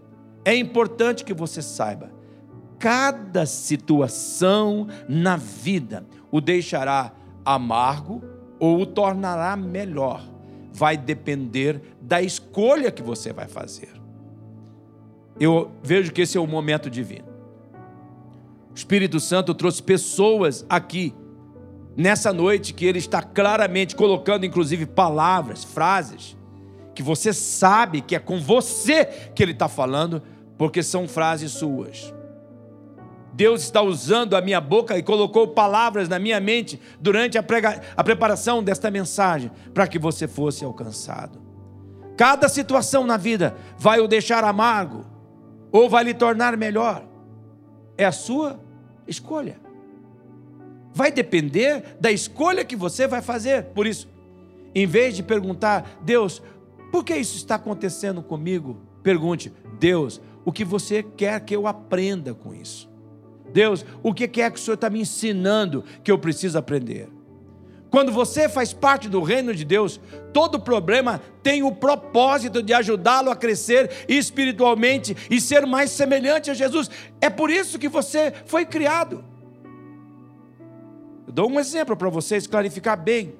é 0.43 0.55
importante 0.55 1.23
que 1.23 1.33
você 1.35 1.61
saiba: 1.61 2.11
cada 2.79 3.45
situação 3.45 4.87
na 5.07 5.37
vida 5.37 6.07
o 6.31 6.39
deixará 6.39 7.11
amargo 7.45 8.23
ou 8.59 8.81
o 8.81 8.85
tornará 8.85 9.55
melhor. 9.55 10.23
Vai 10.71 10.95
depender 10.95 11.81
da 12.01 12.21
escolha 12.21 12.91
que 12.91 13.03
você 13.03 13.33
vai 13.33 13.47
fazer. 13.47 13.89
Eu 15.39 15.71
vejo 15.83 16.11
que 16.11 16.21
esse 16.21 16.37
é 16.37 16.41
o 16.41 16.47
momento 16.47 16.89
divino. 16.89 17.25
O 18.71 18.75
Espírito 18.75 19.19
Santo 19.19 19.53
trouxe 19.53 19.83
pessoas 19.83 20.65
aqui 20.69 21.13
nessa 21.95 22.31
noite 22.31 22.73
que 22.73 22.85
ele 22.85 22.99
está 22.99 23.21
claramente 23.21 23.95
colocando, 23.95 24.45
inclusive, 24.45 24.85
palavras, 24.85 25.63
frases 25.63 26.37
que 26.93 27.01
você 27.01 27.33
sabe 27.33 28.01
que 28.01 28.15
é 28.15 28.19
com 28.19 28.39
você 28.39 29.05
que 29.33 29.41
ele 29.41 29.53
está 29.53 29.67
falando, 29.67 30.21
porque 30.57 30.83
são 30.83 31.07
frases 31.07 31.51
suas. 31.51 32.13
Deus 33.33 33.61
está 33.61 33.81
usando 33.81 34.35
a 34.35 34.41
minha 34.41 34.59
boca 34.59 34.97
e 34.97 35.03
colocou 35.03 35.47
palavras 35.47 36.09
na 36.09 36.19
minha 36.19 36.39
mente 36.39 36.79
durante 36.99 37.37
a, 37.37 37.43
prega, 37.43 37.81
a 37.95 38.03
preparação 38.03 38.63
desta 38.63 38.91
mensagem, 38.91 39.51
para 39.73 39.87
que 39.87 39.97
você 39.97 40.27
fosse 40.27 40.65
alcançado. 40.65 41.41
Cada 42.17 42.49
situação 42.49 43.05
na 43.05 43.17
vida 43.17 43.55
vai 43.77 43.99
o 43.99 44.07
deixar 44.07 44.43
amargo 44.43 45.05
ou 45.71 45.89
vai 45.89 46.03
lhe 46.03 46.13
tornar 46.13 46.57
melhor. 46.57 47.03
É 47.97 48.05
a 48.05 48.11
sua 48.11 48.59
escolha. 49.07 49.59
Vai 50.93 51.11
depender 51.11 51.95
da 51.99 52.11
escolha 52.11 52.65
que 52.65 52.75
você 52.75 53.07
vai 53.07 53.21
fazer. 53.21 53.65
Por 53.67 53.87
isso, 53.87 54.09
em 54.75 54.85
vez 54.85 55.15
de 55.15 55.23
perguntar, 55.23 55.99
Deus, 56.03 56.41
por 56.91 57.05
que 57.05 57.15
isso 57.15 57.37
está 57.37 57.55
acontecendo 57.55 58.21
comigo? 58.21 58.81
Pergunte, 59.01 59.53
Deus, 59.79 60.21
o 60.43 60.51
que 60.51 60.65
você 60.65 61.01
quer 61.01 61.39
que 61.39 61.55
eu 61.55 61.65
aprenda 61.65 62.33
com 62.33 62.53
isso? 62.53 62.90
Deus, 63.51 63.85
o 64.01 64.13
que 64.13 64.27
quer 64.27 64.51
que 64.51 64.59
o 64.59 64.61
Senhor 64.61 64.75
está 64.75 64.89
me 64.89 65.01
ensinando 65.01 65.83
que 66.03 66.11
eu 66.11 66.17
preciso 66.17 66.57
aprender? 66.57 67.09
Quando 67.91 68.09
você 68.09 68.47
faz 68.47 68.71
parte 68.71 69.09
do 69.09 69.21
reino 69.21 69.53
de 69.53 69.65
Deus, 69.65 69.99
todo 70.31 70.61
problema 70.61 71.21
tem 71.43 71.61
o 71.61 71.73
propósito 71.73 72.63
de 72.63 72.73
ajudá-lo 72.73 73.29
a 73.29 73.35
crescer 73.35 74.05
espiritualmente 74.07 75.15
e 75.29 75.41
ser 75.41 75.65
mais 75.67 75.91
semelhante 75.91 76.49
a 76.49 76.53
Jesus. 76.53 76.89
É 77.19 77.29
por 77.29 77.49
isso 77.49 77.77
que 77.77 77.89
você 77.89 78.33
foi 78.45 78.65
criado. 78.65 79.25
Eu 81.27 81.33
dou 81.33 81.49
um 81.49 81.59
exemplo 81.59 81.97
para 81.97 82.09
vocês 82.09 82.47
clarificar 82.47 82.97
bem. 82.97 83.35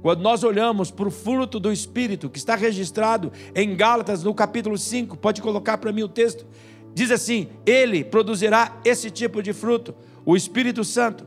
Quando 0.00 0.22
nós 0.22 0.42
olhamos 0.42 0.90
para 0.90 1.08
o 1.08 1.10
fruto 1.10 1.60
do 1.60 1.70
Espírito, 1.70 2.30
que 2.30 2.38
está 2.38 2.54
registrado 2.54 3.30
em 3.54 3.76
Gálatas, 3.76 4.22
no 4.22 4.32
capítulo 4.32 4.78
5, 4.78 5.18
pode 5.18 5.42
colocar 5.42 5.76
para 5.76 5.92
mim 5.92 6.02
o 6.02 6.08
texto, 6.08 6.46
diz 6.94 7.10
assim: 7.10 7.48
Ele 7.64 8.04
produzirá 8.04 8.80
esse 8.84 9.10
tipo 9.10 9.42
de 9.42 9.52
fruto, 9.52 9.94
o 10.24 10.36
Espírito 10.36 10.84
Santo, 10.84 11.26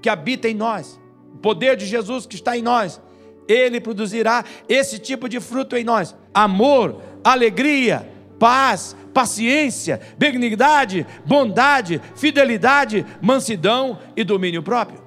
que 0.00 0.08
habita 0.08 0.48
em 0.48 0.54
nós, 0.54 1.00
o 1.34 1.38
poder 1.38 1.76
de 1.76 1.86
Jesus 1.86 2.26
que 2.26 2.36
está 2.36 2.56
em 2.56 2.62
nós, 2.62 3.00
ele 3.48 3.80
produzirá 3.80 4.44
esse 4.68 4.98
tipo 4.98 5.28
de 5.28 5.40
fruto 5.40 5.76
em 5.76 5.84
nós: 5.84 6.14
amor, 6.32 7.02
alegria, 7.24 8.08
paz, 8.38 8.96
paciência, 9.12 10.00
benignidade, 10.16 11.06
bondade, 11.24 12.00
fidelidade, 12.14 13.04
mansidão 13.20 13.98
e 14.16 14.24
domínio 14.24 14.62
próprio. 14.62 15.02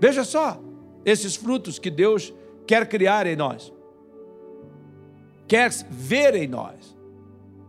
Veja 0.00 0.24
só, 0.24 0.60
esses 1.04 1.36
frutos 1.36 1.78
que 1.78 1.90
Deus 1.90 2.32
quer 2.66 2.88
criar 2.88 3.26
em 3.26 3.36
nós, 3.36 3.72
quer 5.46 5.70
ver 5.90 6.34
em 6.34 6.48
nós. 6.48 6.93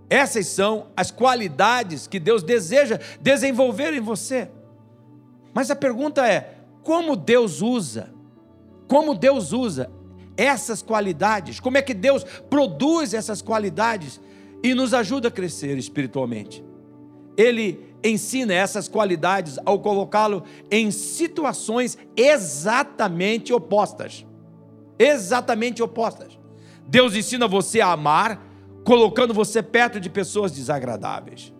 Essas 0.09 0.47
são 0.47 0.87
as 0.95 1.11
qualidades 1.11 2.07
que 2.07 2.19
Deus 2.19 2.43
deseja 2.43 2.99
desenvolver 3.21 3.93
em 3.93 3.99
você. 3.99 4.49
Mas 5.53 5.71
a 5.71 5.75
pergunta 5.75 6.27
é: 6.27 6.59
como 6.83 7.15
Deus 7.15 7.61
usa? 7.61 8.13
Como 8.87 9.15
Deus 9.15 9.51
usa 9.51 9.89
essas 10.37 10.81
qualidades? 10.81 11.59
Como 11.59 11.77
é 11.77 11.81
que 11.81 11.93
Deus 11.93 12.23
produz 12.49 13.13
essas 13.13 13.41
qualidades 13.41 14.21
e 14.63 14.73
nos 14.75 14.93
ajuda 14.93 15.29
a 15.29 15.31
crescer 15.31 15.77
espiritualmente? 15.77 16.63
Ele 17.35 17.95
ensina 18.03 18.53
essas 18.53 18.87
qualidades 18.87 19.57
ao 19.65 19.79
colocá-lo 19.79 20.43
em 20.69 20.91
situações 20.91 21.97
exatamente 22.15 23.51
opostas. 23.51 24.25
Exatamente 24.99 25.81
opostas. 25.81 26.37
Deus 26.87 27.15
ensina 27.15 27.47
você 27.47 27.81
a 27.81 27.91
amar, 27.91 28.44
colocando 28.85 29.33
você 29.33 29.63
perto 29.63 29.99
de 29.99 30.09
pessoas 30.09 30.51
desagradáveis. 30.51 31.51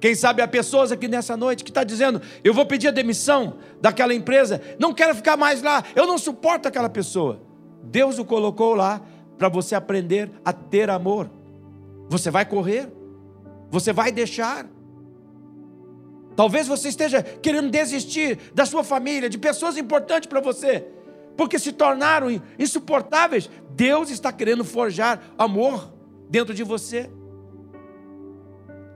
Quem 0.00 0.14
sabe 0.14 0.40
há 0.40 0.48
pessoas 0.48 0.90
aqui 0.90 1.06
nessa 1.06 1.36
noite 1.36 1.62
que 1.62 1.70
está 1.70 1.84
dizendo: 1.84 2.20
eu 2.42 2.54
vou 2.54 2.64
pedir 2.64 2.88
a 2.88 2.90
demissão 2.90 3.58
daquela 3.80 4.14
empresa, 4.14 4.60
não 4.78 4.94
quero 4.94 5.14
ficar 5.14 5.36
mais 5.36 5.62
lá, 5.62 5.84
eu 5.94 6.06
não 6.06 6.16
suporto 6.18 6.66
aquela 6.66 6.88
pessoa. 6.88 7.42
Deus 7.82 8.18
o 8.18 8.24
colocou 8.24 8.74
lá 8.74 9.02
para 9.38 9.48
você 9.48 9.74
aprender 9.74 10.30
a 10.44 10.52
ter 10.52 10.88
amor. 10.88 11.30
Você 12.08 12.30
vai 12.30 12.46
correr, 12.46 12.90
você 13.70 13.92
vai 13.92 14.10
deixar. 14.10 14.66
Talvez 16.34 16.66
você 16.66 16.88
esteja 16.88 17.22
querendo 17.22 17.68
desistir 17.70 18.38
da 18.54 18.64
sua 18.64 18.82
família, 18.82 19.28
de 19.28 19.36
pessoas 19.36 19.76
importantes 19.76 20.28
para 20.28 20.40
você, 20.40 20.86
porque 21.36 21.58
se 21.58 21.72
tornaram 21.72 22.28
insuportáveis. 22.58 23.50
Deus 23.74 24.10
está 24.10 24.32
querendo 24.32 24.64
forjar 24.64 25.20
amor 25.36 25.99
dentro 26.30 26.54
de 26.54 26.62
você. 26.62 27.10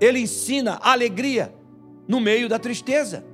Ele 0.01 0.20
ensina 0.20 0.79
a 0.81 0.92
alegria 0.92 1.55
no 2.07 2.20
meio 2.20 2.49
da 2.49 2.59
tristeza. 2.59 3.25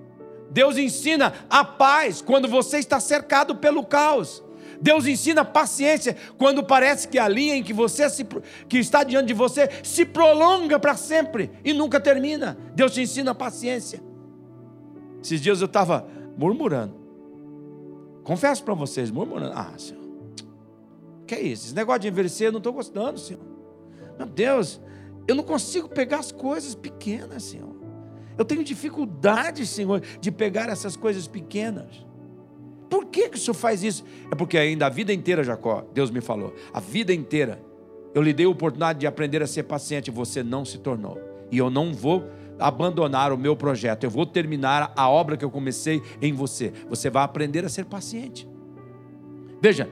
Deus 0.51 0.77
ensina 0.77 1.33
a 1.49 1.65
paz 1.65 2.21
quando 2.21 2.49
você 2.49 2.79
está 2.79 2.99
cercado 2.99 3.55
pelo 3.57 3.85
caos. 3.85 4.43
Deus 4.81 5.07
ensina 5.07 5.45
paciência 5.45 6.17
quando 6.39 6.65
parece 6.65 7.07
que 7.07 7.19
a 7.19 7.29
linha 7.29 7.55
em 7.55 7.63
que 7.63 7.73
você 7.73 8.09
se, 8.09 8.27
que 8.67 8.79
está 8.79 9.05
diante 9.05 9.27
de 9.27 9.35
você 9.35 9.69
se 9.85 10.07
prolonga 10.07 10.79
para 10.79 10.97
sempre 10.97 11.51
e 11.63 11.75
nunca 11.75 12.01
termina. 12.01 12.57
Deus 12.75 12.95
te 12.95 13.03
ensina 13.03 13.35
paciência. 13.35 14.03
Esses 15.23 15.41
dias 15.41 15.61
eu 15.61 15.67
estava 15.67 16.09
murmurando. 16.37 16.95
Confesso 18.25 18.65
para 18.65 18.73
vocês, 18.73 19.11
murmurando. 19.11 19.53
Ah, 19.55 19.75
Senhor, 19.77 20.03
que 21.27 21.35
é 21.35 21.43
isso? 21.43 21.67
Esse 21.67 21.75
negócio 21.75 22.01
de 22.01 22.09
envelhecer 22.09 22.49
eu 22.49 22.53
não 22.53 22.59
estou 22.59 22.73
gostando, 22.73 23.21
Senhor. 23.21 23.50
Meu 24.21 24.29
Deus, 24.29 24.79
eu 25.27 25.35
não 25.35 25.43
consigo 25.43 25.89
pegar 25.89 26.19
as 26.19 26.31
coisas 26.31 26.75
pequenas, 26.75 27.43
Senhor. 27.43 27.75
Eu 28.37 28.45
tenho 28.45 28.63
dificuldade, 28.63 29.65
Senhor, 29.65 30.03
de 30.21 30.31
pegar 30.31 30.69
essas 30.69 30.95
coisas 30.95 31.27
pequenas. 31.27 32.05
Por 32.91 33.07
que, 33.07 33.31
que 33.31 33.39
o 33.39 33.41
Senhor 33.41 33.55
faz 33.55 33.83
isso? 33.83 34.05
É 34.31 34.35
porque 34.35 34.59
ainda 34.59 34.85
a 34.85 34.91
vida 34.91 35.11
inteira, 35.11 35.43
Jacó, 35.43 35.87
Deus 35.95 36.11
me 36.11 36.21
falou, 36.21 36.55
a 36.71 36.81
vida 36.81 37.15
inteira, 37.15 37.63
eu 38.15 38.21
lhe 38.21 38.35
dei 38.35 38.45
a 38.45 38.51
oportunidade 38.51 38.99
de 38.99 39.07
aprender 39.07 39.43
a 39.43 39.47
ser 39.47 39.63
paciente, 39.63 40.11
você 40.11 40.43
não 40.43 40.67
se 40.67 40.77
tornou. 40.77 41.19
E 41.51 41.57
eu 41.57 41.71
não 41.71 41.95
vou 41.95 42.23
abandonar 42.59 43.33
o 43.33 43.39
meu 43.39 43.57
projeto, 43.57 44.05
eu 44.05 44.11
vou 44.11 44.27
terminar 44.27 44.93
a 44.95 45.09
obra 45.09 45.35
que 45.35 45.45
eu 45.47 45.51
comecei 45.51 46.03
em 46.21 46.35
você. 46.35 46.75
Você 46.91 47.09
vai 47.09 47.23
aprender 47.23 47.65
a 47.65 47.71
ser 47.71 47.87
paciente. 47.87 48.47
Veja, 49.63 49.89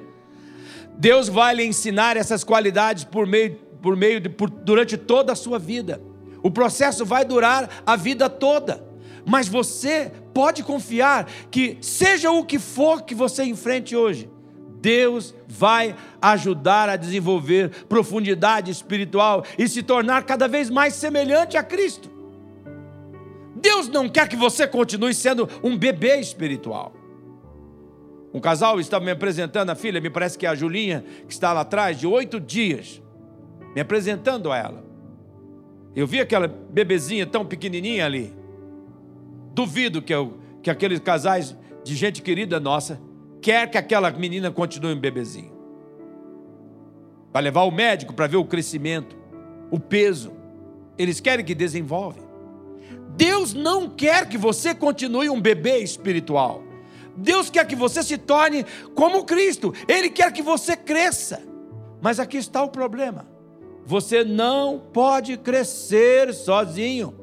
Deus 0.99 1.29
vai 1.29 1.55
lhe 1.55 1.65
ensinar 1.65 2.17
essas 2.19 2.45
qualidades 2.45 3.05
por 3.05 3.27
meio 3.27 3.68
por 3.89 3.97
meio 3.97 4.21
de 4.21 4.29
por, 4.29 4.51
durante 4.51 4.99
toda 4.99 5.33
a 5.33 5.35
sua 5.35 5.59
vida. 5.59 5.99
O 6.43 6.51
processo 6.51 7.07
vai 7.07 7.25
durar 7.25 7.83
a 7.87 7.97
vida 7.97 8.29
toda. 8.29 8.85
Mas 9.25 9.49
você 9.49 10.13
pode 10.35 10.63
confiar 10.63 11.27
que 11.51 11.79
seja 11.81 12.31
o 12.31 12.45
que 12.45 12.59
for 12.59 13.01
que 13.01 13.15
você 13.15 13.45
enfrente 13.45 13.97
hoje, 13.97 14.31
Deus 14.79 15.35
vai 15.47 15.97
ajudar 16.21 16.91
a 16.91 16.97
desenvolver 16.97 17.87
profundidade 17.87 18.71
espiritual 18.71 19.43
e 19.57 19.67
se 19.67 19.83
tornar 19.83 20.25
cada 20.25 20.47
vez 20.47 20.69
mais 20.69 20.93
semelhante 20.93 21.57
a 21.57 21.63
Cristo. 21.63 22.11
Deus 23.57 23.89
não 23.89 24.07
quer 24.07 24.29
que 24.29 24.37
você 24.37 24.67
continue 24.67 25.15
sendo 25.15 25.49
um 25.65 25.79
bebê 25.79 26.21
espiritual. 26.21 26.93
Um 28.35 28.39
casal 28.41 28.79
estava 28.79 29.03
me 29.03 29.13
apresentando 29.13 29.71
a 29.71 29.75
filha, 29.75 29.99
me 29.99 30.11
parece 30.11 30.37
que 30.37 30.45
é 30.45 30.51
a 30.51 30.55
Julinha, 30.55 31.03
que 31.27 31.33
está 31.33 31.55
lá 31.55 31.63
atrás, 31.63 31.99
de 31.99 32.07
oito 32.07 32.39
dias 32.39 33.01
me 33.75 33.81
apresentando 33.81 34.51
a 34.51 34.57
ela. 34.57 34.85
Eu 35.95 36.07
vi 36.07 36.21
aquela 36.21 36.47
bebezinha 36.47 37.27
tão 37.27 37.45
pequenininha 37.45 38.07
ali. 38.07 38.33
Duvido 39.53 40.01
que, 40.01 40.15
eu, 40.15 40.39
que 40.63 40.71
aqueles 40.71 41.01
casais 41.01 41.57
de 41.83 41.97
gente 41.97 42.23
querida 42.23 42.61
nossa 42.61 43.01
quer 43.41 43.71
que 43.71 43.79
aquela 43.79 44.11
menina 44.11 44.51
continue 44.51 44.95
um 44.95 45.01
bebezinho. 45.01 45.53
Para 47.33 47.43
levar 47.43 47.63
o 47.63 47.71
médico 47.71 48.15
para 48.15 48.27
ver 48.27 48.37
o 48.37 48.45
crescimento, 48.45 49.17
o 49.71 49.79
peso. 49.79 50.33
Eles 50.97 51.21
querem 51.21 51.45
que 51.45 51.55
desenvolve. 51.55 52.21
Deus 53.17 53.53
não 53.53 53.89
quer 53.89 54.29
que 54.29 54.39
você 54.39 54.75
continue 54.75 55.29
um 55.29 55.41
bebê 55.41 55.79
espiritual. 55.79 56.63
Deus 57.17 57.51
quer 57.51 57.67
que 57.67 57.75
você 57.75 58.03
se 58.03 58.17
torne 58.17 58.65
como 58.95 59.25
Cristo. 59.25 59.75
Ele 59.89 60.09
quer 60.09 60.33
que 60.33 60.43
você 60.43 60.77
cresça. 60.77 61.43
Mas 62.01 62.21
aqui 62.21 62.37
está 62.37 62.63
o 62.63 62.69
problema. 62.69 63.27
Você 63.89 64.23
não 64.23 64.79
pode 64.79 65.39
crescer 65.39 66.35
sozinho. 66.35 67.15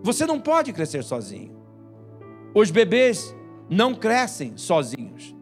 Você 0.00 0.24
não 0.24 0.38
pode 0.38 0.72
crescer 0.72 1.02
sozinho. 1.02 1.56
Os 2.54 2.70
bebês 2.70 3.34
não 3.68 3.96
crescem 3.96 4.56
sozinhos. 4.56 5.34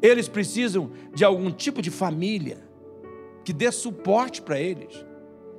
Eles 0.00 0.28
precisam 0.28 0.92
de 1.12 1.24
algum 1.24 1.50
tipo 1.50 1.82
de 1.82 1.90
família 1.90 2.58
que 3.44 3.52
dê 3.52 3.72
suporte 3.72 4.40
para 4.40 4.60
eles. 4.60 5.04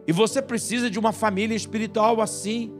E 0.08 0.14
você 0.14 0.42
precisa 0.42 0.90
de 0.90 0.98
uma 0.98 1.12
família 1.12 1.54
espiritual 1.54 2.22
assim, 2.22 2.74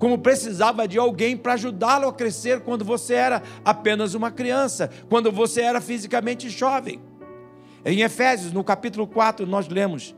como 0.00 0.18
precisava 0.18 0.88
de 0.88 0.98
alguém 0.98 1.36
para 1.36 1.52
ajudá-lo 1.52 2.08
a 2.08 2.12
crescer 2.12 2.62
quando 2.62 2.84
você 2.84 3.14
era 3.14 3.40
apenas 3.64 4.14
uma 4.14 4.32
criança, 4.32 4.90
quando 5.08 5.30
você 5.30 5.60
era 5.60 5.80
fisicamente 5.80 6.50
jovem. 6.50 7.00
Em 7.88 8.00
Efésios, 8.00 8.52
no 8.52 8.64
capítulo 8.64 9.06
4, 9.06 9.46
nós 9.46 9.68
lemos: 9.68 10.12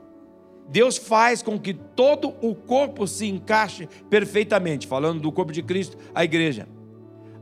Deus 0.70 0.96
faz 0.96 1.42
com 1.42 1.59
que 1.59 1.74
todo 1.74 2.35
o 2.40 2.54
corpo 2.54 3.07
se 3.07 3.26
encaixe 3.26 3.87
perfeitamente, 4.09 4.87
falando 4.87 5.20
do 5.20 5.31
corpo 5.31 5.52
de 5.52 5.62
Cristo, 5.62 5.98
a 6.14 6.24
igreja. 6.24 6.66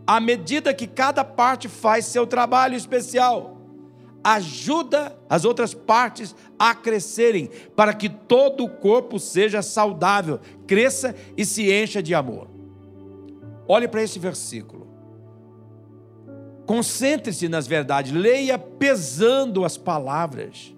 À 0.04 0.18
medida 0.18 0.74
que 0.74 0.88
cada 0.88 1.24
parte 1.24 1.68
faz 1.68 2.06
seu 2.06 2.26
trabalho 2.26 2.74
especial, 2.74 3.56
ajuda 4.24 5.16
as 5.30 5.44
outras 5.44 5.72
partes 5.72 6.34
a 6.58 6.74
crescerem, 6.74 7.48
para 7.76 7.94
que 7.94 8.08
todo 8.08 8.64
o 8.64 8.68
corpo 8.68 9.20
seja 9.20 9.62
saudável, 9.62 10.40
cresça 10.66 11.14
e 11.36 11.44
se 11.44 11.72
encha 11.72 12.02
de 12.02 12.12
amor. 12.16 12.48
Olhe 13.68 13.86
para 13.86 14.02
esse 14.02 14.18
versículo. 14.18 14.85
Concentre-se 16.66 17.48
nas 17.48 17.66
verdades, 17.66 18.12
leia 18.12 18.58
pesando 18.58 19.64
as 19.64 19.76
palavras, 19.78 20.74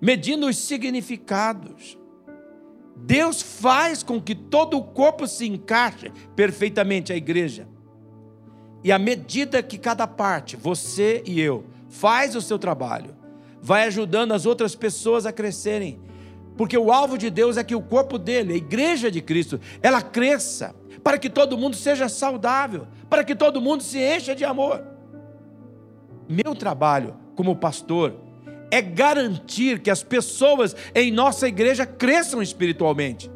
medindo 0.00 0.46
os 0.46 0.56
significados. 0.56 1.98
Deus 2.96 3.42
faz 3.42 4.02
com 4.02 4.20
que 4.20 4.34
todo 4.34 4.78
o 4.78 4.82
corpo 4.82 5.26
se 5.26 5.46
encaixe 5.46 6.10
perfeitamente 6.34 7.12
à 7.12 7.16
igreja. 7.16 7.68
E 8.82 8.90
à 8.90 8.98
medida 8.98 9.62
que 9.62 9.76
cada 9.76 10.06
parte, 10.06 10.56
você 10.56 11.22
e 11.26 11.38
eu, 11.38 11.64
faz 11.88 12.34
o 12.34 12.40
seu 12.40 12.58
trabalho, 12.58 13.14
vai 13.60 13.86
ajudando 13.86 14.32
as 14.32 14.46
outras 14.46 14.74
pessoas 14.74 15.26
a 15.26 15.32
crescerem. 15.32 16.00
Porque 16.56 16.78
o 16.78 16.92
alvo 16.92 17.18
de 17.18 17.30
Deus 17.30 17.56
é 17.56 17.64
que 17.64 17.74
o 17.74 17.82
corpo 17.82 18.16
dele, 18.18 18.54
a 18.54 18.56
igreja 18.56 19.10
de 19.10 19.20
Cristo, 19.20 19.60
ela 19.82 20.00
cresça, 20.00 20.74
para 21.02 21.18
que 21.18 21.28
todo 21.28 21.58
mundo 21.58 21.76
seja 21.76 22.08
saudável, 22.08 22.86
para 23.10 23.24
que 23.24 23.34
todo 23.34 23.60
mundo 23.60 23.82
se 23.82 23.98
encha 23.98 24.34
de 24.34 24.44
amor. 24.44 24.93
Meu 26.28 26.54
trabalho 26.54 27.16
como 27.34 27.56
pastor 27.56 28.14
é 28.70 28.80
garantir 28.80 29.80
que 29.80 29.90
as 29.90 30.02
pessoas 30.02 30.74
em 30.94 31.10
nossa 31.10 31.46
igreja 31.46 31.86
cresçam 31.86 32.42
espiritualmente. 32.42 33.30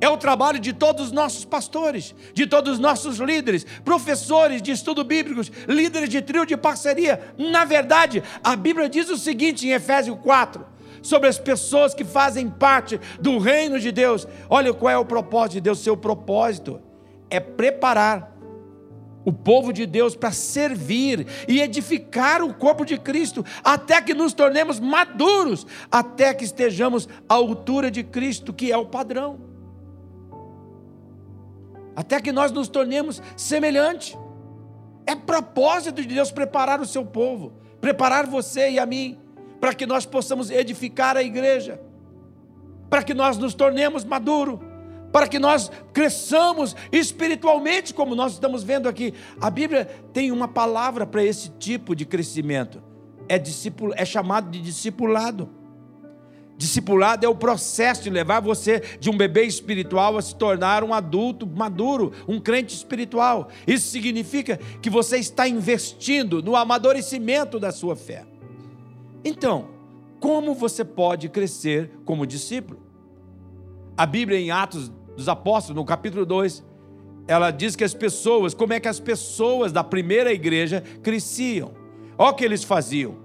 É 0.00 0.08
o 0.08 0.16
trabalho 0.16 0.60
de 0.60 0.72
todos 0.72 1.06
os 1.06 1.12
nossos 1.12 1.44
pastores, 1.44 2.14
de 2.32 2.46
todos 2.46 2.74
os 2.74 2.78
nossos 2.78 3.18
líderes, 3.18 3.66
professores 3.84 4.62
de 4.62 4.70
estudo 4.70 5.02
bíblicos, 5.02 5.50
líderes 5.66 6.08
de 6.08 6.22
trio 6.22 6.46
de 6.46 6.56
parceria. 6.56 7.20
Na 7.36 7.64
verdade, 7.64 8.22
a 8.42 8.54
Bíblia 8.54 8.88
diz 8.88 9.10
o 9.10 9.18
seguinte 9.18 9.66
em 9.66 9.72
Efésios 9.72 10.16
4: 10.22 10.64
sobre 11.02 11.28
as 11.28 11.38
pessoas 11.38 11.94
que 11.94 12.04
fazem 12.04 12.48
parte 12.48 13.00
do 13.20 13.38
reino 13.38 13.80
de 13.80 13.90
Deus. 13.90 14.26
Olha 14.48 14.72
qual 14.72 14.92
é 14.92 14.98
o 14.98 15.04
propósito 15.04 15.54
de 15.54 15.60
Deus: 15.62 15.80
seu 15.80 15.96
propósito 15.96 16.80
é 17.28 17.40
preparar 17.40 18.37
o 19.28 19.32
povo 19.32 19.74
de 19.74 19.84
Deus 19.84 20.16
para 20.16 20.32
servir 20.32 21.26
e 21.46 21.60
edificar 21.60 22.42
o 22.42 22.54
corpo 22.54 22.82
de 22.82 22.96
Cristo, 22.96 23.44
até 23.62 24.00
que 24.00 24.14
nos 24.14 24.32
tornemos 24.32 24.80
maduros, 24.80 25.66
até 25.90 26.32
que 26.32 26.44
estejamos 26.44 27.06
à 27.28 27.34
altura 27.34 27.90
de 27.90 28.02
Cristo, 28.02 28.54
que 28.54 28.72
é 28.72 28.76
o 28.78 28.86
padrão. 28.86 29.38
Até 31.94 32.22
que 32.22 32.32
nós 32.32 32.50
nos 32.50 32.68
tornemos 32.68 33.20
semelhante. 33.36 34.18
É 35.04 35.14
propósito 35.14 36.00
de 36.00 36.08
Deus 36.08 36.30
preparar 36.30 36.80
o 36.80 36.86
seu 36.86 37.04
povo, 37.04 37.52
preparar 37.82 38.26
você 38.26 38.70
e 38.70 38.78
a 38.78 38.86
mim, 38.86 39.18
para 39.60 39.74
que 39.74 39.84
nós 39.84 40.06
possamos 40.06 40.50
edificar 40.50 41.18
a 41.18 41.22
igreja, 41.22 41.78
para 42.88 43.02
que 43.02 43.12
nós 43.12 43.36
nos 43.36 43.52
tornemos 43.52 44.06
maduros 44.06 44.60
para 45.12 45.26
que 45.26 45.38
nós 45.38 45.70
cresçamos 45.92 46.76
espiritualmente, 46.92 47.94
como 47.94 48.14
nós 48.14 48.32
estamos 48.32 48.62
vendo 48.62 48.88
aqui. 48.88 49.14
A 49.40 49.50
Bíblia 49.50 49.86
tem 50.12 50.30
uma 50.30 50.48
palavra 50.48 51.06
para 51.06 51.24
esse 51.24 51.50
tipo 51.50 51.94
de 51.94 52.04
crescimento. 52.04 52.82
É, 53.28 53.38
discípulo, 53.38 53.92
é 53.96 54.04
chamado 54.04 54.50
de 54.50 54.60
discipulado. 54.60 55.50
Discipulado 56.56 57.24
é 57.24 57.28
o 57.28 57.36
processo 57.36 58.02
de 58.02 58.10
levar 58.10 58.40
você 58.40 58.80
de 58.98 59.08
um 59.08 59.16
bebê 59.16 59.44
espiritual 59.44 60.18
a 60.18 60.22
se 60.22 60.34
tornar 60.34 60.82
um 60.82 60.92
adulto 60.92 61.46
maduro, 61.46 62.12
um 62.26 62.40
crente 62.40 62.74
espiritual. 62.74 63.48
Isso 63.64 63.88
significa 63.88 64.58
que 64.82 64.90
você 64.90 65.18
está 65.18 65.46
investindo 65.46 66.42
no 66.42 66.56
amadurecimento 66.56 67.60
da 67.60 67.70
sua 67.70 67.94
fé. 67.94 68.24
Então, 69.24 69.68
como 70.18 70.52
você 70.52 70.84
pode 70.84 71.28
crescer 71.28 71.92
como 72.04 72.26
discípulo? 72.26 72.80
A 73.96 74.04
Bíblia, 74.04 74.38
em 74.38 74.50
Atos 74.50 74.90
dos 75.18 75.28
Apóstolos, 75.28 75.74
no 75.74 75.84
capítulo 75.84 76.24
2, 76.24 76.64
ela 77.26 77.50
diz 77.50 77.74
que 77.74 77.82
as 77.82 77.92
pessoas, 77.92 78.54
como 78.54 78.72
é 78.72 78.78
que 78.78 78.86
as 78.86 79.00
pessoas 79.00 79.72
da 79.72 79.82
primeira 79.82 80.32
igreja 80.32 80.80
cresciam. 81.02 81.72
Olha 82.16 82.30
o 82.30 82.34
que 82.34 82.44
eles 82.44 82.62
faziam, 82.62 83.16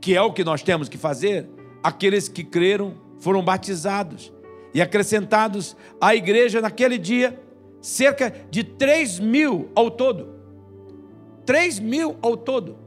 que 0.00 0.16
é 0.16 0.22
o 0.22 0.32
que 0.32 0.42
nós 0.42 0.62
temos 0.62 0.88
que 0.88 0.96
fazer. 0.96 1.46
Aqueles 1.82 2.26
que 2.26 2.42
creram 2.42 2.94
foram 3.18 3.42
batizados 3.42 4.32
e 4.72 4.80
acrescentados 4.80 5.76
à 6.00 6.14
igreja 6.14 6.58
naquele 6.62 6.96
dia, 6.96 7.38
cerca 7.82 8.34
de 8.50 8.64
3 8.64 9.20
mil 9.20 9.68
ao 9.74 9.90
todo. 9.90 10.26
3 11.44 11.80
mil 11.80 12.16
ao 12.22 12.34
todo. 12.34 12.78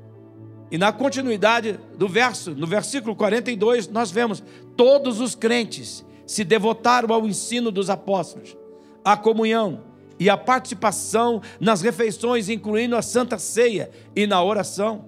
E 0.72 0.78
na 0.80 0.92
continuidade 0.92 1.80
do 1.96 2.08
verso, 2.08 2.50
no 2.56 2.66
versículo 2.66 3.16
42, 3.16 3.90
nós 3.90 4.10
vemos 4.10 4.42
todos 4.76 5.22
os 5.22 5.36
crentes 5.36 6.04
se 6.26 6.44
devotaram 6.44 7.14
ao 7.14 7.28
ensino 7.28 7.72
dos 7.72 7.90
apóstolos, 7.90 8.56
à 9.04 9.18
comunhão 9.18 9.82
e 10.20 10.30
à 10.30 10.38
participação 10.38 11.42
nas 11.60 11.82
refeições, 11.82 12.50
incluindo 12.50 12.96
a 12.96 13.02
santa 13.02 13.38
ceia 13.38 13.92
e 14.16 14.26
na 14.26 14.42
oração. 14.44 15.06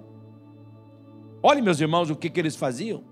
Olhe, 1.42 1.62
meus 1.62 1.80
irmãos, 1.80 2.10
o 2.10 2.16
que, 2.16 2.28
que 2.28 2.40
eles 2.40 2.56
faziam. 2.56 3.04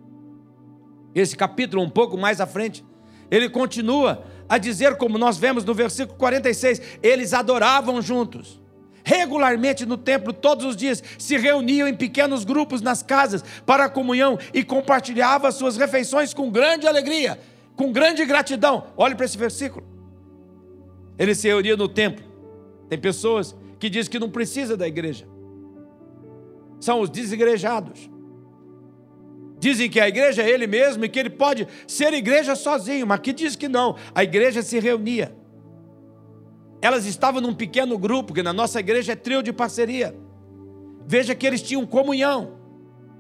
Esse 1.15 1.37
capítulo, 1.37 1.83
um 1.83 1.89
pouco 1.89 2.19
mais 2.19 2.41
à 2.41 2.47
frente, 2.47 2.85
ele 3.31 3.49
continua 3.49 4.25
a 4.49 4.59
dizer, 4.59 4.97
como 4.97 5.17
nós 5.17 5.39
vemos 5.39 5.65
no 5.65 5.73
versículo 5.73 6.19
46, 6.19 6.99
eles 7.03 7.33
adoravam 7.33 8.03
juntos 8.03 8.63
regularmente 9.07 9.85
no 9.85 9.99
templo, 9.99 10.33
todos 10.33 10.65
os 10.65 10.75
dias, 10.75 11.03
se 11.19 11.37
reuniam 11.37 11.87
em 11.87 11.95
pequenos 11.95 12.43
grupos 12.43 12.81
nas 12.81 13.03
casas 13.03 13.45
para 13.67 13.85
a 13.85 13.89
comunhão 13.91 14.39
e 14.55 14.65
compartilhavam 14.65 15.47
as 15.47 15.57
suas 15.57 15.77
refeições 15.77 16.33
com 16.33 16.51
grande 16.51 16.89
alegria 16.89 17.39
com 17.77 17.93
grande 17.93 18.25
gratidão. 18.25 18.87
Olhe 18.97 19.15
para 19.15 19.25
esse 19.25 19.37
versículo. 19.37 19.87
Ele 21.19 21.35
se 21.35 21.49
reunia 21.49 21.77
no 21.77 21.89
templo. 21.89 22.25
Tem 22.89 22.99
pessoas 22.99 23.57
que 23.79 23.89
dizem 23.89 24.11
que 24.11 24.19
não 24.19 24.31
precisa 24.31 24.77
da 24.77 24.87
igreja. 24.87 25.27
São 26.81 27.01
os 27.01 27.11
desigrejados. 27.11 28.11
Dizem 29.59 29.89
que 29.89 29.99
a 29.99 30.09
igreja 30.09 30.43
é 30.43 30.51
ele 30.51 30.67
mesmo 30.67 31.05
e 31.05 31.09
que 31.09 31.19
ele 31.19 31.31
pode 31.31 31.67
ser 31.87 32.13
igreja 32.13 32.55
sozinho, 32.55 33.07
mas 33.07 33.21
que 33.21 33.33
diz 33.33 33.57
que 33.57 33.69
não. 33.69 33.97
A 34.15 34.23
igreja 34.23 34.63
se 34.63 34.79
reunia. 34.79 35.35
Elas 36.83 37.07
estavam 37.07 37.41
num 37.41 37.55
pequeno 37.55 37.97
grupo, 37.97 38.35
que 38.35 38.43
na 38.43 38.53
nossa 38.53 38.79
igreja 38.79 39.13
é 39.13 39.17
trio 39.17 39.43
de 39.43 39.53
parceria. 39.53 40.15
Veja 41.07 41.35
que 41.35 41.47
eles 41.47 41.63
tinham 41.63 41.87
comunhão. 41.87 42.59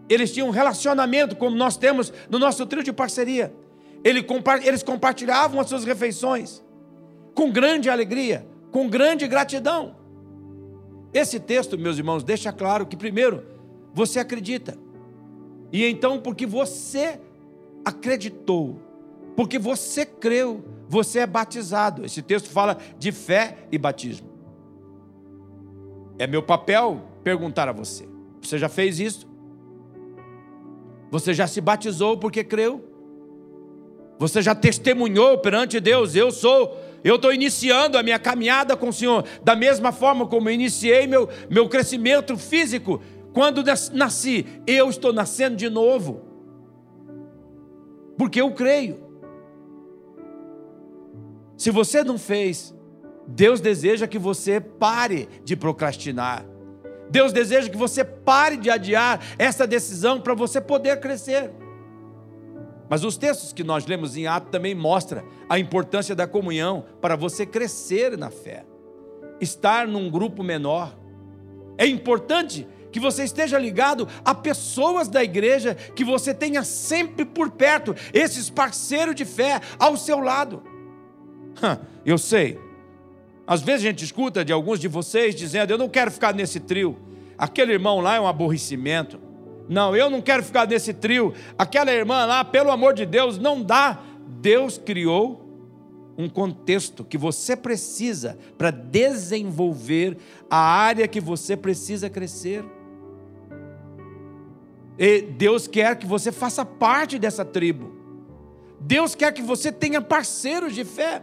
Eles 0.07 0.33
tinham 0.33 0.49
um 0.49 0.51
relacionamento, 0.51 1.35
como 1.35 1.57
nós 1.57 1.79
temos 1.79 2.13
no 2.29 2.39
nosso 2.39 2.67
trio 2.67 2.83
de 2.83 2.93
parceria 2.93 3.55
eles 4.05 4.83
compartilhavam 4.83 5.59
as 5.59 5.69
suas 5.69 5.85
refeições 5.85 6.63
com 7.35 7.51
grande 7.51 7.89
alegria, 7.89 8.47
com 8.71 8.89
grande 8.89 9.27
gratidão. 9.27 9.97
Esse 11.13 11.41
texto, 11.41 11.79
meus 11.79 11.97
irmãos, 11.97 12.23
deixa 12.23 12.53
claro 12.53 12.87
que, 12.87 12.97
primeiro, 12.97 13.43
você 13.95 14.21
acredita, 14.21 14.77
e 15.73 15.85
então, 15.87 16.21
porque 16.21 16.47
você 16.47 17.21
acreditou, 17.85 18.81
porque 19.35 19.59
você 19.59 20.05
creu, 20.07 20.65
você 20.89 21.21
é 21.21 21.27
batizado. 21.27 22.05
Esse 22.05 22.23
texto 22.23 22.49
fala 22.49 22.79
de 22.99 23.11
fé 23.11 23.67
e 23.73 23.79
batismo. 23.79 24.29
É 26.19 26.27
meu 26.27 26.43
papel 26.43 27.03
perguntar 27.25 27.69
a 27.69 27.73
você: 27.73 28.09
você 28.41 28.59
já 28.59 28.69
fez 28.69 29.01
isso? 29.01 29.27
Você 31.11 31.33
já 31.35 31.47
se 31.47 31.61
batizou 31.61 32.19
porque 32.19 32.45
creu? 32.45 32.94
Você 34.19 34.41
já 34.41 34.55
testemunhou 34.55 35.39
perante 35.39 35.81
Deus, 35.81 36.15
eu 36.15 36.31
sou, 36.31 36.79
eu 37.03 37.17
estou 37.17 37.33
iniciando 37.33 37.99
a 37.99 38.03
minha 38.03 38.19
caminhada 38.19 38.77
com 38.77 38.89
o 38.89 38.93
Senhor, 38.93 39.25
da 39.43 39.57
mesma 39.57 39.93
forma 39.93 40.27
como 40.27 40.49
iniciei 40.49 41.07
meu, 41.07 41.29
meu 41.51 41.69
crescimento 41.69 42.37
físico. 42.37 43.03
Quando 43.33 43.65
nasci, 43.93 44.47
eu 44.67 44.89
estou 44.89 45.13
nascendo 45.13 45.57
de 45.57 45.69
novo, 45.69 46.23
porque 48.17 48.41
eu 48.41 48.53
creio. 48.53 49.03
Se 51.57 51.71
você 51.71 52.05
não 52.05 52.17
fez, 52.17 52.75
Deus 53.27 53.61
deseja 53.61 54.07
que 54.07 54.19
você 54.19 54.61
pare 54.61 55.29
de 55.45 55.57
procrastinar. 55.57 56.47
Deus 57.11 57.33
deseja 57.33 57.69
que 57.69 57.77
você 57.77 58.05
pare 58.05 58.57
de 58.57 58.71
adiar 58.71 59.21
essa 59.39 59.67
decisão 59.67 60.21
para 60.21 60.35
você 60.35 60.61
poder 60.61 61.01
crescer. 61.01 61.51
Mas 62.89 63.05
os 63.05 63.17
textos 63.17 63.53
que 63.53 63.65
nós 63.65 63.87
lemos 63.87 64.17
em 64.17 64.27
Atos 64.27 64.51
também 64.51 64.75
mostram 64.75 65.23
a 65.49 65.59
importância 65.59 66.15
da 66.15 66.27
comunhão 66.27 66.85
para 67.01 67.17
você 67.17 67.47
crescer 67.47 68.17
na 68.17 68.31
fé, 68.31 68.65
estar 69.41 69.87
num 69.87 70.11
grupo 70.11 70.43
menor. 70.43 70.97
É 71.79 71.87
importante 71.87 72.67
que 72.93 73.01
você 73.01 73.25
esteja 73.25 73.59
ligado 73.59 74.07
a 74.25 74.35
pessoas 74.35 75.09
da 75.09 75.25
igreja, 75.25 75.75
que 75.75 76.05
você 76.05 76.33
tenha 76.33 76.63
sempre 76.63 77.25
por 77.25 77.51
perto 77.51 77.95
esses 78.13 78.49
parceiros 78.49 79.15
de 79.15 79.25
fé 79.25 79.61
ao 79.79 79.97
seu 79.97 80.21
lado. 80.21 80.63
Eu 82.05 82.19
sei, 82.19 82.59
às 83.47 83.63
vezes 83.63 83.85
a 83.85 83.89
gente 83.89 84.05
escuta 84.05 84.45
de 84.45 84.53
alguns 84.53 84.79
de 84.79 84.89
vocês 84.89 85.35
dizendo: 85.35 85.73
Eu 85.73 85.79
não 85.79 85.89
quero 85.89 86.11
ficar 86.11 86.35
nesse 86.35 86.61
trio, 86.61 86.97
aquele 87.37 87.73
irmão 87.73 88.01
lá 88.01 88.17
é 88.17 88.21
um 88.21 88.29
aborrecimento. 88.29 89.19
Não, 89.69 89.97
eu 89.97 90.11
não 90.11 90.21
quero 90.21 90.43
ficar 90.43 90.67
nesse 90.67 90.93
trio. 90.93 91.33
Aquela 91.59 91.93
irmã 91.93 92.25
lá, 92.25 92.45
pelo 92.45 92.71
amor 92.71 92.95
de 92.95 93.07
Deus, 93.07 93.39
não 93.39 93.63
dá. 93.63 94.01
Deus 94.41 94.77
criou 94.79 95.45
um 96.17 96.29
contexto 96.29 97.05
que 97.05 97.19
você 97.19 97.57
precisa 97.57 98.39
para 98.57 98.71
desenvolver 98.71 100.17
a 100.49 100.59
área 100.59 101.09
que 101.09 101.21
você 101.21 101.57
precisa 101.57 102.09
crescer. 102.09 102.65
E 104.99 105.23
Deus 105.23 105.67
quer 105.67 105.97
que 105.97 106.07
você 106.07 106.31
faça 106.31 106.65
parte 106.65 107.19
dessa 107.19 107.45
tribo. 107.45 107.93
Deus 108.79 109.15
quer 109.15 109.33
que 109.33 109.43
você 109.43 109.73
tenha 109.73 110.01
parceiros 110.01 110.75
de 110.75 110.85
fé. 110.85 111.23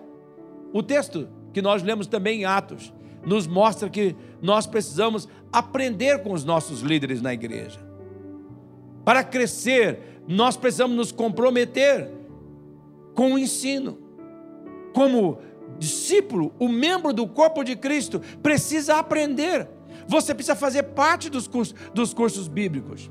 O 0.73 0.81
texto 0.81 1.29
que 1.53 1.61
nós 1.61 1.83
lemos 1.83 2.07
também 2.07 2.41
em 2.41 2.45
Atos 2.45 2.93
nos 3.25 3.45
mostra 3.45 3.89
que 3.89 4.15
nós 4.41 4.65
precisamos 4.65 5.27
aprender 5.53 6.23
com 6.23 6.33
os 6.33 6.43
nossos 6.43 6.81
líderes 6.81 7.21
na 7.21 7.33
igreja. 7.33 7.90
Para 9.03 9.23
crescer, 9.23 10.21
nós 10.27 10.55
precisamos 10.55 10.95
nos 10.95 11.11
comprometer 11.11 12.09
com 13.15 13.33
o 13.33 13.39
ensino. 13.39 13.97
Como 14.93 15.39
discípulo, 15.79 16.53
o 16.59 16.67
membro 16.67 17.13
do 17.13 17.27
corpo 17.27 17.63
de 17.63 17.75
Cristo 17.75 18.21
precisa 18.41 18.97
aprender. 18.97 19.67
Você 20.07 20.33
precisa 20.33 20.55
fazer 20.55 20.83
parte 20.83 21.29
dos 21.29 21.47
cursos, 21.47 21.75
dos 21.93 22.13
cursos 22.13 22.47
bíblicos. 22.47 23.09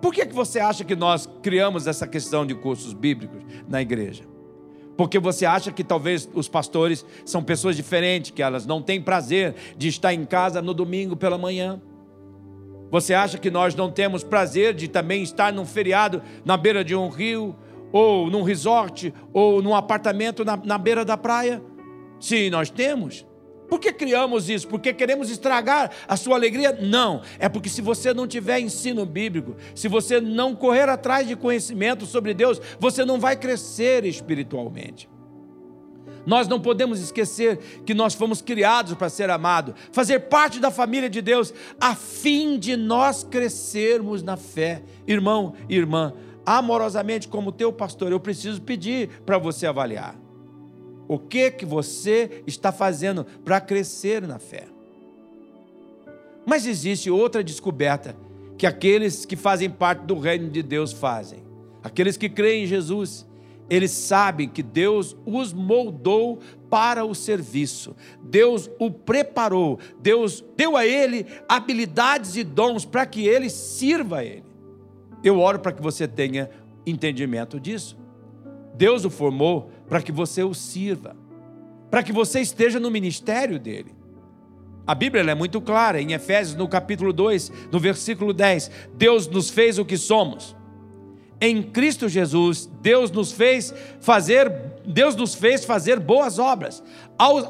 Por 0.00 0.14
que, 0.14 0.24
que 0.26 0.34
você 0.34 0.60
acha 0.60 0.84
que 0.84 0.94
nós 0.94 1.28
criamos 1.42 1.86
essa 1.86 2.06
questão 2.06 2.46
de 2.46 2.54
cursos 2.54 2.92
bíblicos 2.92 3.42
na 3.68 3.82
igreja? 3.82 4.24
Porque 4.96 5.18
você 5.18 5.46
acha 5.46 5.72
que 5.72 5.84
talvez 5.84 6.28
os 6.34 6.48
pastores 6.48 7.04
são 7.24 7.42
pessoas 7.42 7.76
diferentes, 7.76 8.30
que 8.30 8.42
elas 8.42 8.66
não 8.66 8.82
têm 8.82 9.00
prazer 9.00 9.54
de 9.76 9.88
estar 9.88 10.12
em 10.12 10.24
casa 10.24 10.60
no 10.60 10.74
domingo 10.74 11.16
pela 11.16 11.38
manhã. 11.38 11.80
Você 12.90 13.14
acha 13.14 13.38
que 13.38 13.50
nós 13.50 13.74
não 13.74 13.90
temos 13.90 14.24
prazer 14.24 14.74
de 14.74 14.88
também 14.88 15.22
estar 15.22 15.52
num 15.52 15.66
feriado 15.66 16.22
na 16.44 16.56
beira 16.56 16.82
de 16.82 16.94
um 16.94 17.08
rio, 17.08 17.56
ou 17.92 18.30
num 18.30 18.42
resort, 18.42 19.12
ou 19.32 19.62
num 19.62 19.74
apartamento 19.74 20.44
na, 20.44 20.56
na 20.56 20.78
beira 20.78 21.04
da 21.04 21.16
praia? 21.16 21.62
Sim, 22.20 22.50
nós 22.50 22.70
temos. 22.70 23.26
Por 23.68 23.78
que 23.78 23.92
criamos 23.92 24.48
isso? 24.48 24.66
Porque 24.66 24.94
queremos 24.94 25.30
estragar 25.30 25.90
a 26.08 26.16
sua 26.16 26.36
alegria? 26.36 26.72
Não. 26.80 27.20
É 27.38 27.48
porque 27.48 27.68
se 27.68 27.82
você 27.82 28.14
não 28.14 28.26
tiver 28.26 28.60
ensino 28.60 29.04
bíblico, 29.04 29.56
se 29.74 29.88
você 29.88 30.20
não 30.20 30.54
correr 30.54 30.88
atrás 30.88 31.28
de 31.28 31.36
conhecimento 31.36 32.06
sobre 32.06 32.32
Deus, 32.32 32.60
você 32.80 33.04
não 33.04 33.20
vai 33.20 33.36
crescer 33.36 34.06
espiritualmente. 34.06 35.08
Nós 36.28 36.46
não 36.46 36.60
podemos 36.60 37.00
esquecer 37.00 37.56
que 37.86 37.94
nós 37.94 38.12
fomos 38.12 38.42
criados 38.42 38.92
para 38.92 39.08
ser 39.08 39.30
amados, 39.30 39.74
fazer 39.90 40.20
parte 40.28 40.60
da 40.60 40.70
família 40.70 41.08
de 41.08 41.22
Deus, 41.22 41.54
a 41.80 41.94
fim 41.94 42.58
de 42.58 42.76
nós 42.76 43.24
crescermos 43.24 44.22
na 44.22 44.36
fé. 44.36 44.82
Irmão 45.06 45.54
irmã, 45.70 46.12
amorosamente, 46.44 47.28
como 47.28 47.50
teu 47.50 47.72
pastor, 47.72 48.12
eu 48.12 48.20
preciso 48.20 48.60
pedir 48.60 49.08
para 49.24 49.38
você 49.38 49.66
avaliar. 49.66 50.16
O 51.08 51.18
que 51.18 51.50
que 51.50 51.64
você 51.64 52.42
está 52.46 52.70
fazendo 52.70 53.24
para 53.42 53.58
crescer 53.58 54.20
na 54.20 54.38
fé? 54.38 54.68
Mas 56.44 56.66
existe 56.66 57.10
outra 57.10 57.42
descoberta 57.42 58.14
que 58.58 58.66
aqueles 58.66 59.24
que 59.24 59.34
fazem 59.34 59.70
parte 59.70 60.00
do 60.00 60.18
reino 60.18 60.50
de 60.50 60.62
Deus 60.62 60.92
fazem. 60.92 61.42
Aqueles 61.82 62.18
que 62.18 62.28
creem 62.28 62.64
em 62.64 62.66
Jesus, 62.66 63.26
eles 63.70 63.90
sabem 63.90 64.48
que 64.48 64.62
Deus 64.62 65.16
os 65.26 65.52
moldou 65.52 66.38
para 66.70 67.04
o 67.04 67.14
serviço. 67.14 67.94
Deus 68.22 68.70
o 68.78 68.90
preparou. 68.90 69.78
Deus 70.00 70.44
deu 70.56 70.76
a 70.76 70.86
ele 70.86 71.26
habilidades 71.48 72.36
e 72.36 72.44
dons 72.44 72.84
para 72.84 73.04
que 73.04 73.26
ele 73.26 73.50
sirva 73.50 74.18
a 74.18 74.24
ele. 74.24 74.44
Eu 75.22 75.38
oro 75.40 75.58
para 75.58 75.72
que 75.72 75.82
você 75.82 76.06
tenha 76.08 76.48
entendimento 76.86 77.60
disso. 77.60 77.98
Deus 78.74 79.04
o 79.04 79.10
formou 79.10 79.70
para 79.88 80.00
que 80.00 80.12
você 80.12 80.42
o 80.42 80.54
sirva, 80.54 81.16
para 81.90 82.02
que 82.02 82.12
você 82.12 82.40
esteja 82.40 82.78
no 82.78 82.90
ministério 82.90 83.58
dele. 83.58 83.94
A 84.86 84.94
Bíblia 84.94 85.22
é 85.30 85.34
muito 85.34 85.60
clara, 85.60 86.00
em 86.00 86.12
Efésios, 86.12 86.56
no 86.56 86.66
capítulo 86.66 87.12
2, 87.12 87.52
no 87.70 87.78
versículo 87.78 88.32
10, 88.32 88.70
Deus 88.94 89.26
nos 89.26 89.50
fez 89.50 89.78
o 89.78 89.84
que 89.84 89.98
somos. 89.98 90.56
Em 91.40 91.62
Cristo 91.62 92.08
Jesus, 92.08 92.68
Deus 92.80 93.12
nos 93.12 93.30
fez 93.30 93.72
fazer, 94.00 94.50
Deus 94.84 95.14
nos 95.14 95.36
fez 95.36 95.64
fazer 95.64 96.00
boas 96.00 96.38
obras, 96.38 96.82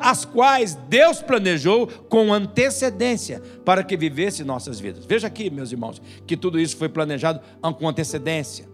as 0.01 0.27
quais 0.27 0.75
Deus 0.89 1.23
planejou 1.23 1.87
com 1.87 2.33
antecedência 2.33 3.41
para 3.65 3.83
que 3.83 3.97
vivesse 3.97 4.45
nossas 4.45 4.79
vidas. 4.79 5.07
Veja 5.07 5.27
aqui, 5.27 5.49
meus 5.49 5.73
irmãos, 5.73 6.03
que 6.27 6.37
tudo 6.37 6.61
isso 6.61 6.77
foi 6.77 6.91
planejado 6.91 7.41
com 7.79 7.89
antecedência, 7.89 8.69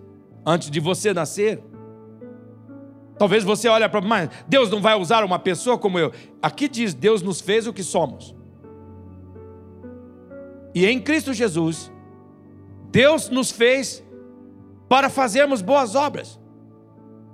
antes 0.45 0.69
de 0.69 0.81
você 0.81 1.15
nascer. 1.15 1.62
Talvez 3.17 3.45
você 3.45 3.69
olhe 3.69 3.89
para, 3.89 4.01
mas 4.01 4.29
Deus 4.49 4.69
não 4.69 4.83
vai 4.83 4.99
usar 4.99 5.23
uma 5.23 5.39
pessoa 5.39 5.79
como 5.79 5.97
eu. 5.97 6.11
Aqui 6.43 6.69
diz: 6.69 6.93
Deus 6.93 7.23
nos 7.23 7.41
fez 7.41 7.69
o 7.69 7.73
que 7.73 7.85
somos. 7.85 8.35
E 10.75 10.85
em 10.85 11.01
Cristo 11.01 11.33
Jesus, 11.33 11.93
Deus 12.91 13.29
nos 13.29 13.53
fez 13.53 14.04
para 14.89 15.09
fazermos 15.09 15.62
boas 15.62 15.95
obras. 15.95 16.39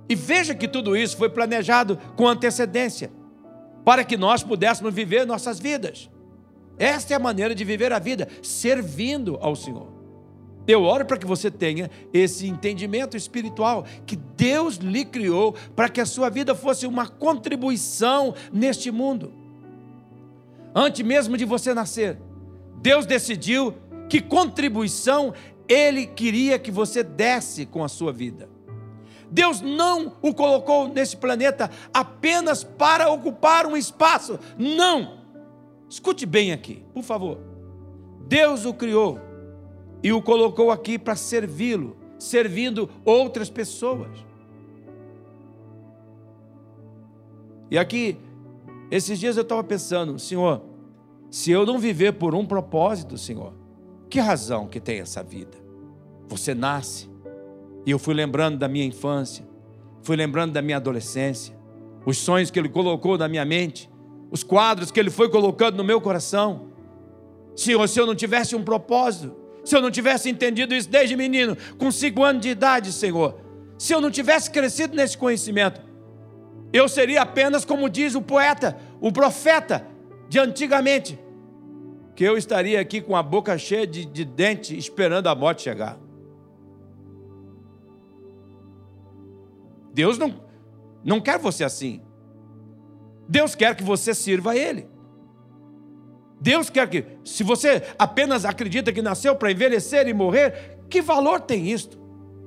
E 0.08 0.14
veja 0.14 0.54
que 0.54 0.66
tudo 0.66 0.96
isso 0.96 1.16
foi 1.16 1.28
planejado 1.28 1.98
com 2.16 2.26
antecedência, 2.26 3.10
para 3.84 4.04
que 4.04 4.16
nós 4.16 4.42
pudéssemos 4.42 4.92
viver 4.92 5.26
nossas 5.26 5.58
vidas. 5.60 6.10
Esta 6.78 7.12
é 7.12 7.16
a 7.16 7.20
maneira 7.20 7.54
de 7.54 7.64
viver 7.64 7.92
a 7.92 7.98
vida, 7.98 8.26
servindo 8.42 9.38
ao 9.40 9.54
Senhor. 9.54 10.00
Eu 10.66 10.82
oro 10.82 11.04
para 11.04 11.16
que 11.16 11.26
você 11.26 11.50
tenha 11.50 11.90
esse 12.12 12.46
entendimento 12.46 13.16
espiritual, 13.16 13.84
que 14.06 14.16
Deus 14.16 14.76
lhe 14.76 15.04
criou 15.04 15.54
para 15.74 15.88
que 15.88 16.00
a 16.00 16.06
sua 16.06 16.28
vida 16.28 16.54
fosse 16.54 16.86
uma 16.86 17.06
contribuição 17.06 18.34
neste 18.52 18.90
mundo. 18.90 19.32
Antes 20.74 21.04
mesmo 21.04 21.36
de 21.36 21.44
você 21.44 21.74
nascer, 21.74 22.18
Deus 22.80 23.04
decidiu 23.04 23.74
que 24.08 24.20
contribuição 24.20 25.34
Ele 25.70 26.04
queria 26.04 26.58
que 26.58 26.72
você 26.72 27.04
desse 27.04 27.64
com 27.64 27.84
a 27.84 27.88
sua 27.88 28.12
vida. 28.12 28.48
Deus 29.30 29.60
não 29.60 30.16
o 30.20 30.34
colocou 30.34 30.88
nesse 30.88 31.16
planeta 31.16 31.70
apenas 31.94 32.64
para 32.64 33.08
ocupar 33.08 33.66
um 33.66 33.76
espaço. 33.76 34.36
Não! 34.58 35.20
Escute 35.88 36.26
bem 36.26 36.50
aqui, 36.50 36.82
por 36.92 37.04
favor. 37.04 37.38
Deus 38.26 38.64
o 38.64 38.74
criou 38.74 39.20
e 40.02 40.12
o 40.12 40.20
colocou 40.20 40.72
aqui 40.72 40.98
para 40.98 41.14
servi-lo, 41.14 41.96
servindo 42.18 42.90
outras 43.04 43.48
pessoas. 43.48 44.10
E 47.70 47.78
aqui, 47.78 48.18
esses 48.90 49.20
dias 49.20 49.36
eu 49.36 49.42
estava 49.42 49.62
pensando, 49.62 50.18
Senhor, 50.18 50.62
se 51.30 51.52
eu 51.52 51.64
não 51.64 51.78
viver 51.78 52.14
por 52.14 52.34
um 52.34 52.44
propósito, 52.44 53.16
Senhor, 53.16 53.54
que 54.08 54.18
razão 54.18 54.66
que 54.66 54.80
tem 54.80 54.98
essa 54.98 55.22
vida? 55.22 55.59
Você 56.30 56.54
nasce, 56.54 57.10
e 57.84 57.90
eu 57.90 57.98
fui 57.98 58.14
lembrando 58.14 58.56
da 58.56 58.68
minha 58.68 58.84
infância, 58.84 59.44
fui 60.00 60.14
lembrando 60.14 60.52
da 60.52 60.62
minha 60.62 60.76
adolescência, 60.76 61.58
os 62.06 62.18
sonhos 62.18 62.52
que 62.52 62.58
Ele 62.58 62.68
colocou 62.68 63.18
na 63.18 63.26
minha 63.26 63.44
mente, 63.44 63.90
os 64.30 64.44
quadros 64.44 64.92
que 64.92 65.00
Ele 65.00 65.10
foi 65.10 65.28
colocando 65.28 65.76
no 65.76 65.82
meu 65.82 66.00
coração. 66.00 66.68
Senhor, 67.56 67.86
se 67.88 67.98
eu 67.98 68.06
não 68.06 68.14
tivesse 68.14 68.54
um 68.54 68.62
propósito, 68.62 69.34
se 69.64 69.76
eu 69.76 69.82
não 69.82 69.90
tivesse 69.90 70.30
entendido 70.30 70.72
isso 70.72 70.88
desde 70.88 71.16
menino, 71.16 71.56
com 71.76 71.90
cinco 71.90 72.22
anos 72.22 72.42
de 72.42 72.50
idade, 72.50 72.92
Senhor, 72.92 73.34
se 73.76 73.92
eu 73.92 74.00
não 74.00 74.10
tivesse 74.10 74.52
crescido 74.52 74.94
nesse 74.94 75.18
conhecimento, 75.18 75.80
eu 76.72 76.88
seria 76.88 77.22
apenas 77.22 77.64
como 77.64 77.90
diz 77.90 78.14
o 78.14 78.22
poeta, 78.22 78.78
o 79.00 79.10
profeta 79.10 79.84
de 80.28 80.38
antigamente, 80.38 81.18
que 82.14 82.22
eu 82.22 82.36
estaria 82.36 82.80
aqui 82.80 83.00
com 83.00 83.16
a 83.16 83.22
boca 83.22 83.58
cheia 83.58 83.84
de, 83.84 84.04
de 84.04 84.24
dente 84.24 84.78
esperando 84.78 85.26
a 85.26 85.34
morte 85.34 85.62
chegar. 85.62 85.98
Deus 89.92 90.18
não, 90.18 90.40
não 91.04 91.20
quer 91.20 91.38
você 91.38 91.64
assim. 91.64 92.02
Deus 93.28 93.54
quer 93.54 93.74
que 93.74 93.82
você 93.82 94.14
sirva 94.14 94.52
a 94.52 94.56
Ele. 94.56 94.88
Deus 96.40 96.70
quer 96.70 96.88
que, 96.88 97.04
se 97.24 97.42
você 97.42 97.82
apenas 97.98 98.44
acredita 98.44 98.92
que 98.92 99.02
nasceu 99.02 99.36
para 99.36 99.52
envelhecer 99.52 100.08
e 100.08 100.14
morrer, 100.14 100.78
que 100.88 101.02
valor 101.02 101.40
tem 101.40 101.68
isto? 101.68 102.00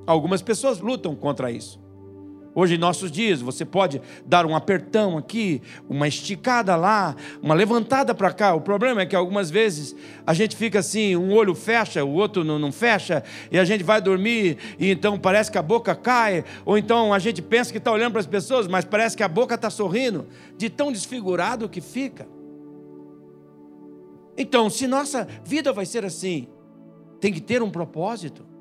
Algumas 0.06 0.42
pessoas 0.42 0.80
lutam 0.80 1.14
contra 1.14 1.50
isso. 1.50 1.83
Hoje, 2.54 2.76
em 2.76 2.78
nossos 2.78 3.10
dias, 3.10 3.40
você 3.40 3.64
pode 3.64 4.00
dar 4.24 4.46
um 4.46 4.54
apertão 4.54 5.18
aqui, 5.18 5.60
uma 5.88 6.06
esticada 6.06 6.76
lá, 6.76 7.16
uma 7.42 7.52
levantada 7.52 8.14
para 8.14 8.32
cá. 8.32 8.54
O 8.54 8.60
problema 8.60 9.02
é 9.02 9.06
que 9.06 9.16
algumas 9.16 9.50
vezes 9.50 9.96
a 10.24 10.32
gente 10.32 10.54
fica 10.54 10.78
assim, 10.78 11.16
um 11.16 11.32
olho 11.32 11.54
fecha, 11.54 12.04
o 12.04 12.12
outro 12.12 12.44
não, 12.44 12.56
não, 12.56 12.70
fecha, 12.70 13.24
e 13.50 13.58
a 13.58 13.64
gente 13.64 13.82
vai 13.82 14.00
dormir 14.00 14.58
e 14.78 14.90
então 14.90 15.18
parece 15.18 15.50
que 15.50 15.58
a 15.58 15.62
boca 15.62 15.96
cai, 15.96 16.44
ou 16.64 16.78
então 16.78 17.12
a 17.12 17.18
gente 17.18 17.42
pensa 17.42 17.72
que 17.72 17.78
está 17.78 17.90
olhando 17.90 18.12
para 18.12 18.20
as 18.20 18.26
pessoas, 18.26 18.68
mas 18.68 18.84
parece 18.84 19.16
que 19.16 19.24
a 19.24 19.28
boca 19.28 19.56
está 19.56 19.68
sorrindo, 19.68 20.26
de 20.56 20.70
tão 20.70 20.92
desfigurado 20.92 21.68
que 21.68 21.80
fica. 21.80 22.28
Então, 24.36 24.70
se 24.70 24.86
nossa 24.86 25.26
vida 25.44 25.72
vai 25.72 25.86
ser 25.86 26.04
assim, 26.04 26.48
tem 27.20 27.32
que 27.32 27.40
ter 27.40 27.62
um 27.62 27.70
propósito. 27.70 28.53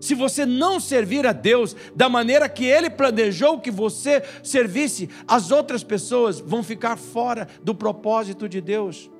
Se 0.00 0.14
você 0.14 0.44
não 0.44 0.78
servir 0.78 1.26
a 1.26 1.32
Deus 1.32 1.74
da 1.94 2.08
maneira 2.08 2.48
que 2.48 2.64
Ele 2.64 2.90
planejou 2.90 3.60
que 3.60 3.70
você 3.70 4.22
servisse, 4.42 5.08
as 5.26 5.50
outras 5.50 5.82
pessoas 5.82 6.38
vão 6.38 6.62
ficar 6.62 6.96
fora 6.96 7.48
do 7.62 7.74
propósito 7.74 8.48
de 8.48 8.60
Deus. 8.60 9.10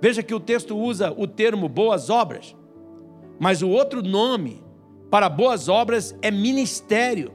Veja 0.00 0.22
que 0.22 0.34
o 0.34 0.40
texto 0.40 0.76
usa 0.76 1.12
o 1.16 1.26
termo 1.26 1.68
boas 1.68 2.10
obras, 2.10 2.56
mas 3.38 3.62
o 3.62 3.68
outro 3.68 4.02
nome 4.02 4.62
para 5.10 5.28
boas 5.28 5.68
obras 5.68 6.14
é 6.20 6.30
ministério. 6.30 7.32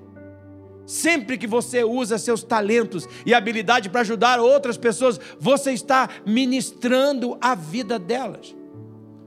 Sempre 0.86 1.38
que 1.38 1.48
você 1.48 1.84
usa 1.84 2.18
seus 2.18 2.44
talentos 2.44 3.08
e 3.26 3.34
habilidade 3.34 3.90
para 3.90 4.02
ajudar 4.02 4.40
outras 4.40 4.78
pessoas, 4.78 5.20
você 5.40 5.72
está 5.72 6.10
ministrando 6.26 7.38
a 7.40 7.56
vida 7.56 7.98
delas. 7.98 8.54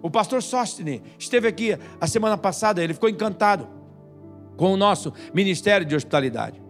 O 0.02 0.10
pastor 0.10 0.42
Sostene 0.42 1.02
esteve 1.18 1.48
aqui 1.48 1.76
a 2.00 2.06
semana 2.06 2.36
passada, 2.36 2.82
ele 2.82 2.94
ficou 2.94 3.08
encantado 3.08 3.68
com 4.56 4.72
o 4.72 4.76
nosso 4.76 5.12
ministério 5.34 5.86
de 5.86 5.94
hospitalidade. 5.94 6.62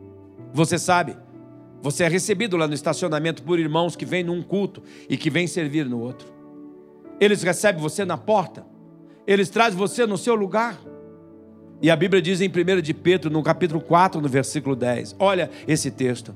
Você 0.52 0.78
sabe, 0.78 1.16
você 1.82 2.04
é 2.04 2.08
recebido 2.08 2.56
lá 2.56 2.66
no 2.66 2.74
estacionamento 2.74 3.42
por 3.42 3.58
irmãos 3.58 3.94
que 3.94 4.04
vêm 4.04 4.24
num 4.24 4.42
culto 4.42 4.82
e 5.08 5.16
que 5.16 5.30
vêm 5.30 5.46
servir 5.46 5.86
no 5.86 6.00
outro. 6.00 6.28
Eles 7.20 7.42
recebem 7.42 7.80
você 7.80 8.04
na 8.04 8.16
porta, 8.16 8.66
eles 9.26 9.48
trazem 9.48 9.78
você 9.78 10.06
no 10.06 10.18
seu 10.18 10.34
lugar. 10.34 10.80
E 11.80 11.90
a 11.90 11.96
Bíblia 11.96 12.22
diz 12.22 12.40
em 12.40 12.48
1 12.48 12.80
de 12.80 12.94
Pedro, 12.94 13.30
no 13.30 13.42
capítulo 13.42 13.80
4, 13.80 14.20
no 14.20 14.28
versículo 14.28 14.74
10. 14.74 15.16
Olha 15.18 15.50
esse 15.68 15.90
texto. 15.90 16.34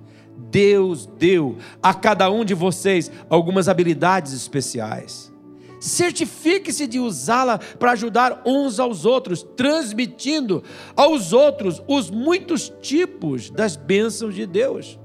Deus 0.50 1.06
deu 1.06 1.56
a 1.82 1.94
cada 1.94 2.30
um 2.30 2.44
de 2.44 2.54
vocês 2.54 3.10
algumas 3.28 3.68
habilidades 3.68 4.32
especiais. 4.32 5.32
Certifique-se 5.80 6.86
de 6.86 7.00
usá-la 7.00 7.58
para 7.58 7.92
ajudar 7.92 8.42
uns 8.44 8.78
aos 8.78 9.06
outros, 9.06 9.42
transmitindo 9.56 10.62
aos 10.94 11.32
outros 11.32 11.82
os 11.88 12.10
muitos 12.10 12.70
tipos 12.82 13.50
das 13.50 13.76
bênçãos 13.76 14.34
de 14.34 14.44
Deus. 14.44 15.00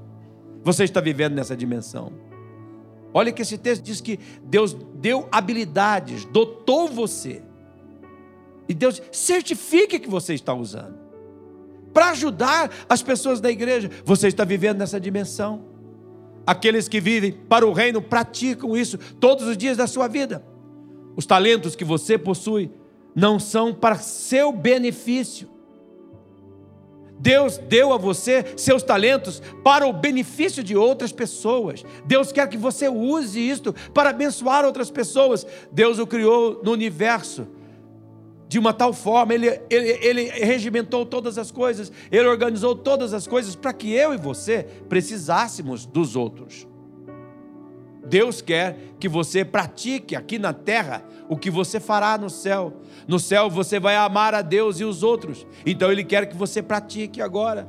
Você 0.62 0.84
está 0.84 1.00
vivendo 1.00 1.34
nessa 1.34 1.56
dimensão. 1.56 2.12
Olha 3.14 3.32
que 3.32 3.40
esse 3.40 3.56
texto 3.56 3.82
diz 3.82 4.02
que 4.02 4.20
Deus 4.42 4.76
deu 4.96 5.26
habilidades, 5.32 6.26
dotou 6.26 6.86
você. 6.88 7.42
E 8.68 8.74
Deus 8.74 9.00
certifique 9.10 9.98
que 9.98 10.10
você 10.10 10.34
está 10.34 10.52
usando. 10.52 10.98
Para 11.94 12.10
ajudar 12.10 12.70
as 12.86 13.02
pessoas 13.02 13.40
da 13.40 13.50
igreja. 13.50 13.90
Você 14.04 14.28
está 14.28 14.44
vivendo 14.44 14.76
nessa 14.76 15.00
dimensão. 15.00 15.64
Aqueles 16.46 16.86
que 16.86 17.00
vivem 17.00 17.32
para 17.32 17.66
o 17.66 17.72
reino 17.72 18.02
praticam 18.02 18.76
isso 18.76 18.98
todos 19.18 19.46
os 19.46 19.56
dias 19.56 19.78
da 19.78 19.86
sua 19.86 20.06
vida. 20.06 20.44
Os 21.16 21.26
talentos 21.26 21.74
que 21.74 21.84
você 21.84 22.18
possui 22.18 22.70
não 23.14 23.40
são 23.40 23.72
para 23.72 23.96
seu 23.96 24.52
benefício. 24.52 25.48
Deus 27.18 27.56
deu 27.56 27.94
a 27.94 27.96
você 27.96 28.44
seus 28.56 28.82
talentos 28.82 29.40
para 29.64 29.86
o 29.86 29.92
benefício 29.92 30.62
de 30.62 30.76
outras 30.76 31.12
pessoas. 31.12 31.82
Deus 32.04 32.30
quer 32.30 32.46
que 32.46 32.58
você 32.58 32.88
use 32.88 33.40
isto 33.40 33.74
para 33.94 34.10
abençoar 34.10 34.66
outras 34.66 34.90
pessoas. 34.90 35.46
Deus 35.72 35.98
o 35.98 36.06
criou 36.06 36.60
no 36.62 36.72
universo 36.72 37.48
de 38.48 38.58
uma 38.58 38.72
tal 38.72 38.92
forma, 38.92 39.34
ele, 39.34 39.48
ele, 39.68 39.98
ele 40.00 40.22
regimentou 40.24 41.04
todas 41.04 41.36
as 41.36 41.50
coisas, 41.50 41.90
ele 42.12 42.28
organizou 42.28 42.76
todas 42.76 43.12
as 43.12 43.26
coisas 43.26 43.56
para 43.56 43.72
que 43.72 43.92
eu 43.92 44.14
e 44.14 44.16
você 44.16 44.62
precisássemos 44.88 45.84
dos 45.84 46.14
outros. 46.14 46.66
Deus 48.08 48.40
quer 48.40 48.76
que 48.98 49.08
você 49.08 49.44
pratique 49.44 50.14
aqui 50.14 50.38
na 50.38 50.52
terra 50.52 51.02
o 51.28 51.36
que 51.36 51.50
você 51.50 51.80
fará 51.80 52.16
no 52.16 52.30
céu. 52.30 52.72
No 53.06 53.18
céu 53.18 53.50
você 53.50 53.78
vai 53.78 53.96
amar 53.96 54.34
a 54.34 54.42
Deus 54.42 54.80
e 54.80 54.84
os 54.84 55.02
outros. 55.02 55.46
Então 55.64 55.90
Ele 55.90 56.04
quer 56.04 56.26
que 56.26 56.36
você 56.36 56.62
pratique 56.62 57.20
agora. 57.20 57.68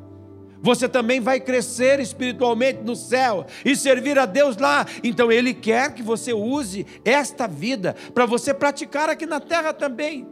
Você 0.62 0.90
também 0.90 1.20
vai 1.20 1.40
crescer 1.40 2.00
espiritualmente 2.00 2.82
no 2.84 2.96
céu 2.96 3.46
e 3.64 3.76
servir 3.76 4.18
a 4.18 4.26
Deus 4.26 4.58
lá. 4.58 4.86
Então 5.04 5.32
Ele 5.32 5.54
quer 5.54 5.94
que 5.94 6.02
você 6.02 6.34
use 6.34 6.86
esta 7.06 7.48
vida 7.48 7.96
para 8.14 8.26
você 8.26 8.54
praticar 8.54 9.10
aqui 9.10 9.26
na 9.26 9.40
terra 9.40 9.74
também. 9.74 10.28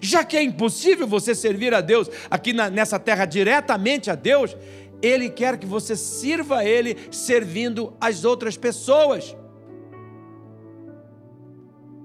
Já 0.00 0.24
que 0.24 0.36
é 0.36 0.42
impossível 0.42 1.06
você 1.06 1.34
servir 1.34 1.72
a 1.74 1.80
Deus 1.80 2.10
aqui 2.30 2.52
na, 2.52 2.68
nessa 2.68 2.98
terra 2.98 3.24
diretamente 3.24 4.10
a 4.10 4.14
Deus, 4.14 4.56
Ele 5.02 5.30
quer 5.30 5.56
que 5.58 5.66
você 5.66 5.96
sirva 5.96 6.58
a 6.58 6.64
Ele 6.64 6.96
servindo 7.10 7.94
as 8.00 8.24
outras 8.24 8.56
pessoas. 8.56 9.36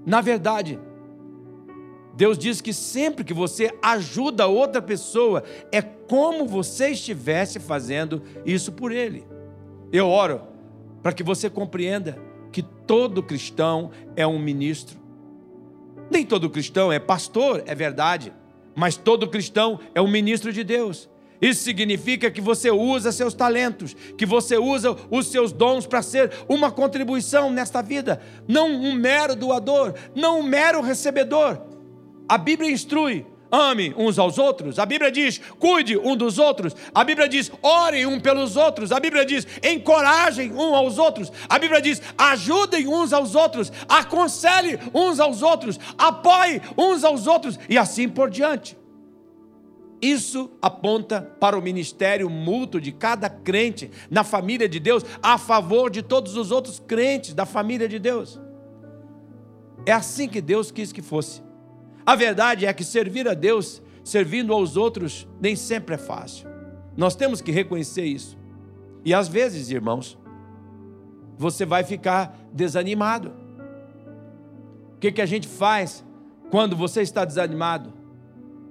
Na 0.06 0.22
verdade, 0.22 0.80
Deus 2.16 2.38
diz 2.38 2.62
que 2.62 2.74
sempre 2.74 3.24
que 3.24 3.34
você 3.34 3.74
ajuda 3.82 4.48
outra 4.48 4.82
pessoa, 4.82 5.44
é 5.72 5.82
como 5.82 6.48
você 6.48 6.90
estivesse 6.90 7.60
fazendo 7.60 8.22
isso 8.46 8.72
por 8.72 8.92
Ele. 8.92 9.26
Eu 9.92 10.08
oro 10.08 10.42
para 11.02 11.14
que 11.14 11.24
você 11.24 11.50
compreenda 11.50 12.18
que 12.52 12.62
todo 12.62 13.24
cristão 13.24 13.92
é 14.16 14.28
um 14.28 14.40
ministro 14.40 15.04
nem 16.14 16.26
todo 16.26 16.50
cristão 16.50 16.92
é 16.92 17.00
pastor, 17.00 17.64
é 17.66 17.74
verdade, 17.74 18.32
mas 18.76 18.96
todo 18.96 19.28
cristão 19.28 19.80
é 19.96 20.02
um 20.02 20.08
ministro 20.08 20.54
de 20.54 20.64
Deus. 20.64 21.10
Isso 21.44 21.62
significa 21.62 22.32
que 22.32 22.40
você 22.40 22.72
usa 22.72 23.12
seus 23.12 23.34
talentos, 23.34 23.94
que 24.18 24.26
você 24.26 24.58
usa 24.58 24.96
os 25.12 25.28
seus 25.28 25.52
dons 25.52 25.86
para 25.86 26.02
ser 26.02 26.32
uma 26.48 26.72
contribuição 26.72 27.52
nesta 27.52 27.82
vida, 27.82 28.22
não 28.48 28.72
um 28.72 28.94
mero 28.94 29.36
doador, 29.36 29.94
não 30.16 30.40
um 30.40 30.44
mero 30.44 30.80
recebedor. 30.80 31.62
A 32.30 32.38
Bíblia 32.38 32.72
instrui 32.72 33.26
ame 33.52 33.94
uns 33.98 34.18
aos 34.18 34.38
outros. 34.38 34.80
A 34.80 34.86
Bíblia 34.86 35.12
diz: 35.12 35.42
cuide 35.60 35.98
um 35.98 36.16
dos 36.16 36.40
outros. 36.40 36.74
A 36.96 37.04
Bíblia 37.04 37.28
diz: 37.28 37.52
orem 37.62 38.06
um 38.06 38.22
pelos 38.22 38.56
outros. 38.56 38.94
A 38.94 39.00
Bíblia 39.02 39.26
diz: 39.26 39.46
encorajem 39.62 40.54
um 40.54 40.74
aos 40.74 40.98
outros. 40.98 41.30
A 41.50 41.60
Bíblia 41.60 41.82
diz: 41.82 42.02
ajudem 42.18 42.88
uns 42.88 43.12
aos 43.12 43.36
outros, 43.36 43.70
aconselhe 43.90 44.80
uns 44.94 45.20
aos 45.20 45.42
outros, 45.42 45.78
apoie 45.98 46.62
uns 46.78 47.04
aos 47.04 47.28
outros 47.28 47.60
e 47.68 47.78
assim 47.78 48.08
por 48.08 48.30
diante. 48.30 48.82
Isso 50.04 50.52
aponta 50.62 51.22
para 51.40 51.58
o 51.58 51.62
ministério 51.62 52.30
mútuo 52.30 52.82
de 52.82 52.92
cada 52.92 53.30
crente 53.30 53.90
na 54.12 54.22
família 54.22 54.68
de 54.68 54.78
Deus, 54.78 55.02
a 55.22 55.38
favor 55.38 55.90
de 55.90 56.02
todos 56.02 56.36
os 56.36 56.52
outros 56.52 56.78
crentes 56.78 57.34
da 57.34 57.46
família 57.46 57.88
de 57.88 57.98
Deus. 58.00 58.38
É 59.86 59.94
assim 59.94 60.28
que 60.28 60.42
Deus 60.42 60.72
quis 60.72 60.92
que 60.92 61.02
fosse. 61.02 61.42
A 62.06 62.18
verdade 62.18 62.66
é 62.66 62.74
que 62.74 62.84
servir 62.84 63.30
a 63.30 63.34
Deus, 63.34 63.82
servindo 64.04 64.52
aos 64.52 64.76
outros, 64.76 65.26
nem 65.40 65.56
sempre 65.56 65.96
é 65.96 65.98
fácil. 65.98 66.50
Nós 66.98 67.16
temos 67.16 67.40
que 67.40 67.54
reconhecer 67.54 68.04
isso. 68.04 68.38
E 69.06 69.14
às 69.14 69.30
vezes, 69.30 69.70
irmãos, 69.70 70.20
você 71.38 71.66
vai 71.66 71.86
ficar 71.86 72.38
desanimado. 72.52 73.32
O 74.96 75.00
que, 75.00 75.14
que 75.14 75.22
a 75.22 75.26
gente 75.26 75.48
faz 75.48 76.04
quando 76.52 76.76
você 76.76 77.02
está 77.02 77.24
desanimado? 77.24 78.03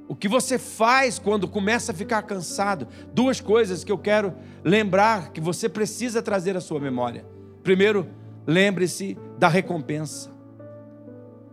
O 0.08 0.14
que 0.14 0.28
você 0.28 0.58
faz 0.58 1.18
quando 1.18 1.48
começa 1.48 1.92
a 1.92 1.94
ficar 1.94 2.22
cansado? 2.22 2.88
Duas 3.14 3.40
coisas 3.40 3.84
que 3.84 3.92
eu 3.92 3.98
quero 3.98 4.34
lembrar 4.64 5.32
que 5.32 5.40
você 5.40 5.68
precisa 5.68 6.20
trazer 6.20 6.56
à 6.56 6.60
sua 6.60 6.80
memória. 6.80 7.24
Primeiro, 7.62 8.08
lembre-se 8.46 9.16
da 9.38 9.48
recompensa. 9.48 10.32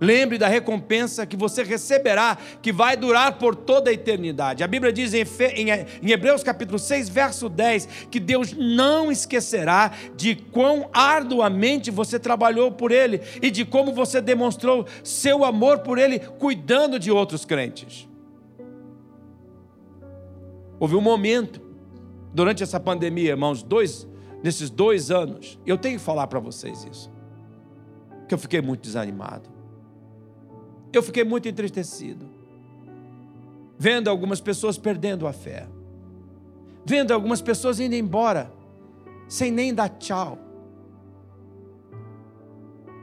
Lembre 0.01 0.37
da 0.37 0.47
recompensa 0.47 1.25
que 1.25 1.35
você 1.35 1.61
receberá, 1.61 2.37
que 2.61 2.71
vai 2.71 2.95
durar 2.95 3.37
por 3.37 3.53
toda 3.53 3.89
a 3.89 3.93
eternidade. 3.93 4.63
A 4.63 4.67
Bíblia 4.67 4.93
diz 4.93 5.13
em, 5.13 5.25
Hebreus 6.09 6.41
capítulo 6.41 6.79
6, 6.79 7.09
verso 7.09 7.49
10, 7.49 8.07
que 8.09 8.19
Deus 8.19 8.53
não 8.53 9.11
esquecerá 9.11 9.91
de 10.15 10.35
quão 10.35 10.89
arduamente 10.93 11.91
você 11.91 12.17
trabalhou 12.17 12.71
por 12.71 12.91
Ele 12.91 13.21
e 13.41 13.51
de 13.51 13.65
como 13.65 13.91
você 13.91 14.21
demonstrou 14.21 14.85
seu 15.03 15.43
amor 15.43 15.79
por 15.79 15.97
Ele, 15.97 16.19
cuidando 16.19 16.97
de 16.97 17.11
outros 17.11 17.43
crentes. 17.43 18.08
Houve 20.79 20.95
um 20.95 21.01
momento, 21.01 21.61
durante 22.33 22.63
essa 22.63 22.79
pandemia, 22.79 23.31
irmãos, 23.31 23.61
dois, 23.61 24.07
nesses 24.43 24.69
dois 24.69 25.11
anos, 25.11 25.59
eu 25.65 25.77
tenho 25.77 25.97
que 25.99 26.03
falar 26.03 26.27
para 26.27 26.39
vocês 26.39 26.85
isso, 26.89 27.11
que 28.27 28.33
eu 28.33 28.37
fiquei 28.37 28.61
muito 28.61 28.81
desanimado 28.81 29.59
eu 30.97 31.03
fiquei 31.03 31.23
muito 31.23 31.47
entristecido, 31.47 32.25
vendo 33.77 34.09
algumas 34.09 34.41
pessoas 34.41 34.77
perdendo 34.77 35.27
a 35.27 35.33
fé, 35.33 35.67
vendo 36.85 37.13
algumas 37.13 37.41
pessoas 37.41 37.79
indo 37.79 37.95
embora, 37.95 38.51
sem 39.27 39.51
nem 39.51 39.73
dar 39.73 39.89
tchau. 39.89 40.37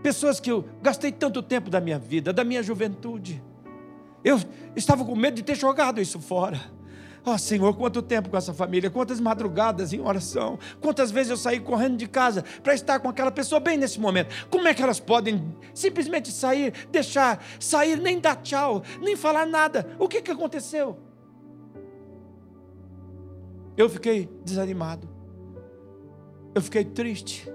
Pessoas 0.02 0.40
que 0.40 0.50
eu 0.50 0.64
gastei 0.82 1.12
tanto 1.12 1.42
tempo 1.42 1.70
da 1.70 1.80
minha 1.80 1.98
vida, 1.98 2.32
da 2.32 2.44
minha 2.44 2.62
juventude. 2.62 3.42
Eu 4.24 4.40
estava 4.74 5.04
com 5.04 5.14
medo 5.14 5.34
de 5.34 5.42
ter 5.42 5.54
jogado 5.54 6.00
isso 6.00 6.20
fora. 6.20 6.60
Oh 7.28 7.36
Senhor, 7.36 7.74
quanto 7.74 8.00
tempo 8.00 8.30
com 8.30 8.36
essa 8.36 8.54
família, 8.54 8.88
quantas 8.88 9.18
madrugadas 9.18 9.92
em 9.92 9.98
oração, 9.98 10.56
quantas 10.80 11.10
vezes 11.10 11.30
eu 11.30 11.36
saí 11.36 11.58
correndo 11.58 11.96
de 11.96 12.06
casa 12.06 12.44
para 12.62 12.72
estar 12.72 13.00
com 13.00 13.08
aquela 13.08 13.32
pessoa 13.32 13.58
bem 13.58 13.76
nesse 13.76 13.98
momento. 13.98 14.46
Como 14.48 14.68
é 14.68 14.72
que 14.72 14.80
elas 14.80 15.00
podem 15.00 15.52
simplesmente 15.74 16.30
sair, 16.30 16.72
deixar, 16.92 17.44
sair, 17.58 17.98
nem 17.98 18.20
dar 18.20 18.36
tchau, 18.36 18.80
nem 19.00 19.16
falar 19.16 19.44
nada? 19.44 19.88
O 19.98 20.06
que, 20.06 20.22
que 20.22 20.30
aconteceu? 20.30 20.96
Eu 23.76 23.90
fiquei 23.90 24.30
desanimado, 24.44 25.08
eu 26.54 26.62
fiquei 26.62 26.84
triste. 26.84 27.50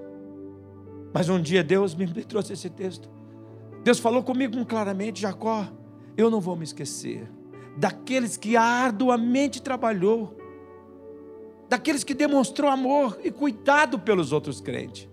Mas 1.14 1.30
um 1.30 1.42
dia 1.42 1.64
Deus 1.64 1.96
me 1.96 2.08
trouxe 2.26 2.52
esse 2.52 2.70
texto. 2.70 3.10
Deus 3.86 4.00
falou 4.00 4.22
comigo 4.22 4.66
claramente: 4.66 5.22
Jacó, 5.22 5.66
eu 6.18 6.30
não 6.30 6.42
vou 6.42 6.58
me 6.58 6.66
esquecer 6.66 7.32
daqueles 7.78 8.38
que 8.38 8.58
arduamente 8.58 9.62
trabalhou, 9.62 10.38
daqueles 11.70 12.04
que 12.04 12.14
demonstrou 12.14 12.70
amor 12.70 13.20
e 13.24 13.32
cuidado 13.32 13.98
pelos 14.00 14.32
outros 14.32 14.60
crentes. 14.60 15.08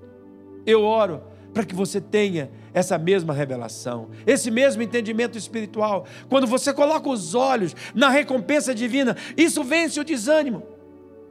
Eu 0.67 0.83
oro 0.83 1.23
para 1.55 1.65
que 1.65 1.75
você 1.75 2.01
tenha 2.01 2.51
essa 2.75 2.99
mesma 2.99 3.33
revelação, 3.33 4.09
esse 4.27 4.51
mesmo 4.51 4.83
entendimento 4.83 5.39
espiritual. 5.39 6.07
Quando 6.29 6.47
você 6.47 6.73
coloca 6.73 7.09
os 7.09 7.35
olhos 7.35 7.75
na 7.95 8.09
recompensa 8.09 8.75
divina, 8.75 9.17
isso 9.37 9.65
vence 9.65 9.99
o 9.99 10.05
desânimo. 10.05 10.63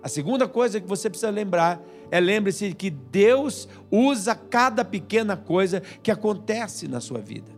A 0.02 0.10
segunda 0.10 0.48
coisa 0.48 0.80
que 0.80 0.88
você 0.88 1.10
precisa 1.10 1.30
lembrar 1.30 1.82
é 2.10 2.20
lembre-se 2.20 2.74
que 2.74 2.90
Deus 2.90 3.68
usa 3.92 4.34
cada 4.34 4.86
pequena 4.86 5.36
coisa 5.36 5.82
que 6.02 6.12
acontece 6.12 6.88
na 6.88 7.00
sua 7.00 7.20
vida. 7.20 7.57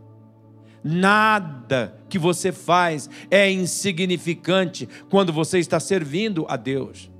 Nada 0.84 1.96
que 2.08 2.18
você 2.18 2.52
faz 2.52 3.10
é 3.30 3.52
insignificante 3.52 4.88
quando 5.10 5.34
você 5.34 5.60
está 5.60 5.80
servindo 5.80 6.46
a 6.50 6.56
Deus. 6.56 7.12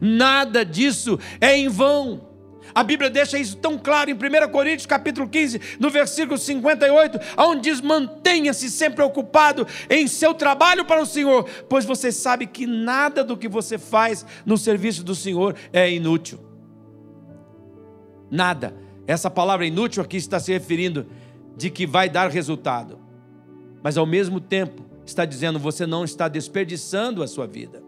Nada 0.00 0.64
disso 0.64 1.18
é 1.40 1.56
em 1.56 1.68
vão. 1.68 2.34
A 2.74 2.82
Bíblia 2.82 3.10
deixa 3.10 3.38
isso 3.38 3.56
tão 3.56 3.78
claro 3.78 4.10
em 4.10 4.14
1 4.14 4.50
Coríntios 4.50 4.86
capítulo 4.86 5.28
15, 5.28 5.60
no 5.78 5.90
versículo 5.90 6.38
58, 6.38 7.18
onde 7.36 7.70
diz: 7.70 7.80
mantenha-se 7.80 8.70
sempre 8.70 9.02
ocupado 9.02 9.66
em 9.88 10.08
seu 10.08 10.34
trabalho 10.34 10.84
para 10.84 11.00
o 11.00 11.06
Senhor, 11.06 11.44
pois 11.68 11.84
você 11.84 12.10
sabe 12.10 12.46
que 12.46 12.66
nada 12.66 13.22
do 13.22 13.36
que 13.36 13.48
você 13.48 13.78
faz 13.78 14.26
no 14.44 14.58
serviço 14.58 15.04
do 15.04 15.14
Senhor 15.14 15.54
é 15.72 15.90
inútil. 15.90 16.40
Nada 18.30 18.74
Essa 19.06 19.30
palavra 19.30 19.66
inútil 19.66 20.02
aqui 20.02 20.16
está 20.16 20.40
se 20.40 20.50
referindo 20.50 21.06
de 21.56 21.70
que 21.70 21.86
vai 21.86 22.08
dar 22.08 22.30
resultado. 22.30 23.03
Mas 23.84 23.98
ao 23.98 24.06
mesmo 24.06 24.40
tempo, 24.40 24.82
está 25.04 25.26
dizendo 25.26 25.58
você 25.58 25.86
não 25.86 26.04
está 26.04 26.26
desperdiçando 26.26 27.22
a 27.22 27.26
sua 27.26 27.46
vida. 27.46 27.82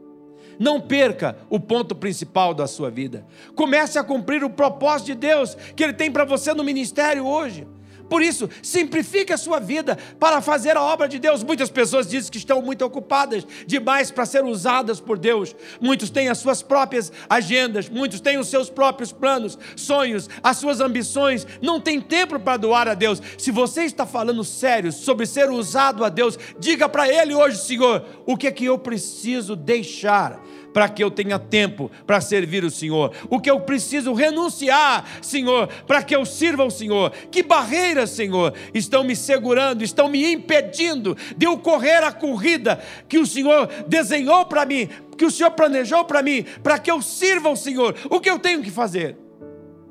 Não 0.59 0.79
perca 0.79 1.39
o 1.49 1.59
ponto 1.59 1.95
principal 1.95 2.53
da 2.53 2.67
sua 2.67 2.91
vida. 2.91 3.27
Comece 3.55 3.99
a 3.99 4.05
cumprir 4.05 4.45
o 4.45 4.51
propósito 4.51 5.07
de 5.07 5.15
Deus 5.15 5.57
que 5.75 5.83
Ele 5.83 5.95
tem 5.95 6.13
para 6.13 6.27
você 6.27 6.53
no 6.53 6.63
ministério 6.63 7.27
hoje. 7.27 7.67
Por 8.09 8.23
isso, 8.23 8.49
simplifique 8.63 9.33
a 9.33 9.37
sua 9.37 9.59
vida 9.59 9.99
para 10.19 10.41
fazer 10.41 10.77
a 10.77 10.83
obra 10.83 11.09
de 11.09 11.19
Deus. 11.19 11.43
Muitas 11.43 11.71
pessoas 11.71 12.07
dizem 12.09 12.31
que 12.31 12.39
estão 12.39 12.63
muito 12.63 12.85
ocupadas 12.85 13.47
demais 13.67 14.11
para 14.11 14.27
ser 14.27 14.45
usadas 14.45 15.01
por 15.01 15.19
Deus. 15.19 15.55
Muitos 15.81 16.11
têm 16.11 16.29
as 16.29 16.39
suas 16.39 16.63
próprias 16.63 17.13
agendas, 17.29 17.89
muitos 17.89 18.21
têm 18.21 18.39
os 18.39 18.49
seus 18.49 18.71
próprios 18.71 19.13
planos, 19.13 19.59
sonhos, 19.75 20.29
as 20.43 20.57
suas 20.59 20.81
ambições. 20.81 21.47
Não 21.61 21.81
tem 21.81 22.01
tempo 22.01 22.39
para 22.39 22.57
doar 22.57 22.89
a 22.89 22.95
Deus. 22.95 23.21
Se 23.37 23.51
você 23.51 23.83
está 23.83 24.07
falando 24.07 24.45
sério 24.45 24.93
sobre 24.93 25.27
ser 25.27 25.51
usado 25.51 26.05
a 26.05 26.09
Deus, 26.09 26.39
diga 26.59 26.89
para 26.89 27.09
Ele 27.09 27.35
hoje, 27.35 27.59
Senhor, 27.59 28.05
o 28.25 28.37
que 28.37 28.47
é 28.47 28.53
que 28.53 28.65
eu 28.65 28.79
preciso 28.79 29.57
deixar 29.57 30.41
para 30.77 30.91
que 30.91 31.03
eu 31.03 31.11
tenha 31.11 31.39
tempo 31.39 31.91
para 32.07 32.21
servir 32.21 32.63
o 32.63 32.71
Senhor, 32.71 33.11
o 33.31 33.41
que 33.41 33.51
eu 33.51 33.59
preciso 33.61 34.13
renunciar, 34.13 35.07
Senhor, 35.23 35.69
para 35.87 36.03
que 36.03 36.15
eu 36.15 36.27
sirva 36.27 36.67
o 36.67 36.71
Senhor. 36.71 37.13
Que 37.31 37.43
barreiras, 37.43 38.11
Senhor, 38.11 38.53
estão 38.75 39.03
me 39.03 39.17
segurando, 39.17 39.83
estão 39.83 40.07
me 40.07 40.31
impedindo 40.31 41.17
de 41.35 41.47
eu 41.47 41.57
correr 41.57 42.05
a 42.05 42.13
corrida 42.13 42.79
que 43.09 43.19
o 43.19 43.25
Senhor 43.25 43.71
desenhou 43.89 44.45
para 44.45 44.67
mim, 44.67 44.87
que 45.17 45.25
o 45.25 45.31
Senhor 45.31 45.51
planejou 45.53 46.05
para 46.05 46.23
mim, 46.23 46.45
para 46.63 46.79
que 46.79 46.91
eu 46.91 47.01
sirva 47.01 47.49
o 47.49 47.57
Senhor. 47.57 47.97
O 48.11 48.21
que 48.21 48.29
eu 48.29 48.39
tenho 48.39 48.63
que 48.63 48.71
fazer? 48.71 49.17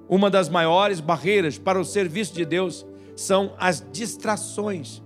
Uma 0.08 0.30
das 0.30 0.50
maiores 0.50 1.00
barreiras 1.00 1.58
para 1.58 1.82
o 1.82 1.84
serviço 1.84 2.36
de 2.36 2.46
Deus 2.46 2.86
são 3.16 3.56
as 3.58 3.84
distrações. 3.92 5.02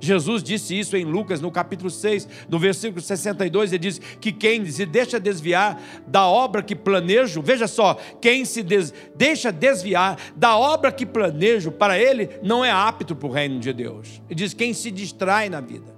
Jesus 0.00 0.42
disse 0.42 0.78
isso 0.78 0.96
em 0.96 1.04
Lucas, 1.04 1.40
no 1.40 1.50
capítulo 1.50 1.90
6, 1.90 2.26
no 2.48 2.58
versículo 2.58 3.02
62, 3.02 3.72
ele 3.72 3.78
diz 3.78 3.98
que 3.98 4.32
quem 4.32 4.64
se 4.66 4.86
deixa 4.86 5.20
desviar 5.20 5.80
da 6.06 6.26
obra 6.26 6.62
que 6.62 6.74
planejo, 6.74 7.42
veja 7.42 7.68
só, 7.68 7.94
quem 8.20 8.44
se 8.44 8.62
des, 8.62 8.94
deixa 9.14 9.52
desviar 9.52 10.18
da 10.34 10.56
obra 10.56 10.90
que 10.90 11.04
planejo, 11.04 11.70
para 11.70 11.98
ele 11.98 12.30
não 12.42 12.64
é 12.64 12.70
apto 12.70 13.14
para 13.14 13.28
o 13.28 13.30
reino 13.30 13.60
de 13.60 13.72
Deus. 13.72 14.22
Ele 14.28 14.36
diz 14.36 14.54
quem 14.54 14.72
se 14.72 14.90
distrai 14.90 15.50
na 15.50 15.60
vida. 15.60 15.94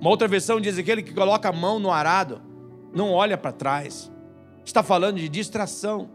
Uma 0.00 0.10
outra 0.10 0.26
versão 0.26 0.60
diz 0.60 0.78
aquele 0.78 1.02
que 1.02 1.12
coloca 1.12 1.50
a 1.50 1.52
mão 1.52 1.78
no 1.78 1.90
arado, 1.90 2.40
não 2.94 3.12
olha 3.12 3.36
para 3.36 3.52
trás. 3.52 4.10
Está 4.64 4.82
falando 4.82 5.18
de 5.18 5.28
distração. 5.28 6.10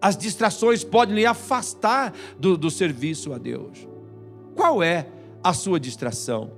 As 0.00 0.16
distrações 0.16 0.82
podem 0.82 1.14
lhe 1.14 1.26
afastar 1.26 2.12
do, 2.38 2.56
do 2.56 2.70
serviço 2.70 3.32
a 3.32 3.38
Deus. 3.38 3.86
Qual 4.60 4.82
é 4.82 5.06
a 5.42 5.54
sua 5.54 5.80
distração? 5.80 6.52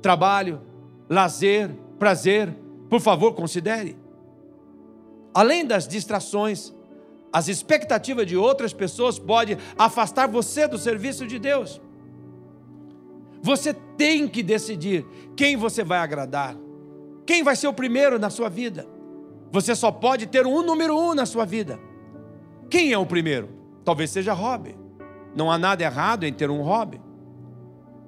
Trabalho, 0.00 0.62
lazer, 1.10 1.70
prazer? 1.98 2.56
Por 2.88 3.02
favor, 3.02 3.34
considere. 3.34 3.98
Além 5.34 5.66
das 5.66 5.86
distrações, 5.86 6.72
as 7.30 7.46
expectativas 7.48 8.26
de 8.26 8.34
outras 8.34 8.72
pessoas 8.72 9.18
podem 9.18 9.58
afastar 9.76 10.26
você 10.26 10.66
do 10.66 10.78
serviço 10.78 11.26
de 11.26 11.38
Deus. 11.38 11.82
Você 13.42 13.74
tem 13.74 14.26
que 14.26 14.42
decidir 14.42 15.04
quem 15.36 15.54
você 15.54 15.84
vai 15.84 15.98
agradar, 15.98 16.56
quem 17.26 17.42
vai 17.42 17.56
ser 17.56 17.68
o 17.68 17.74
primeiro 17.74 18.18
na 18.18 18.30
sua 18.30 18.48
vida. 18.48 18.86
Você 19.52 19.74
só 19.74 19.92
pode 19.92 20.28
ter 20.28 20.46
um 20.46 20.62
número 20.62 20.96
um 20.96 21.12
na 21.12 21.26
sua 21.26 21.44
vida. 21.44 21.78
Quem 22.70 22.90
é 22.90 22.96
o 22.96 23.04
primeiro? 23.04 23.50
Talvez 23.84 24.08
seja 24.08 24.32
hobby. 24.32 24.74
Não 25.36 25.52
há 25.52 25.58
nada 25.58 25.84
errado 25.84 26.24
em 26.24 26.32
ter 26.32 26.48
um 26.48 26.62
hobby. 26.62 27.04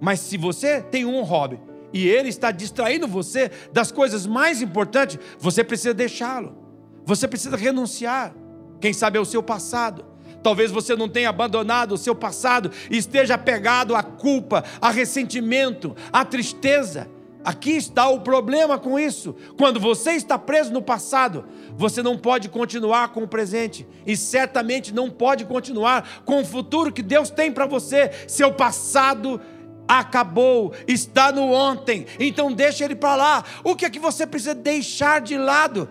Mas 0.01 0.20
se 0.20 0.36
você 0.36 0.80
tem 0.80 1.05
um 1.05 1.22
hobby 1.22 1.61
e 1.92 2.07
ele 2.07 2.28
está 2.28 2.51
distraindo 2.51 3.07
você 3.07 3.51
das 3.72 3.90
coisas 3.90 4.26
mais 4.26 4.61
importantes, 4.61 5.18
você 5.38 5.64
precisa 5.64 5.94
deixá-lo. 5.94 6.57
Você 7.05 7.26
precisa 7.28 7.57
renunciar. 7.57 8.34
Quem 8.80 8.92
sabe 8.92 9.16
é 9.16 9.20
o 9.20 9.24
seu 9.24 9.42
passado. 9.42 10.05
Talvez 10.42 10.70
você 10.70 10.94
não 10.94 11.09
tenha 11.09 11.28
abandonado 11.28 11.92
o 11.92 11.99
seu 11.99 12.14
passado 12.14 12.70
e 12.90 12.97
esteja 12.97 13.34
apegado 13.34 13.94
à 13.94 14.03
culpa, 14.03 14.64
a 14.80 14.90
ressentimento, 14.90 15.97
à 16.12 16.24
tristeza. 16.24 17.09
Aqui 17.47 17.76
está 17.76 18.09
o 18.09 18.20
problema 18.20 18.76
com 18.76 18.99
isso. 18.99 19.34
Quando 19.57 19.78
você 19.78 20.12
está 20.12 20.36
preso 20.36 20.72
no 20.72 20.82
passado, 20.82 21.44
você 21.76 22.03
não 22.03 22.18
pode 22.18 22.49
continuar 22.49 23.12
com 23.12 23.22
o 23.22 23.28
presente 23.28 23.86
e 24.05 24.16
certamente 24.16 24.92
não 24.92 25.09
pode 25.09 25.44
continuar 25.44 26.22
com 26.24 26.40
o 26.40 26.44
futuro 26.44 26.92
que 26.92 27.03
Deus 27.03 27.30
tem 27.30 27.53
para 27.53 27.64
você. 27.64 28.11
Seu 28.26 28.53
passado 28.53 29.40
acabou, 29.89 30.72
está 30.87 31.30
no 31.30 31.53
ontem, 31.53 32.07
então 32.18 32.53
deixa 32.53 32.84
ele 32.84 32.97
para 32.97 33.16
lá. 33.16 33.45
O 33.62 33.74
que 33.74 33.84
é 33.84 33.91
que 33.91 33.99
você 33.99 34.26
precisa 34.26 34.55
deixar 34.55 35.20
de 35.20 35.37
lado? 35.37 35.89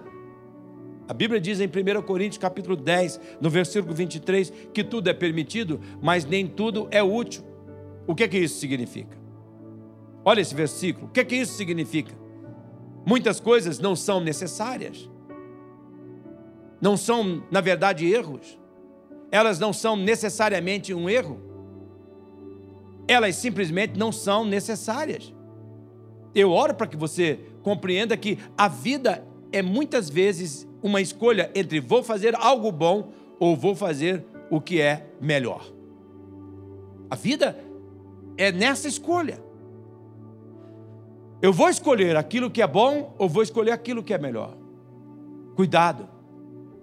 A 1.08 1.14
Bíblia 1.14 1.40
diz 1.40 1.60
em 1.60 1.68
1 1.68 2.02
Coríntios 2.02 2.40
capítulo 2.40 2.76
10, 2.76 3.20
no 3.40 3.50
versículo 3.50 3.94
23, 3.94 4.52
que 4.74 4.84
tudo 4.84 5.08
é 5.08 5.14
permitido, 5.14 5.80
mas 6.02 6.26
nem 6.26 6.48
tudo 6.48 6.88
é 6.90 7.04
útil. 7.04 7.44
O 8.08 8.16
que 8.16 8.24
é 8.24 8.28
que 8.28 8.38
isso 8.38 8.60
significa? 8.60 9.16
Olha 10.24 10.42
esse 10.42 10.56
versículo, 10.56 11.08
o 11.08 11.10
que 11.10 11.20
é 11.20 11.24
que 11.24 11.36
isso 11.36 11.54
significa? 11.56 12.14
Muitas 13.06 13.40
coisas 13.40 13.78
não 13.78 13.96
são 13.96 14.20
necessárias, 14.20 15.08
não 16.82 16.98
são, 16.98 17.44
na 17.52 17.62
verdade, 17.62 18.12
erros, 18.12 18.60
elas 19.32 19.60
não 19.60 19.72
são 19.72 19.96
necessariamente 19.96 20.92
um 20.92 21.08
erro, 21.08 21.40
elas 23.08 23.36
simplesmente 23.36 23.98
não 23.98 24.12
são 24.12 24.46
necessárias. 24.46 25.34
Eu 26.34 26.52
oro 26.52 26.74
para 26.74 26.88
que 26.88 26.98
você 26.98 27.40
compreenda 27.62 28.18
que 28.18 28.38
a 28.58 28.68
vida 28.68 29.26
é 29.52 29.62
muitas 29.62 30.10
vezes 30.10 30.68
uma 30.84 31.02
escolha 31.02 31.50
entre 31.56 31.80
vou 31.80 32.04
fazer 32.04 32.36
algo 32.36 32.72
bom 32.72 33.12
ou 33.40 33.56
vou 33.56 33.76
fazer 33.76 34.26
o 34.50 34.60
que 34.60 34.82
é 34.82 35.08
melhor. 35.22 35.66
A 37.10 37.16
vida 37.16 37.58
é 38.38 38.52
nessa 38.52 38.88
escolha. 38.88 39.42
Eu 41.42 41.54
vou 41.54 41.70
escolher 41.70 42.16
aquilo 42.16 42.50
que 42.50 42.62
é 42.62 42.68
bom 42.68 43.16
ou 43.18 43.30
vou 43.30 43.44
escolher 43.44 43.72
aquilo 43.72 44.04
que 44.04 44.14
é 44.14 44.18
melhor. 44.18 44.58
Cuidado. 45.56 46.15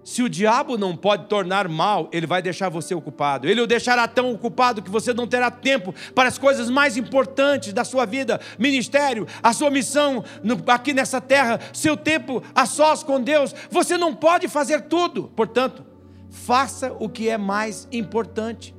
Se 0.05 0.21
o 0.23 0.29
diabo 0.29 0.77
não 0.77 0.97
pode 0.97 1.27
tornar 1.27 1.69
mal, 1.69 2.09
ele 2.13 2.27
vai 2.27 2.43
deixar 2.43 2.69
você 2.69 2.95
ocupado. 2.95 3.49
Ele 3.49 3.61
o 3.61 3.67
deixará 3.67 4.09
tão 4.09 4.33
ocupado 4.33 4.83
que 4.83 4.91
você 4.91 5.15
não 5.15 5.29
terá 5.29 5.51
tempo 5.51 5.95
para 6.15 6.29
as 6.29 6.37
coisas 6.37 6.69
mais 6.69 6.97
importantes 6.97 7.73
da 7.73 7.85
sua 7.85 8.05
vida, 8.05 8.41
ministério, 8.59 9.27
a 9.43 9.53
sua 9.53 9.71
missão 9.71 10.25
aqui 10.67 10.93
nessa 10.93 11.21
terra, 11.21 11.61
seu 11.73 11.97
tempo 11.97 12.43
a 12.55 12.67
sós 12.67 13.05
com 13.05 13.21
Deus. 13.21 13.55
Você 13.71 13.97
não 13.97 14.13
pode 14.13 14.49
fazer 14.49 14.83
tudo. 14.83 15.31
Portanto, 15.37 15.85
faça 16.31 16.93
o 16.99 17.09
que 17.09 17.29
é 17.29 17.39
mais 17.39 17.87
importante. 17.93 18.75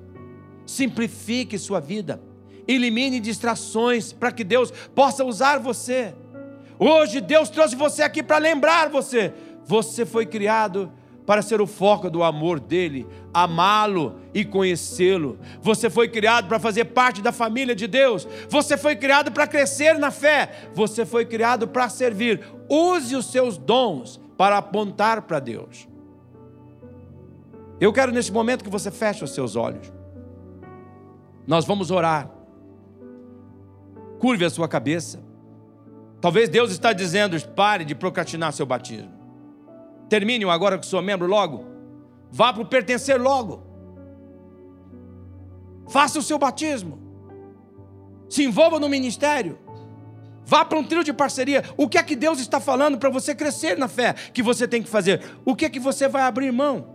Simplifique 0.66 1.58
sua 1.58 1.80
vida. 1.80 2.22
Elimine 2.68 3.20
distrações 3.22 4.12
para 4.12 4.32
que 4.32 4.44
Deus 4.44 4.72
possa 4.94 5.24
usar 5.24 5.58
você. 5.60 6.14
Hoje 6.78 7.22
Deus 7.22 7.50
trouxe 7.50 7.76
você 7.78 8.02
aqui 8.04 8.22
para 8.22 8.38
lembrar 8.38 8.90
você. 8.90 9.34
Você 9.66 10.06
foi 10.06 10.26
criado 10.26 10.92
para 11.26 11.42
ser 11.42 11.62
o 11.62 11.68
foco 11.68 12.10
do 12.10 12.24
amor 12.24 12.60
dele, 12.60 13.08
amá-lo 13.34 14.20
e 14.34 14.44
conhecê-lo. 14.44 15.40
Você 15.62 15.90
foi 15.90 16.08
criado 16.10 16.48
para 16.48 16.60
fazer 16.60 16.86
parte 16.86 17.22
da 17.22 17.32
família 17.32 17.76
de 17.76 17.88
Deus. 17.88 18.28
Você 18.50 18.78
foi 18.78 18.96
criado 18.96 19.32
para 19.32 19.48
crescer 19.48 19.98
na 19.98 20.12
fé. 20.12 20.70
Você 20.74 21.06
foi 21.06 21.26
criado 21.26 21.68
para 21.68 21.88
servir. 21.90 22.42
Use 22.70 23.16
os 23.16 23.28
seus 23.28 23.58
dons 23.58 24.20
para 24.38 24.58
apontar 24.58 25.22
para 25.22 25.40
Deus. 25.40 25.88
Eu 27.80 27.94
quero 27.94 28.12
nesse 28.12 28.32
momento 28.32 28.64
que 28.64 28.70
você 28.70 28.92
feche 28.92 29.24
os 29.24 29.32
seus 29.32 29.56
olhos. 29.56 29.92
Nós 31.48 31.66
vamos 31.66 31.92
orar. 31.92 32.30
Curve 34.20 34.46
a 34.46 34.50
sua 34.50 34.68
cabeça. 34.68 35.22
Talvez 36.22 36.48
Deus 36.50 36.72
está 36.72 36.94
dizendo: 36.94 37.40
pare 37.50 37.84
de 37.84 37.96
procrastinar 37.96 38.54
seu 38.54 38.66
batismo. 38.66 39.23
Termine 40.14 40.46
agora 40.46 40.78
que 40.78 40.86
sou 40.86 41.02
membro 41.02 41.26
logo. 41.26 41.66
Vá 42.30 42.54
para 42.54 42.62
o 42.62 42.68
pertencer 42.68 43.20
logo. 43.20 43.64
Faça 45.90 46.20
o 46.20 46.22
seu 46.22 46.38
batismo. 46.38 47.00
Se 48.30 48.44
envolva 48.44 48.80
no 48.80 48.88
ministério. 48.88 49.58
Vá 50.46 50.64
para 50.64 50.78
um 50.78 50.84
trio 50.84 51.04
de 51.04 51.12
parceria. 51.12 51.64
O 51.76 51.90
que 51.90 51.98
é 51.98 52.04
que 52.04 52.16
Deus 52.16 52.40
está 52.40 52.60
falando 52.60 53.00
para 53.00 53.10
você 53.10 53.34
crescer 53.34 53.76
na 53.76 53.88
fé 53.88 54.14
que 54.32 54.44
você 54.44 54.68
tem 54.68 54.84
que 54.84 54.88
fazer? 54.88 55.20
O 55.44 55.56
que 55.56 55.66
é 55.66 55.70
que 55.70 55.80
você 55.80 56.08
vai 56.08 56.22
abrir 56.22 56.52
mão? 56.52 56.94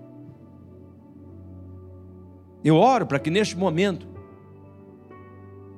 Eu 2.62 2.77
oro 2.77 3.05
para 3.05 3.19
que 3.19 3.31
neste 3.31 3.57
momento 3.57 4.07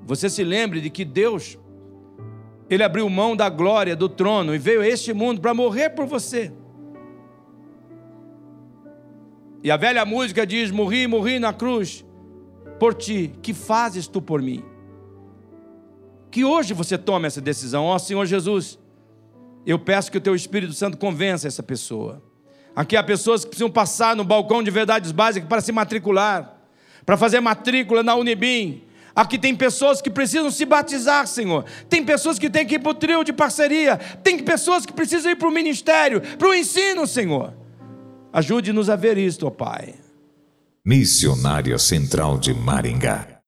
você 0.02 0.28
se 0.28 0.44
lembre 0.44 0.82
de 0.82 0.90
que 0.90 1.06
Deus 1.06 1.58
ele 2.68 2.82
abriu 2.82 3.08
mão 3.08 3.34
da 3.34 3.48
glória 3.48 3.96
do 3.96 4.10
trono 4.10 4.54
e 4.54 4.58
veio 4.58 4.82
a 4.82 4.86
este 4.86 5.14
mundo 5.14 5.40
para 5.40 5.54
morrer 5.54 5.88
por 5.88 6.04
você. 6.04 6.59
E 9.62 9.70
a 9.70 9.76
velha 9.76 10.04
música 10.04 10.46
diz: 10.46 10.70
Morri, 10.70 11.06
morri 11.06 11.38
na 11.38 11.52
cruz 11.52 12.04
por 12.78 12.94
ti. 12.94 13.32
Que 13.42 13.52
fazes 13.52 14.06
tu 14.06 14.22
por 14.22 14.40
mim? 14.40 14.64
Que 16.30 16.44
hoje 16.44 16.72
você 16.72 16.96
tome 16.96 17.26
essa 17.26 17.40
decisão, 17.40 17.84
ó 17.84 17.98
Senhor 17.98 18.24
Jesus. 18.24 18.78
Eu 19.66 19.78
peço 19.78 20.10
que 20.10 20.18
o 20.18 20.20
teu 20.20 20.34
Espírito 20.34 20.72
Santo 20.72 20.96
convença 20.96 21.46
essa 21.46 21.62
pessoa. 21.62 22.22
Aqui 22.74 22.96
há 22.96 23.02
pessoas 23.02 23.44
que 23.44 23.48
precisam 23.50 23.70
passar 23.70 24.16
no 24.16 24.24
balcão 24.24 24.62
de 24.62 24.70
verdades 24.70 25.12
básicas 25.12 25.48
para 25.48 25.60
se 25.60 25.72
matricular, 25.72 26.56
para 27.04 27.16
fazer 27.16 27.40
matrícula 27.40 28.02
na 28.02 28.14
Unibim. 28.14 28.84
Aqui 29.14 29.36
tem 29.38 29.54
pessoas 29.54 30.00
que 30.00 30.08
precisam 30.08 30.50
se 30.50 30.64
batizar, 30.64 31.26
Senhor. 31.26 31.64
Tem 31.88 32.02
pessoas 32.02 32.38
que 32.38 32.48
têm 32.48 32.64
que 32.64 32.76
ir 32.76 32.78
para 32.78 32.92
o 32.92 32.94
trio 32.94 33.22
de 33.24 33.32
parceria. 33.32 33.98
Tem 34.22 34.38
pessoas 34.38 34.86
que 34.86 34.92
precisam 34.92 35.32
ir 35.32 35.36
para 35.36 35.48
o 35.48 35.52
ministério, 35.52 36.22
para 36.38 36.48
o 36.48 36.54
ensino, 36.54 37.06
Senhor. 37.06 37.52
Ajude-nos 38.32 38.88
a 38.88 38.96
ver 38.96 39.18
isto, 39.18 39.46
ó 39.46 39.50
Pai. 39.50 39.94
Missionária 40.84 41.78
Central 41.78 42.38
de 42.38 42.54
Maringá 42.54 43.39